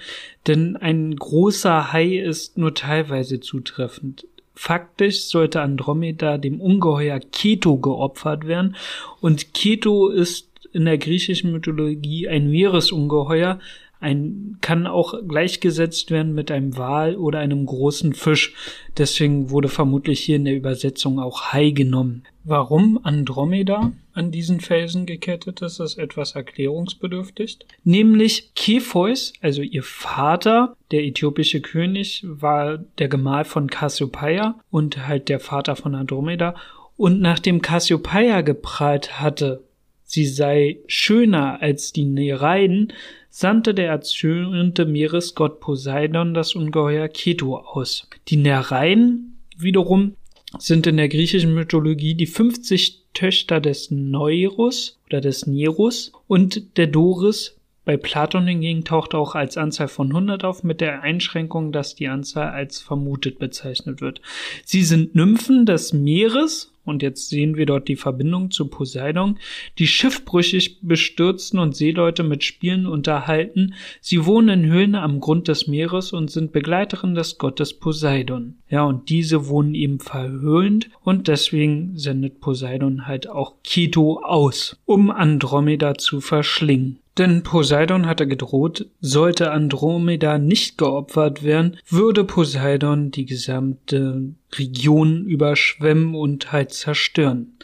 denn 0.46 0.76
ein 0.76 1.16
großer 1.16 1.92
Hai 1.92 2.16
ist 2.16 2.56
nur 2.56 2.74
teilweise 2.74 3.40
zutreffend. 3.40 4.28
Faktisch 4.54 5.24
sollte 5.24 5.60
Andromeda 5.60 6.38
dem 6.38 6.60
Ungeheuer 6.60 7.18
Keto 7.18 7.76
geopfert 7.76 8.46
werden 8.46 8.76
und 9.20 9.52
Keto 9.52 10.08
ist 10.08 10.48
in 10.72 10.84
der 10.84 10.98
griechischen 10.98 11.52
Mythologie 11.52 12.28
ein 12.28 12.50
Meeresungeheuer, 12.50 13.58
ein, 14.06 14.56
kann 14.60 14.86
auch 14.86 15.14
gleichgesetzt 15.26 16.10
werden 16.10 16.32
mit 16.32 16.50
einem 16.50 16.76
Wal 16.76 17.16
oder 17.16 17.40
einem 17.40 17.66
großen 17.66 18.14
Fisch. 18.14 18.54
Deswegen 18.96 19.50
wurde 19.50 19.68
vermutlich 19.68 20.20
hier 20.20 20.36
in 20.36 20.44
der 20.44 20.54
Übersetzung 20.54 21.18
auch 21.18 21.52
Hai 21.52 21.70
genommen. 21.70 22.22
Warum 22.44 23.00
Andromeda 23.02 23.92
an 24.12 24.30
diesen 24.30 24.60
Felsen 24.60 25.04
gekettet 25.04 25.60
ist, 25.62 25.80
ist 25.80 25.98
etwas 25.98 26.36
erklärungsbedürftig. 26.36 27.58
Nämlich 27.82 28.54
Kepheus, 28.54 29.32
also 29.42 29.62
ihr 29.62 29.82
Vater, 29.82 30.76
der 30.92 31.02
äthiopische 31.04 31.60
König, 31.60 32.22
war 32.24 32.78
der 32.98 33.08
Gemahl 33.08 33.44
von 33.44 33.68
Cassiopeia 33.68 34.54
und 34.70 35.08
halt 35.08 35.28
der 35.28 35.40
Vater 35.40 35.74
von 35.74 35.96
Andromeda. 35.96 36.54
Und 36.96 37.20
nachdem 37.20 37.60
Cassiopeia 37.60 38.42
geprahlt 38.42 39.20
hatte, 39.20 39.64
sie 40.04 40.26
sei 40.26 40.78
schöner 40.86 41.60
als 41.60 41.92
die 41.92 42.04
Nereiden, 42.04 42.92
sandte 43.38 43.74
der 43.74 43.88
erzürnte 43.88 44.86
Meeresgott 44.86 45.60
Poseidon 45.60 46.32
das 46.32 46.54
Ungeheuer 46.54 47.06
Keto 47.08 47.58
aus. 47.58 48.08
Die 48.28 48.38
Nereiden 48.38 49.36
wiederum 49.58 50.14
sind 50.58 50.86
in 50.86 50.96
der 50.96 51.10
griechischen 51.10 51.54
Mythologie 51.54 52.14
die 52.14 52.24
50 52.24 53.02
Töchter 53.12 53.60
des 53.60 53.90
Neurus 53.90 54.98
oder 55.08 55.20
des 55.20 55.46
Nerus 55.46 56.12
und 56.26 56.78
der 56.78 56.86
Doris. 56.86 57.58
Bei 57.84 57.98
Platon 57.98 58.46
hingegen 58.46 58.84
taucht 58.84 59.14
auch 59.14 59.34
als 59.34 59.58
Anzahl 59.58 59.88
von 59.88 60.08
100 60.08 60.42
auf, 60.42 60.62
mit 60.62 60.80
der 60.80 61.02
Einschränkung, 61.02 61.72
dass 61.72 61.94
die 61.94 62.08
Anzahl 62.08 62.52
als 62.52 62.80
vermutet 62.80 63.38
bezeichnet 63.38 64.00
wird. 64.00 64.22
Sie 64.64 64.82
sind 64.82 65.14
Nymphen 65.14 65.66
des 65.66 65.92
Meeres 65.92 66.72
und 66.86 67.02
jetzt 67.02 67.28
sehen 67.28 67.56
wir 67.56 67.66
dort 67.66 67.88
die 67.88 67.96
Verbindung 67.96 68.50
zu 68.50 68.68
Poseidon, 68.68 69.38
die 69.78 69.86
schiffbrüchig 69.86 70.80
bestürzten 70.82 71.58
und 71.58 71.76
Seeleute 71.76 72.22
mit 72.22 72.44
Spielen 72.44 72.86
unterhalten. 72.86 73.74
Sie 74.00 74.24
wohnen 74.24 74.64
in 74.64 74.70
Höhlen 74.70 74.94
am 74.94 75.20
Grund 75.20 75.48
des 75.48 75.66
Meeres 75.66 76.12
und 76.12 76.30
sind 76.30 76.52
Begleiterin 76.52 77.14
des 77.14 77.38
Gottes 77.38 77.74
Poseidon. 77.74 78.54
Ja, 78.68 78.84
und 78.84 79.08
diese 79.08 79.48
wohnen 79.48 79.74
eben 79.74 80.00
verhöhnt 80.00 80.90
und 81.02 81.28
deswegen 81.28 81.96
sendet 81.98 82.40
Poseidon 82.40 83.06
halt 83.06 83.28
auch 83.28 83.54
Keto 83.62 84.22
aus, 84.22 84.80
um 84.84 85.10
Andromeda 85.10 85.94
zu 85.96 86.20
verschlingen. 86.20 86.98
Denn 87.18 87.42
Poseidon 87.42 88.06
hatte 88.06 88.26
gedroht, 88.26 88.86
sollte 89.00 89.50
Andromeda 89.50 90.38
nicht 90.38 90.76
geopfert 90.76 91.42
werden, 91.42 91.78
würde 91.88 92.24
Poseidon 92.24 93.10
die 93.10 93.24
gesamte 93.24 94.34
Region 94.54 95.24
überschwemmen 95.24 96.14
und 96.14 96.52
halt 96.52 96.72
zerstören. 96.72 97.56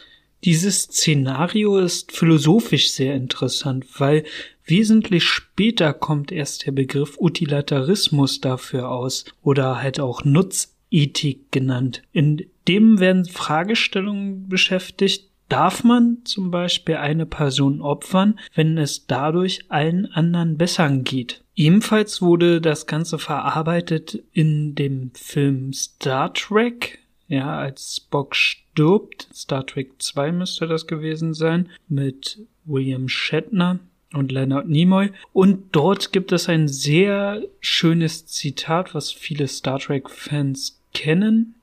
Dieses 0.43 0.83
Szenario 0.83 1.77
ist 1.77 2.11
philosophisch 2.11 2.91
sehr 2.91 3.15
interessant, 3.15 3.85
weil 3.99 4.25
wesentlich 4.65 5.23
später 5.23 5.93
kommt 5.93 6.31
erst 6.31 6.65
der 6.65 6.71
Begriff 6.71 7.17
Utilitarismus 7.17 8.41
dafür 8.41 8.89
aus 8.89 9.25
oder 9.41 9.81
halt 9.81 9.99
auch 9.99 10.25
Nutzethik 10.25 11.51
genannt. 11.51 12.01
In 12.11 12.45
dem 12.67 12.99
werden 12.99 13.25
Fragestellungen 13.25 14.49
beschäftigt, 14.49 15.29
darf 15.53 15.83
man 15.83 16.17
zum 16.23 16.49
Beispiel 16.49 16.95
eine 16.95 17.27
Person 17.27 17.79
opfern, 17.79 18.39
wenn 18.55 18.79
es 18.79 19.05
dadurch 19.05 19.65
allen 19.69 20.07
anderen 20.07 20.57
besser 20.57 20.89
geht. 20.89 21.43
Ebenfalls 21.55 22.23
wurde 22.23 22.59
das 22.59 22.87
Ganze 22.87 23.19
verarbeitet 23.19 24.23
in 24.33 24.73
dem 24.73 25.11
Film 25.13 25.71
Star 25.71 26.33
Trek, 26.33 26.97
ja, 27.27 27.55
als 27.55 27.97
Spock 27.97 28.35
stirbt. 28.35 29.27
Star 29.31 29.63
Trek 29.63 30.01
2 30.01 30.31
müsste 30.31 30.65
das 30.65 30.87
gewesen 30.87 31.35
sein, 31.35 31.69
mit 31.87 32.39
William 32.65 33.07
Shatner 33.07 33.77
und 34.11 34.31
Leonard 34.31 34.67
Nimoy. 34.67 35.11
Und 35.33 35.75
dort 35.75 36.11
gibt 36.11 36.31
es 36.31 36.49
ein 36.49 36.67
sehr 36.67 37.43
schönes 37.59 38.25
Zitat, 38.25 38.95
was 38.95 39.11
viele 39.11 39.47
Star 39.47 39.77
Trek-Fans 39.77 40.81
kennen. 40.95 41.53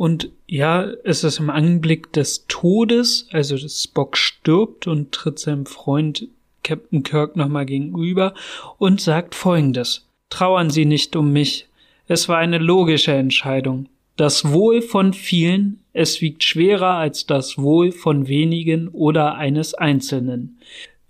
Und 0.00 0.30
ja, 0.46 0.90
es 1.04 1.24
ist 1.24 1.40
im 1.40 1.50
Anblick 1.50 2.10
des 2.14 2.46
Todes, 2.48 3.28
also 3.32 3.58
Spock 3.58 4.16
stirbt 4.16 4.86
und 4.86 5.12
tritt 5.12 5.38
seinem 5.38 5.66
Freund 5.66 6.26
Captain 6.62 7.02
Kirk 7.02 7.36
nochmal 7.36 7.66
gegenüber 7.66 8.32
und 8.78 9.02
sagt 9.02 9.34
folgendes. 9.34 10.08
Trauern 10.30 10.70
Sie 10.70 10.86
nicht 10.86 11.16
um 11.16 11.34
mich. 11.34 11.68
Es 12.08 12.30
war 12.30 12.38
eine 12.38 12.56
logische 12.56 13.12
Entscheidung. 13.12 13.90
Das 14.16 14.50
Wohl 14.50 14.80
von 14.80 15.12
vielen, 15.12 15.80
es 15.92 16.22
wiegt 16.22 16.44
schwerer 16.44 16.94
als 16.94 17.26
das 17.26 17.58
Wohl 17.58 17.92
von 17.92 18.26
wenigen 18.26 18.88
oder 18.88 19.34
eines 19.34 19.74
Einzelnen. 19.74 20.56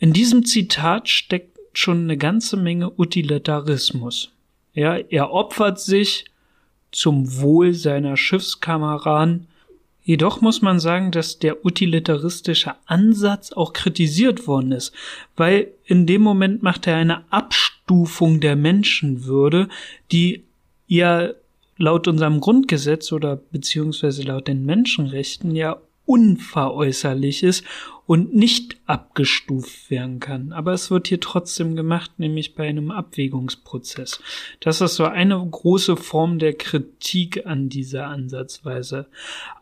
In 0.00 0.12
diesem 0.12 0.44
Zitat 0.44 1.08
steckt 1.08 1.60
schon 1.74 2.02
eine 2.02 2.16
ganze 2.16 2.56
Menge 2.56 2.90
Utilitarismus. 2.98 4.32
Ja, 4.74 4.96
er 4.96 5.32
opfert 5.32 5.78
sich, 5.78 6.24
zum 6.92 7.40
Wohl 7.40 7.74
seiner 7.74 8.16
Schiffskameraden. 8.16 9.46
Jedoch 10.02 10.40
muss 10.40 10.62
man 10.62 10.80
sagen, 10.80 11.10
dass 11.10 11.38
der 11.38 11.64
utilitaristische 11.64 12.74
Ansatz 12.86 13.52
auch 13.52 13.72
kritisiert 13.72 14.46
worden 14.46 14.72
ist, 14.72 14.92
weil 15.36 15.68
in 15.84 16.06
dem 16.06 16.22
Moment 16.22 16.62
macht 16.62 16.86
er 16.86 16.96
eine 16.96 17.30
Abstufung 17.30 18.40
der 18.40 18.56
Menschenwürde, 18.56 19.68
die 20.10 20.42
ja 20.86 21.30
laut 21.76 22.08
unserem 22.08 22.40
Grundgesetz 22.40 23.12
oder 23.12 23.36
beziehungsweise 23.36 24.22
laut 24.22 24.48
den 24.48 24.64
Menschenrechten 24.64 25.54
ja 25.54 25.78
unveräußerlich 26.06 27.42
ist 27.42 27.64
und 28.10 28.34
nicht 28.34 28.76
abgestuft 28.86 29.88
werden 29.88 30.18
kann. 30.18 30.52
Aber 30.52 30.72
es 30.72 30.90
wird 30.90 31.06
hier 31.06 31.20
trotzdem 31.20 31.76
gemacht, 31.76 32.10
nämlich 32.18 32.56
bei 32.56 32.66
einem 32.66 32.90
Abwägungsprozess. 32.90 34.20
Das 34.58 34.80
ist 34.80 34.96
so 34.96 35.04
eine 35.04 35.38
große 35.38 35.96
Form 35.96 36.40
der 36.40 36.54
Kritik 36.54 37.46
an 37.46 37.68
dieser 37.68 38.08
Ansatzweise. 38.08 39.06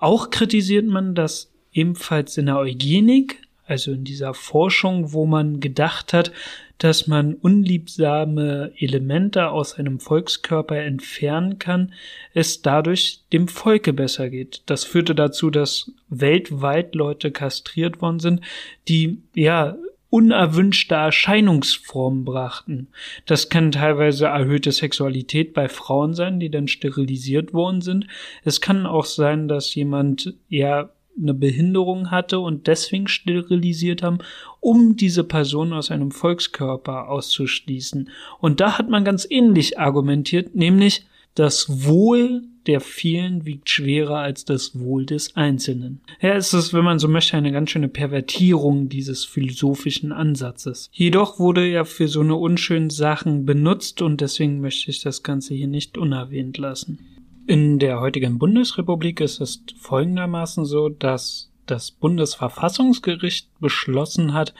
Auch 0.01 0.31
kritisiert 0.31 0.87
man 0.87 1.15
das 1.15 1.53
ebenfalls 1.75 2.39
in 2.39 2.47
der 2.47 2.57
Eugenik, 2.57 3.43
also 3.67 3.93
in 3.93 4.05
dieser 4.05 4.33
Forschung, 4.33 5.13
wo 5.13 5.27
man 5.27 5.61
gedacht 5.61 6.15
hat, 6.15 6.33
dass 6.79 7.07
man 7.07 7.35
unliebsame 7.35 8.73
Elemente 8.77 9.49
aus 9.51 9.75
einem 9.75 10.01
Volkskörper 10.01 10.77
entfernen 10.77 11.59
kann, 11.59 11.93
es 12.35 12.63
dadurch 12.63 13.25
dem 13.33 13.49
Volke 13.49 13.93
besser 13.93 14.31
geht. 14.31 14.63
Das 14.67 14.85
führte 14.85 15.15
dazu, 15.15 15.51
dass 15.51 15.91
weltweit 16.09 16.95
Leute 16.95 17.33
kastriert 17.33 18.01
worden 18.01 18.21
sind, 18.21 18.41
die 18.89 19.23
ja 19.35 19.77
unerwünschte 20.11 20.95
Erscheinungsformen 20.95 22.25
brachten. 22.25 22.89
Das 23.27 23.51
kann 23.51 23.73
teilweise 23.73 24.27
erhöhte 24.27 24.73
Sexualität 24.73 25.53
bei 25.53 25.69
Frauen 25.69 26.15
sein, 26.15 26.41
die 26.41 26.51
dann 26.51 26.69
sterilisiert 26.69 27.53
worden 27.53 27.83
sind. 27.83 28.07
Es 28.43 28.61
kann 28.61 28.87
auch 28.87 29.05
sein, 29.05 29.49
dass 29.49 29.75
jemand 29.75 30.35
ja 30.49 30.91
eine 31.21 31.35
Behinderung 31.35 32.11
hatte 32.11 32.39
und 32.39 32.67
deswegen 32.67 33.09
sterilisiert 33.09 34.03
haben, 34.03 34.19
um 34.61 34.97
diese 34.97 35.25
Person 35.25 35.73
aus 35.73 35.91
einem 35.91 36.11
Volkskörper 36.11 37.09
auszuschließen. 37.09 38.11
Und 38.41 38.61
da 38.61 38.79
hat 38.79 38.89
man 38.89 39.05
ganz 39.05 39.27
ähnlich 39.29 39.79
argumentiert, 39.79 40.55
nämlich 40.55 41.07
das 41.35 41.85
Wohl 41.87 42.43
der 42.69 42.81
vielen 42.81 43.47
wiegt 43.47 43.71
schwerer 43.71 44.19
als 44.19 44.45
das 44.45 44.79
Wohl 44.79 45.07
des 45.07 45.35
Einzelnen. 45.37 46.03
Ja, 46.21 46.35
es 46.35 46.53
ist, 46.53 46.75
wenn 46.75 46.85
man 46.85 46.99
so 46.99 47.09
möchte, 47.09 47.37
eine 47.37 47.51
ganz 47.51 47.71
schöne 47.71 47.89
Pervertierung 47.89 48.91
dieses 48.91 49.25
philosophischen 49.25 50.13
Ansatzes. 50.13 50.91
Jedoch 50.93 51.39
wurde 51.39 51.67
er 51.67 51.87
für 51.87 52.09
so 52.09 52.21
eine 52.21 52.35
unschönen 52.37 52.91
Sachen 52.91 53.47
benutzt 53.47 54.03
und 54.03 54.21
deswegen 54.21 54.61
möchte 54.61 54.91
ich 54.91 55.01
das 55.01 55.23
Ganze 55.23 55.55
hier 55.55 55.67
nicht 55.67 55.97
unerwähnt 55.97 56.59
lassen. 56.59 57.18
In 57.49 57.79
der 57.79 58.01
heutigen 58.01 58.39
Bundesrepublik 58.39 59.21
ist 59.23 59.41
es 59.41 59.63
folgendermaßen 59.81 60.67
so, 60.67 60.91
dass 60.91 61.51
das 61.65 61.91
Bundesverfassungsgericht 61.91 63.49
beschlossen 63.59 64.35
hat, 64.35 64.53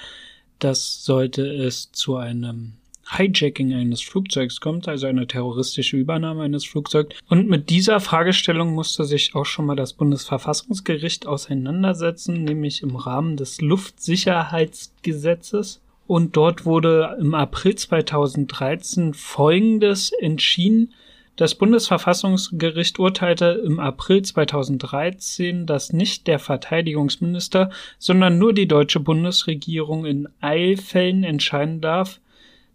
dass 0.59 1.05
sollte 1.05 1.47
es 1.47 1.93
zu 1.93 2.17
einem 2.17 2.79
Hijacking 3.07 3.75
eines 3.75 4.01
Flugzeugs 4.01 4.63
kommt, 4.63 4.89
also 4.89 5.07
eine 5.07 5.27
terroristische 5.27 5.99
Übernahme 5.99 6.45
eines 6.45 6.65
Flugzeugs. 6.65 7.15
Und 7.29 7.51
mit 7.51 7.69
dieser 7.69 8.01
Fragestellung 8.01 8.73
musste 8.73 9.05
sich 9.05 9.35
auch 9.35 9.45
schon 9.45 9.67
mal 9.67 9.77
das 9.77 9.93
Bundesverfassungsgericht 9.93 11.27
auseinandersetzen, 11.27 12.43
nämlich 12.43 12.83
im 12.83 12.97
Rahmen 12.97 13.37
des 13.37 13.61
Luftsicherheitsgesetzes. 13.61 15.83
Und 16.07 16.39
dort 16.39 16.65
wurde 16.65 17.19
im 17.21 17.35
April 17.35 17.75
2013 17.75 19.13
Folgendes 19.13 20.11
entschieden, 20.13 20.95
das 21.39 21.55
Bundesverfassungsgericht 21.55 22.99
urteilte 22.99 23.63
im 23.65 23.79
April 23.79 24.23
2013, 24.23 25.67
dass 25.67 25.93
nicht 25.93 26.27
der 26.27 26.41
Verteidigungsminister, 26.41 27.71
sondern 27.99 28.39
nur 28.39 28.53
die 28.53 28.67
deutsche 28.67 28.99
Bundesregierung 28.99 30.05
in 30.05 30.29
Eilfällen 30.41 31.23
entscheiden 31.23 31.81
darf, 31.81 32.21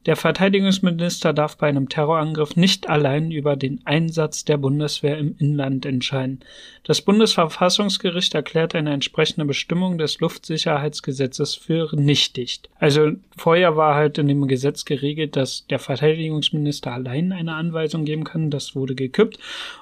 Der 0.05 0.17
Verteidigungsminister 0.17 1.31
darf 1.31 1.57
bei 1.57 1.67
einem 1.67 1.87
Terrorangriff 1.87 2.57
nicht 2.57 2.89
allein 2.89 3.31
über 3.31 3.55
den 3.55 3.79
Einsatz 3.85 4.43
der 4.43 4.57
Bundeswehr 4.57 5.17
im 5.17 5.35
Inland 5.39 5.85
entscheiden. 5.85 6.41
Das 6.83 7.01
Bundesverfassungsgericht 7.01 8.35
erklärt 8.35 8.75
eine 8.75 8.91
entsprechende 8.91 9.45
Bestimmung 9.45 9.97
des 9.97 10.19
Luftsicherheitsgesetzes 10.19 11.55
für 11.55 11.95
nichtig. 11.95 12.61
Also 12.79 13.11
vorher 13.37 13.77
war 13.77 13.95
halt 13.95 14.17
in 14.17 14.27
dem 14.27 14.47
Gesetz 14.47 14.83
geregelt, 14.83 15.37
dass 15.37 15.65
der 15.67 15.79
Verteidigungsminister 15.79 16.91
allein 16.91 17.31
eine 17.31 17.55
Anweisung 17.55 18.03
geben 18.03 18.25
kann. 18.25 18.49
Das 18.49 18.75
wurde 18.75 18.95
gekippt 18.95 19.39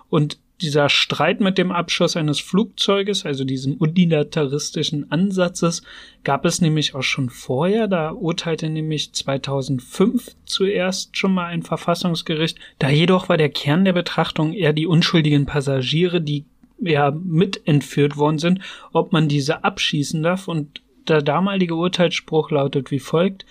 und 0.09 0.37
dieser 0.61 0.89
Streit 0.89 1.41
mit 1.41 1.57
dem 1.57 1.71
Abschuss 1.71 2.15
eines 2.15 2.39
Flugzeuges, 2.39 3.25
also 3.25 3.43
diesem 3.43 3.73
unilateristischen 3.75 5.11
Ansatzes, 5.11 5.81
gab 6.23 6.45
es 6.45 6.61
nämlich 6.61 6.95
auch 6.95 7.03
schon 7.03 7.29
vorher. 7.29 7.87
Da 7.87 8.11
urteilte 8.11 8.69
nämlich 8.69 9.13
2005 9.13 10.35
zuerst 10.45 11.17
schon 11.17 11.33
mal 11.33 11.47
ein 11.47 11.63
Verfassungsgericht. 11.63 12.57
Da 12.79 12.89
jedoch 12.89 13.29
war 13.29 13.37
der 13.37 13.49
Kern 13.49 13.85
der 13.85 13.93
Betrachtung 13.93 14.53
eher 14.53 14.73
die 14.73 14.87
unschuldigen 14.87 15.45
Passagiere, 15.45 16.21
die 16.21 16.45
ja 16.79 17.11
mit 17.11 17.67
entführt 17.67 18.17
worden 18.17 18.39
sind, 18.39 18.59
ob 18.91 19.11
man 19.11 19.27
diese 19.27 19.63
abschießen 19.63 20.21
darf. 20.23 20.47
Und 20.47 20.81
der 21.07 21.21
damalige 21.21 21.75
Urteilsspruch 21.75 22.51
lautet 22.51 22.91
wie 22.91 22.99
folgt. 22.99 23.45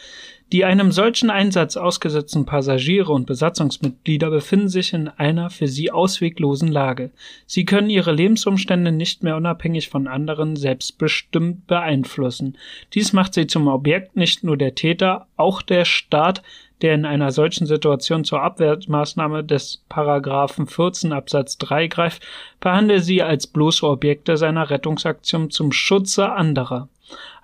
Die 0.53 0.65
einem 0.65 0.91
solchen 0.91 1.31
Einsatz 1.31 1.77
ausgesetzten 1.77 2.45
Passagiere 2.45 3.13
und 3.13 3.25
Besatzungsmitglieder 3.27 4.31
befinden 4.31 4.69
sich 4.69 4.93
in 4.93 5.07
einer 5.07 5.49
für 5.49 5.69
sie 5.69 5.93
ausweglosen 5.93 6.73
Lage. 6.73 7.13
Sie 7.47 7.65
können 7.65 7.89
ihre 7.89 8.11
Lebensumstände 8.11 8.91
nicht 8.91 9.23
mehr 9.23 9.37
unabhängig 9.37 9.89
von 9.89 10.09
anderen 10.09 10.57
selbstbestimmt 10.57 11.69
beeinflussen. 11.69 12.59
Dies 12.95 13.13
macht 13.13 13.35
sie 13.35 13.47
zum 13.47 13.69
Objekt 13.69 14.17
nicht 14.17 14.43
nur 14.43 14.57
der 14.57 14.75
Täter, 14.75 15.29
auch 15.37 15.63
der 15.63 15.85
Staat, 15.85 16.43
der 16.83 16.95
in 16.95 17.05
einer 17.05 17.31
solchen 17.31 17.67
Situation 17.67 18.25
zur 18.25 18.43
Abwehrmaßnahme 18.43 19.45
des 19.45 19.85
Paragraphen 19.89 20.67
14 20.67 21.13
Absatz 21.13 21.59
3 21.59 21.87
greift, 21.87 22.27
behandle 22.59 23.01
sie 23.01 23.23
als 23.23 23.47
bloße 23.47 23.87
Objekte 23.87 24.37
seiner 24.37 24.71
Rettungsaktion 24.71 25.51
zum 25.51 25.71
Schutze 25.71 26.33
anderer. 26.33 26.89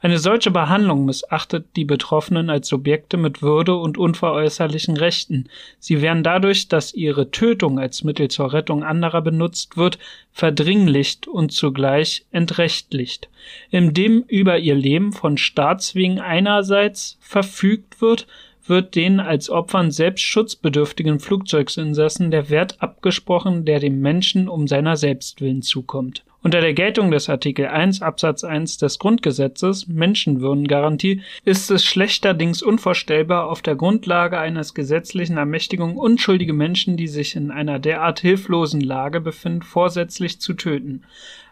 Eine 0.07 0.21
solche 0.21 0.53
Behandlung 0.53 1.05
missachtet 1.05 1.67
die 1.75 1.85
Betroffenen 1.85 2.49
als 2.49 2.69
Subjekte 2.69 3.17
mit 3.17 3.43
Würde 3.43 3.75
und 3.75 3.99
unveräußerlichen 3.99 4.97
Rechten. 4.97 5.49
Sie 5.81 6.01
werden 6.01 6.23
dadurch, 6.23 6.69
dass 6.69 6.95
ihre 6.95 7.33
Tötung 7.33 7.81
als 7.81 8.05
Mittel 8.05 8.29
zur 8.29 8.53
Rettung 8.53 8.85
anderer 8.85 9.21
benutzt 9.21 9.77
wird, 9.77 9.99
verdringlicht 10.31 11.27
und 11.27 11.51
zugleich 11.51 12.25
entrechtlicht, 12.31 13.29
indem 13.71 14.23
über 14.29 14.61
ihr 14.61 14.77
Leben 14.77 15.13
von 15.13 15.39
Staatswegen 15.39 16.21
einerseits 16.21 17.19
verfügt 17.19 18.01
wird, 18.01 18.29
wird 18.69 18.95
den 18.95 19.21
als 19.21 19.51
Opfern 19.51 19.91
selbst 19.91 20.23
schutzbedürftigen 20.23 21.21
Flugzeugsinsassen 21.21 22.31
der 22.31 22.51
Wert 22.51 22.77
abgesprochen, 22.81 23.65
der 23.65 23.81
dem 23.81 24.01
Menschen 24.01 24.49
um 24.49 24.67
seiner 24.67 24.97
selbst 24.97 25.41
willen 25.41 25.63
zukommt. 25.63 26.25
Unter 26.47 26.61
der 26.61 26.75
Geltung 26.75 27.11
des 27.11 27.29
Artikel 27.29 27.67
1 27.67 28.03
Absatz 28.03 28.45
1 28.45 28.79
des 28.79 29.01
Grundgesetzes 29.01 29.89
Menschenwürdengarantie 29.89 31.23
ist 31.45 31.73
es 31.73 31.85
schlechterdings 31.85 32.63
unvorstellbar, 32.63 33.49
auf 33.49 33.63
der 33.63 33.75
Grundlage 33.75 34.39
eines 34.39 34.73
gesetzlichen 34.73 35.39
Ermächtigung 35.39 35.97
unschuldige 35.97 36.53
Menschen, 36.53 36.97
die 36.97 37.09
sich 37.09 37.35
in 37.35 37.51
einer 37.51 37.81
derart 37.81 38.21
hilflosen 38.21 38.81
Lage 38.81 39.21
befinden, 39.21 39.63
vorsätzlich 39.63 40.41
zu 40.41 40.55
töten. 40.55 41.03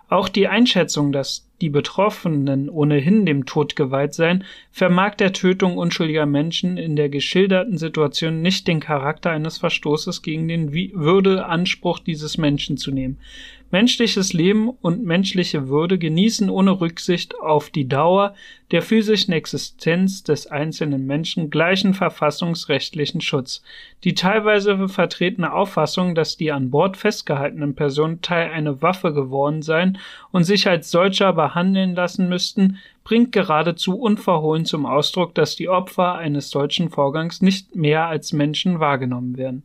Auch 0.08 0.28
die 0.28 0.46
Einschätzung, 0.46 1.10
dass 1.10 1.48
die 1.64 1.70
Betroffenen 1.70 2.68
ohnehin 2.68 3.24
dem 3.24 3.46
Tod 3.46 3.74
geweiht 3.74 4.12
seien, 4.12 4.44
vermag 4.70 5.14
der 5.14 5.32
Tötung 5.32 5.78
unschuldiger 5.78 6.26
Menschen 6.26 6.76
in 6.76 6.94
der 6.94 7.08
geschilderten 7.08 7.78
Situation 7.78 8.42
nicht 8.42 8.68
den 8.68 8.80
Charakter 8.80 9.30
eines 9.30 9.56
Verstoßes 9.56 10.20
gegen 10.20 10.46
den 10.46 10.74
Würdeanspruch 10.74 12.00
dieses 12.00 12.36
Menschen 12.36 12.76
zu 12.76 12.90
nehmen. 12.90 13.18
Menschliches 13.74 14.32
Leben 14.32 14.68
und 14.68 15.04
menschliche 15.04 15.68
Würde 15.68 15.98
genießen 15.98 16.48
ohne 16.48 16.80
Rücksicht 16.80 17.40
auf 17.40 17.70
die 17.70 17.88
Dauer 17.88 18.34
der 18.70 18.82
physischen 18.82 19.32
Existenz 19.32 20.22
des 20.22 20.46
einzelnen 20.46 21.06
Menschen 21.06 21.50
gleichen 21.50 21.92
verfassungsrechtlichen 21.92 23.20
Schutz. 23.20 23.64
Die 24.04 24.14
teilweise 24.14 24.88
vertretene 24.88 25.52
Auffassung, 25.52 26.14
dass 26.14 26.36
die 26.36 26.52
an 26.52 26.70
Bord 26.70 26.96
festgehaltenen 26.96 27.74
Personen 27.74 28.22
Teil 28.22 28.50
einer 28.50 28.80
Waffe 28.80 29.12
geworden 29.12 29.60
seien 29.62 29.98
und 30.30 30.44
sich 30.44 30.68
als 30.68 30.92
solcher 30.92 31.36
behandeln 31.54 31.94
lassen 31.94 32.28
müssten, 32.28 32.78
bringt 33.04 33.30
geradezu 33.32 33.96
unverhohlen 33.98 34.64
zum 34.64 34.86
Ausdruck, 34.86 35.34
dass 35.34 35.56
die 35.56 35.68
Opfer 35.68 36.14
eines 36.14 36.50
solchen 36.50 36.90
Vorgangs 36.90 37.42
nicht 37.42 37.76
mehr 37.76 38.06
als 38.06 38.32
Menschen 38.32 38.80
wahrgenommen 38.80 39.36
werden. 39.36 39.62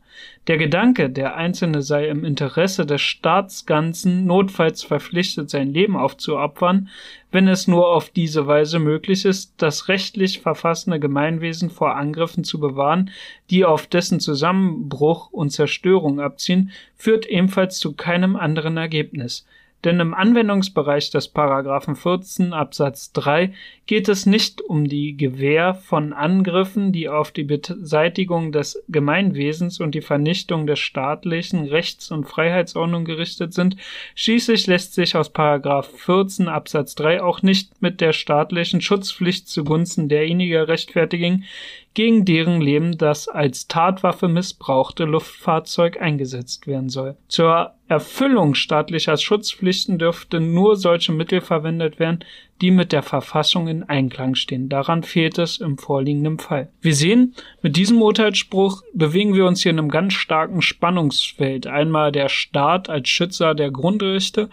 Der 0.48 0.58
Gedanke, 0.58 1.10
der 1.10 1.36
Einzelne 1.36 1.82
sei 1.82 2.10
im 2.10 2.26
Interesse 2.26 2.86
des 2.86 3.02
Staatsganzen 3.02 4.26
notfalls 4.26 4.84
verpflichtet, 4.84 5.50
sein 5.50 5.74
Leben 5.74 5.96
aufzuopfern, 5.96 6.90
wenn 7.32 7.48
es 7.48 7.68
nur 7.68 7.88
auf 7.88 8.10
diese 8.10 8.46
Weise 8.46 8.78
möglich 8.78 9.26
ist, 9.26 9.54
das 9.58 9.88
rechtlich 9.88 10.42
verfassene 10.42 11.00
Gemeinwesen 11.00 11.70
vor 11.70 11.96
Angriffen 11.96 12.44
zu 12.44 12.60
bewahren, 12.60 13.10
die 13.50 13.66
auf 13.66 13.88
dessen 13.88 14.20
Zusammenbruch 14.20 15.32
und 15.32 15.52
Zerstörung 15.52 16.20
abziehen, 16.20 16.72
führt 16.96 17.26
ebenfalls 17.26 17.80
zu 17.80 17.94
keinem 17.94 18.36
anderen 18.36 18.78
Ergebnis. 18.78 19.46
Denn 19.86 20.02
im 20.02 20.14
Anwendungsbereich 20.14 21.10
des 21.10 21.30
Paragraphen 21.30 21.96
14 21.96 22.52
Absatz 22.52 23.14
3 23.14 23.54
geht 23.86 24.10
es 24.10 24.26
nicht 24.26 24.62
um 24.62 24.90
die 24.90 25.16
Gewähr 25.16 25.74
von 25.74 26.12
Angriffen, 26.12 26.92
die 26.92 27.08
auf 27.08 27.32
die 27.32 27.46
Beseitigung 27.46 28.52
des 28.52 28.84
Gemeinwesens 28.90 29.80
und 29.80 29.96
die 29.96 30.02
Vernichtung 30.02 30.68
der 30.68 30.76
staatlichen 30.76 31.66
Rechts- 31.66 32.12
und 32.12 32.26
Freiheitsordnung 32.26 33.06
gerichtet 33.06 33.54
sind. 33.54 33.78
Schließlich 34.16 34.68
lässt 34.68 34.96
sich 34.96 35.16
aus 35.16 35.30
Paragraph 35.30 35.90
14 35.98 36.50
Absatz 36.50 36.96
3 36.96 37.24
auch 37.24 37.42
nicht 37.42 37.82
mit 37.82 38.02
der 38.02 38.12
staatlichen 38.12 38.82
Schutzpflicht 38.82 39.48
zugunsten 39.48 40.10
derjenigen 40.10 40.62
rechtfertigen, 40.62 41.46
gegen 41.94 42.26
deren 42.26 42.62
Leben 42.62 42.98
das 42.98 43.28
als 43.28 43.68
Tatwaffe 43.68 44.28
missbrauchte 44.28 45.06
Luftfahrzeug 45.06 46.00
eingesetzt 46.00 46.68
werden 46.68 46.90
soll. 46.90 47.18
Zur 47.28 47.74
Erfüllung 47.88 48.54
staatlicher 48.54 49.18
Schutzpflichten 49.18 49.98
dürften 49.98 50.54
nur 50.54 50.76
solche 50.76 51.12
Mittel 51.12 51.42
verwendet 51.42 52.00
werden, 52.00 52.24
die 52.62 52.72
mit 52.72 52.92
der 52.92 53.02
Verfassung 53.02 53.68
in 53.68 53.84
Einklang 53.84 54.36
stehen. 54.36 54.70
Daran 54.70 55.02
fehlt 55.04 55.40
es 55.40 55.58
im 55.58 55.78
vorliegenden 55.78 56.38
Fall. 56.38 56.70
Wir 56.82 56.94
sehen, 56.94 57.34
mit 57.62 57.76
diesem 57.76 58.02
Urteilsspruch 58.02 58.84
bewegen 58.94 59.34
wir 59.34 59.46
uns 59.46 59.64
hier 59.64 59.72
in 59.72 59.80
einem 59.80 59.90
ganz 59.90 60.14
starken 60.14 60.62
Spannungsfeld. 60.62 61.66
Einmal 61.66 62.12
der 62.12 62.30
Staat 62.30 62.90
als 62.90 63.10
Schützer 63.10 63.56
der 63.56 63.72
Grundrechte 63.72 64.50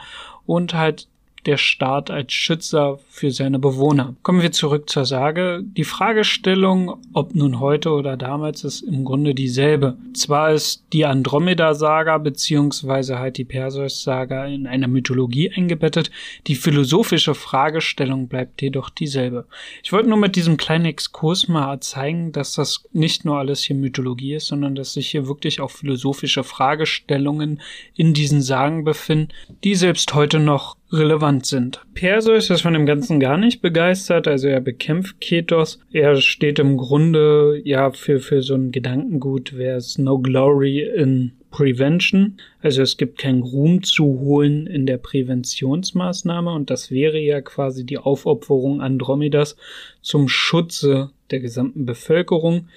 und 0.47 0.73
halt 0.73 1.09
der 1.47 1.57
Staat 1.57 2.11
als 2.11 2.33
Schützer 2.33 2.99
für 3.09 3.31
seine 3.31 3.59
Bewohner. 3.59 4.15
Kommen 4.23 4.43
wir 4.43 4.53
zurück 4.53 4.91
zur 4.91 5.05
Sage. 5.05 5.63
Die 5.63 5.85
Fragestellung, 5.85 6.99
ob 7.13 7.35
nun 7.35 7.61
heute 7.61 7.91
oder 7.91 8.17
damals, 8.17 8.65
ist 8.65 8.83
im 8.83 9.05
Grunde 9.05 9.35
dieselbe. 9.35 9.97
Zwar 10.13 10.53
ist 10.53 10.85
die 10.93 11.07
Andromeda-Saga 11.07 12.19
beziehungsweise 12.19 13.19
halt 13.19 13.39
die 13.39 13.45
Perseus-Saga 13.45 14.47
in 14.47 14.67
einer 14.67 14.89
Mythologie 14.89 15.53
eingebettet, 15.53 16.11
die 16.47 16.57
philosophische 16.57 17.35
Fragestellung 17.35 18.29
bleibt 18.29 18.61
jedoch 18.61 18.91
dieselbe. 18.91 19.47
Ich 19.83 19.93
wollte 19.93 20.09
nur 20.09 20.19
mit 20.19 20.37
diesem 20.37 20.57
kleinen 20.57 20.87
Exkurs 20.87 21.49
mal 21.49 21.81
zeigen, 21.81 22.33
dass 22.33 22.55
das 22.55 22.85
nicht 22.93 23.25
nur 23.25 23.39
alles 23.39 23.63
hier 23.63 23.77
Mythologie 23.77 24.35
ist, 24.35 24.47
sondern 24.47 24.75
dass 24.75 24.95
sich 24.95 25.09
hier 25.09 25.29
wirklich 25.29 25.61
auch 25.61 25.71
philosophische 25.71 26.43
Fragestellungen 26.43 27.61
in 27.95 28.15
diesen 28.15 28.43
Sagen 28.43 28.85
befinden, 28.85 29.29
die 29.63 29.75
selbst 29.75 30.15
heute 30.15 30.39
noch 30.39 30.77
relevant 30.93 31.47
sind. 31.47 31.81
Perseus 31.95 32.51
ist 32.51 32.63
von 32.63 32.75
dem 32.75 32.87
Ganzen 32.87 33.19
gar 33.19 33.37
nicht 33.37 33.61
begeistert, 33.61 34.29
also 34.29 34.49
er 34.49 34.61
bekämpft 34.61 35.21
Ketos. 35.21 35.81
Er 35.93 36.17
steht 36.17 36.59
im 36.59 36.77
Grunde 36.77 37.61
ja 37.65 37.91
für, 37.91 38.21
für 38.21 38.43
so 38.43 38.55
ein 38.55 38.71
Gedankengut, 38.71 39.53
there's 39.57 39.99
no 39.99 40.19
glory 40.19 40.81
in 40.81 41.33
Prevention. 41.51 42.37
Also 42.61 42.83
es 42.83 42.97
gibt 42.97 43.19
keinen 43.19 43.43
Ruhm 43.43 43.83
zu 43.83 44.05
holen 44.05 44.67
in 44.67 44.87
der 44.87 44.99
Präventionsmaßnahme 44.99 46.53
und 46.53 46.71
das 46.71 46.91
wäre 46.91 47.19
ja 47.19 47.41
quasi 47.41 47.85
die 47.85 47.99
Aufopferung 47.99 48.81
Andromedas 48.81 49.57
zum 50.03 50.29
Schutze 50.29 51.11
der 51.31 51.41
gesamten 51.41 51.87
Bevölkerung. 51.87 52.69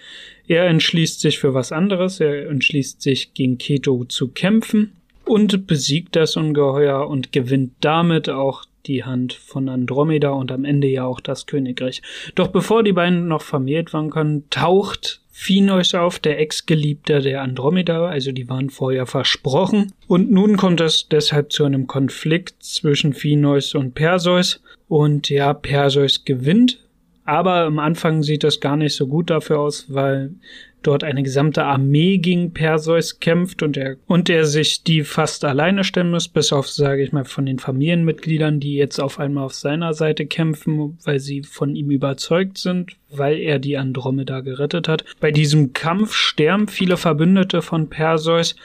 Er 0.48 0.66
entschließt 0.68 1.20
sich 1.20 1.40
für 1.40 1.54
was 1.54 1.72
anderes, 1.72 2.20
er 2.20 2.50
entschließt 2.50 3.02
sich 3.02 3.34
gegen 3.34 3.58
Keto 3.58 4.06
zu 4.06 4.30
kämpfen 4.30 4.94
und 5.30 5.68
besiegt 5.68 6.16
das 6.16 6.36
Ungeheuer 6.36 7.08
und 7.08 7.32
gewinnt 7.32 7.74
damit 7.82 8.30
auch 8.30 8.66
die 8.88 9.04
Hand 9.04 9.34
von 9.34 9.70
Andromeda 9.70 10.32
und 10.32 10.52
am 10.52 10.66
Ende 10.66 10.88
ja 10.88 11.06
auch 11.06 11.20
das 11.20 11.46
Königreich. 11.46 12.02
Doch 12.34 12.48
bevor 12.48 12.84
die 12.84 12.94
beiden 12.94 13.28
noch 13.28 13.44
vermehrt 13.44 13.94
waren 13.94 14.10
können, 14.10 14.46
taucht 14.50 15.22
Phineus 15.32 15.94
auf, 15.94 16.18
der 16.20 16.40
Ex-Geliebter 16.40 17.22
der 17.22 17.44
Andromeda, 17.44 18.08
also 18.08 18.32
die 18.32 18.50
waren 18.50 18.70
vorher 18.70 19.06
versprochen. 19.06 19.94
Und 20.08 20.32
nun 20.32 20.58
kommt 20.58 20.82
es 20.82 21.08
deshalb 21.08 21.54
zu 21.54 21.64
einem 21.64 21.88
Konflikt 21.88 22.64
zwischen 22.64 23.14
Phineus 23.14 23.76
und 23.76 23.94
Perseus. 23.94 24.62
Und 24.88 25.30
ja, 25.30 25.54
Perseus 25.54 26.26
gewinnt, 26.26 26.80
aber 27.30 27.66
am 27.66 27.78
Anfang 27.78 28.24
sieht 28.24 28.44
das 28.44 28.60
gar 28.60 28.76
nicht 28.76 28.96
so 28.96 29.06
gut 29.06 29.30
dafür 29.30 29.60
aus, 29.60 29.86
weil 29.94 30.34
dort 30.84 31.04
eine 31.04 31.24
gesamte 31.24 31.64
Armee 31.64 32.18
gegen 32.18 32.54
Perseus 32.54 33.20
kämpft 33.20 33.64
und 33.64 33.78
er, 33.78 33.98
und 34.08 34.30
er 34.30 34.46
sich 34.46 34.84
die 34.84 35.04
fast 35.04 35.46
alleine 35.46 35.84
stellen 35.84 36.12
muss, 36.12 36.28
bis 36.28 36.54
auf, 36.54 36.68
sage 36.68 37.04
ich 37.04 37.12
mal, 37.12 37.26
von 37.26 37.46
den 37.46 37.60
Familienmitgliedern, 37.60 38.60
die 38.60 38.76
jetzt 38.76 39.00
auf 39.00 39.20
einmal 39.20 39.46
auf 39.46 39.54
seiner 39.54 39.94
Seite 39.94 40.26
kämpfen, 40.26 40.98
weil 41.04 41.20
sie 41.20 41.44
von 41.44 41.76
ihm 41.76 41.92
überzeugt 41.92 42.58
sind, 42.58 42.96
weil 43.10 43.38
er 43.40 43.60
die 43.60 43.78
Andromeda 43.78 44.42
gerettet 44.42 44.88
hat. 44.88 45.04
Bei 45.20 45.32
diesem 45.32 45.74
Kampf 45.74 46.14
sterben 46.14 46.68
viele 46.68 46.98
Verbündete 46.98 47.62
von 47.62 47.90
Perseus 47.90 48.56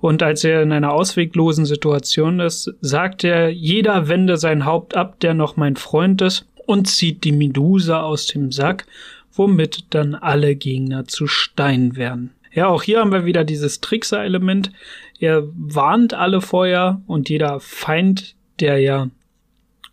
und 0.00 0.22
als 0.22 0.44
er 0.44 0.62
in 0.62 0.72
einer 0.72 0.92
ausweglosen 0.92 1.64
Situation 1.64 2.38
ist, 2.40 2.74
sagt 2.82 3.24
er, 3.24 3.48
jeder 3.48 4.06
wende 4.08 4.36
sein 4.36 4.66
Haupt 4.66 4.96
ab, 4.96 5.18
der 5.20 5.32
noch 5.32 5.56
mein 5.56 5.76
Freund 5.76 6.20
ist, 6.20 6.46
und 6.66 6.88
zieht 6.88 7.24
die 7.24 7.32
Medusa 7.32 8.02
aus 8.02 8.26
dem 8.26 8.52
Sack, 8.52 8.86
womit 9.34 9.86
dann 9.90 10.14
alle 10.14 10.54
Gegner 10.56 11.06
zu 11.06 11.26
Stein 11.26 11.96
werden. 11.96 12.30
Ja, 12.52 12.68
auch 12.68 12.82
hier 12.82 13.00
haben 13.00 13.12
wir 13.12 13.24
wieder 13.24 13.44
dieses 13.44 13.80
Trickser-Element. 13.80 14.70
Er 15.18 15.44
warnt 15.54 16.14
alle 16.14 16.40
vorher 16.40 17.02
und 17.06 17.28
jeder 17.28 17.58
Feind, 17.60 18.34
der 18.60 18.78
ja 18.78 19.08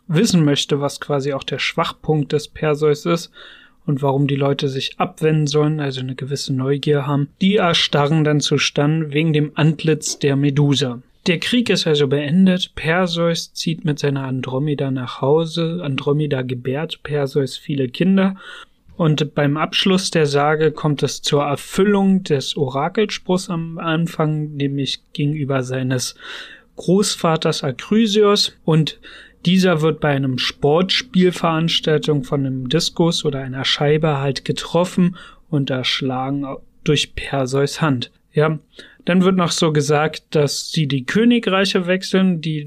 wissen 0.07 0.45
möchte, 0.45 0.79
was 0.79 0.99
quasi 0.99 1.33
auch 1.33 1.43
der 1.43 1.59
Schwachpunkt 1.59 2.33
des 2.33 2.47
Perseus 2.47 3.05
ist, 3.05 3.31
und 3.85 4.01
warum 4.01 4.27
die 4.27 4.35
Leute 4.35 4.69
sich 4.69 4.99
abwenden 4.99 5.47
sollen, 5.47 5.79
also 5.79 6.01
eine 6.01 6.15
gewisse 6.15 6.53
Neugier 6.53 7.07
haben, 7.07 7.29
die 7.41 7.55
erstarren 7.55 8.23
dann 8.23 8.39
zustande 8.39 9.11
wegen 9.11 9.33
dem 9.33 9.51
Antlitz 9.55 10.19
der 10.19 10.35
Medusa. 10.35 11.01
Der 11.27 11.39
Krieg 11.39 11.69
ist 11.69 11.85
also 11.85 12.07
beendet. 12.07 12.73
Perseus 12.75 13.53
zieht 13.53 13.85
mit 13.85 13.99
seiner 13.99 14.23
Andromeda 14.23 14.89
nach 14.89 15.21
Hause. 15.21 15.81
Andromeda 15.83 16.41
gebärt 16.41 17.03
Perseus 17.03 17.57
viele 17.57 17.89
Kinder. 17.89 18.37
Und 19.01 19.33
beim 19.33 19.57
Abschluss 19.57 20.11
der 20.11 20.27
Sage 20.27 20.71
kommt 20.71 21.01
es 21.01 21.23
zur 21.23 21.41
Erfüllung 21.41 22.21
des 22.21 22.55
Orakelspruchs 22.55 23.49
am 23.49 23.79
Anfang, 23.79 24.51
nämlich 24.51 25.01
gegenüber 25.13 25.63
seines 25.63 26.13
Großvaters 26.75 27.63
Akrysios. 27.63 28.55
Und 28.63 28.99
dieser 29.43 29.81
wird 29.81 30.01
bei 30.01 30.09
einem 30.09 30.37
Sportspielveranstaltung 30.37 32.23
von 32.23 32.45
einem 32.45 32.69
Diskus 32.69 33.25
oder 33.25 33.39
einer 33.39 33.65
Scheibe 33.65 34.19
halt 34.19 34.45
getroffen 34.45 35.17
und 35.49 35.71
erschlagen 35.71 36.45
durch 36.83 37.15
Perseus 37.15 37.81
Hand. 37.81 38.11
Ja, 38.33 38.59
dann 39.05 39.23
wird 39.23 39.35
noch 39.35 39.51
so 39.51 39.73
gesagt, 39.73 40.25
dass 40.29 40.71
sie 40.71 40.85
die 40.85 41.07
Königreiche 41.07 41.87
wechseln, 41.87 42.39
die 42.39 42.65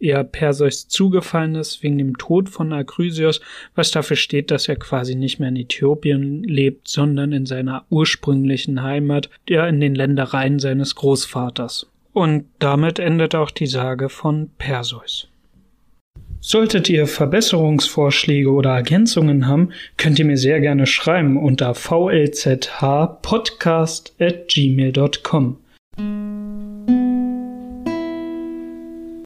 eher 0.00 0.24
Perseus 0.24 0.88
zugefallen 0.88 1.54
ist 1.54 1.82
wegen 1.82 1.98
dem 1.98 2.18
Tod 2.18 2.48
von 2.48 2.72
Akrysios, 2.72 3.40
was 3.74 3.90
dafür 3.90 4.16
steht, 4.16 4.50
dass 4.50 4.68
er 4.68 4.76
quasi 4.76 5.14
nicht 5.14 5.38
mehr 5.38 5.50
in 5.50 5.56
Äthiopien 5.56 6.42
lebt, 6.42 6.88
sondern 6.88 7.32
in 7.32 7.46
seiner 7.46 7.84
ursprünglichen 7.90 8.82
Heimat, 8.82 9.30
der 9.48 9.68
in 9.68 9.80
den 9.80 9.94
Ländereien 9.94 10.58
seines 10.58 10.94
Großvaters. 10.94 11.86
Und 12.12 12.46
damit 12.58 12.98
endet 12.98 13.34
auch 13.34 13.50
die 13.50 13.66
Sage 13.66 14.08
von 14.08 14.50
Perseus. 14.58 15.28
Solltet 16.42 16.88
ihr 16.88 17.06
Verbesserungsvorschläge 17.06 18.50
oder 18.50 18.70
Ergänzungen 18.70 19.46
haben, 19.46 19.72
könnt 19.98 20.18
ihr 20.18 20.24
mir 20.24 20.38
sehr 20.38 20.60
gerne 20.60 20.86
schreiben 20.86 21.36
unter 21.36 21.74
vlzhpodcast 21.74 24.14
at 24.18 24.48
gmail.com. 24.48 25.58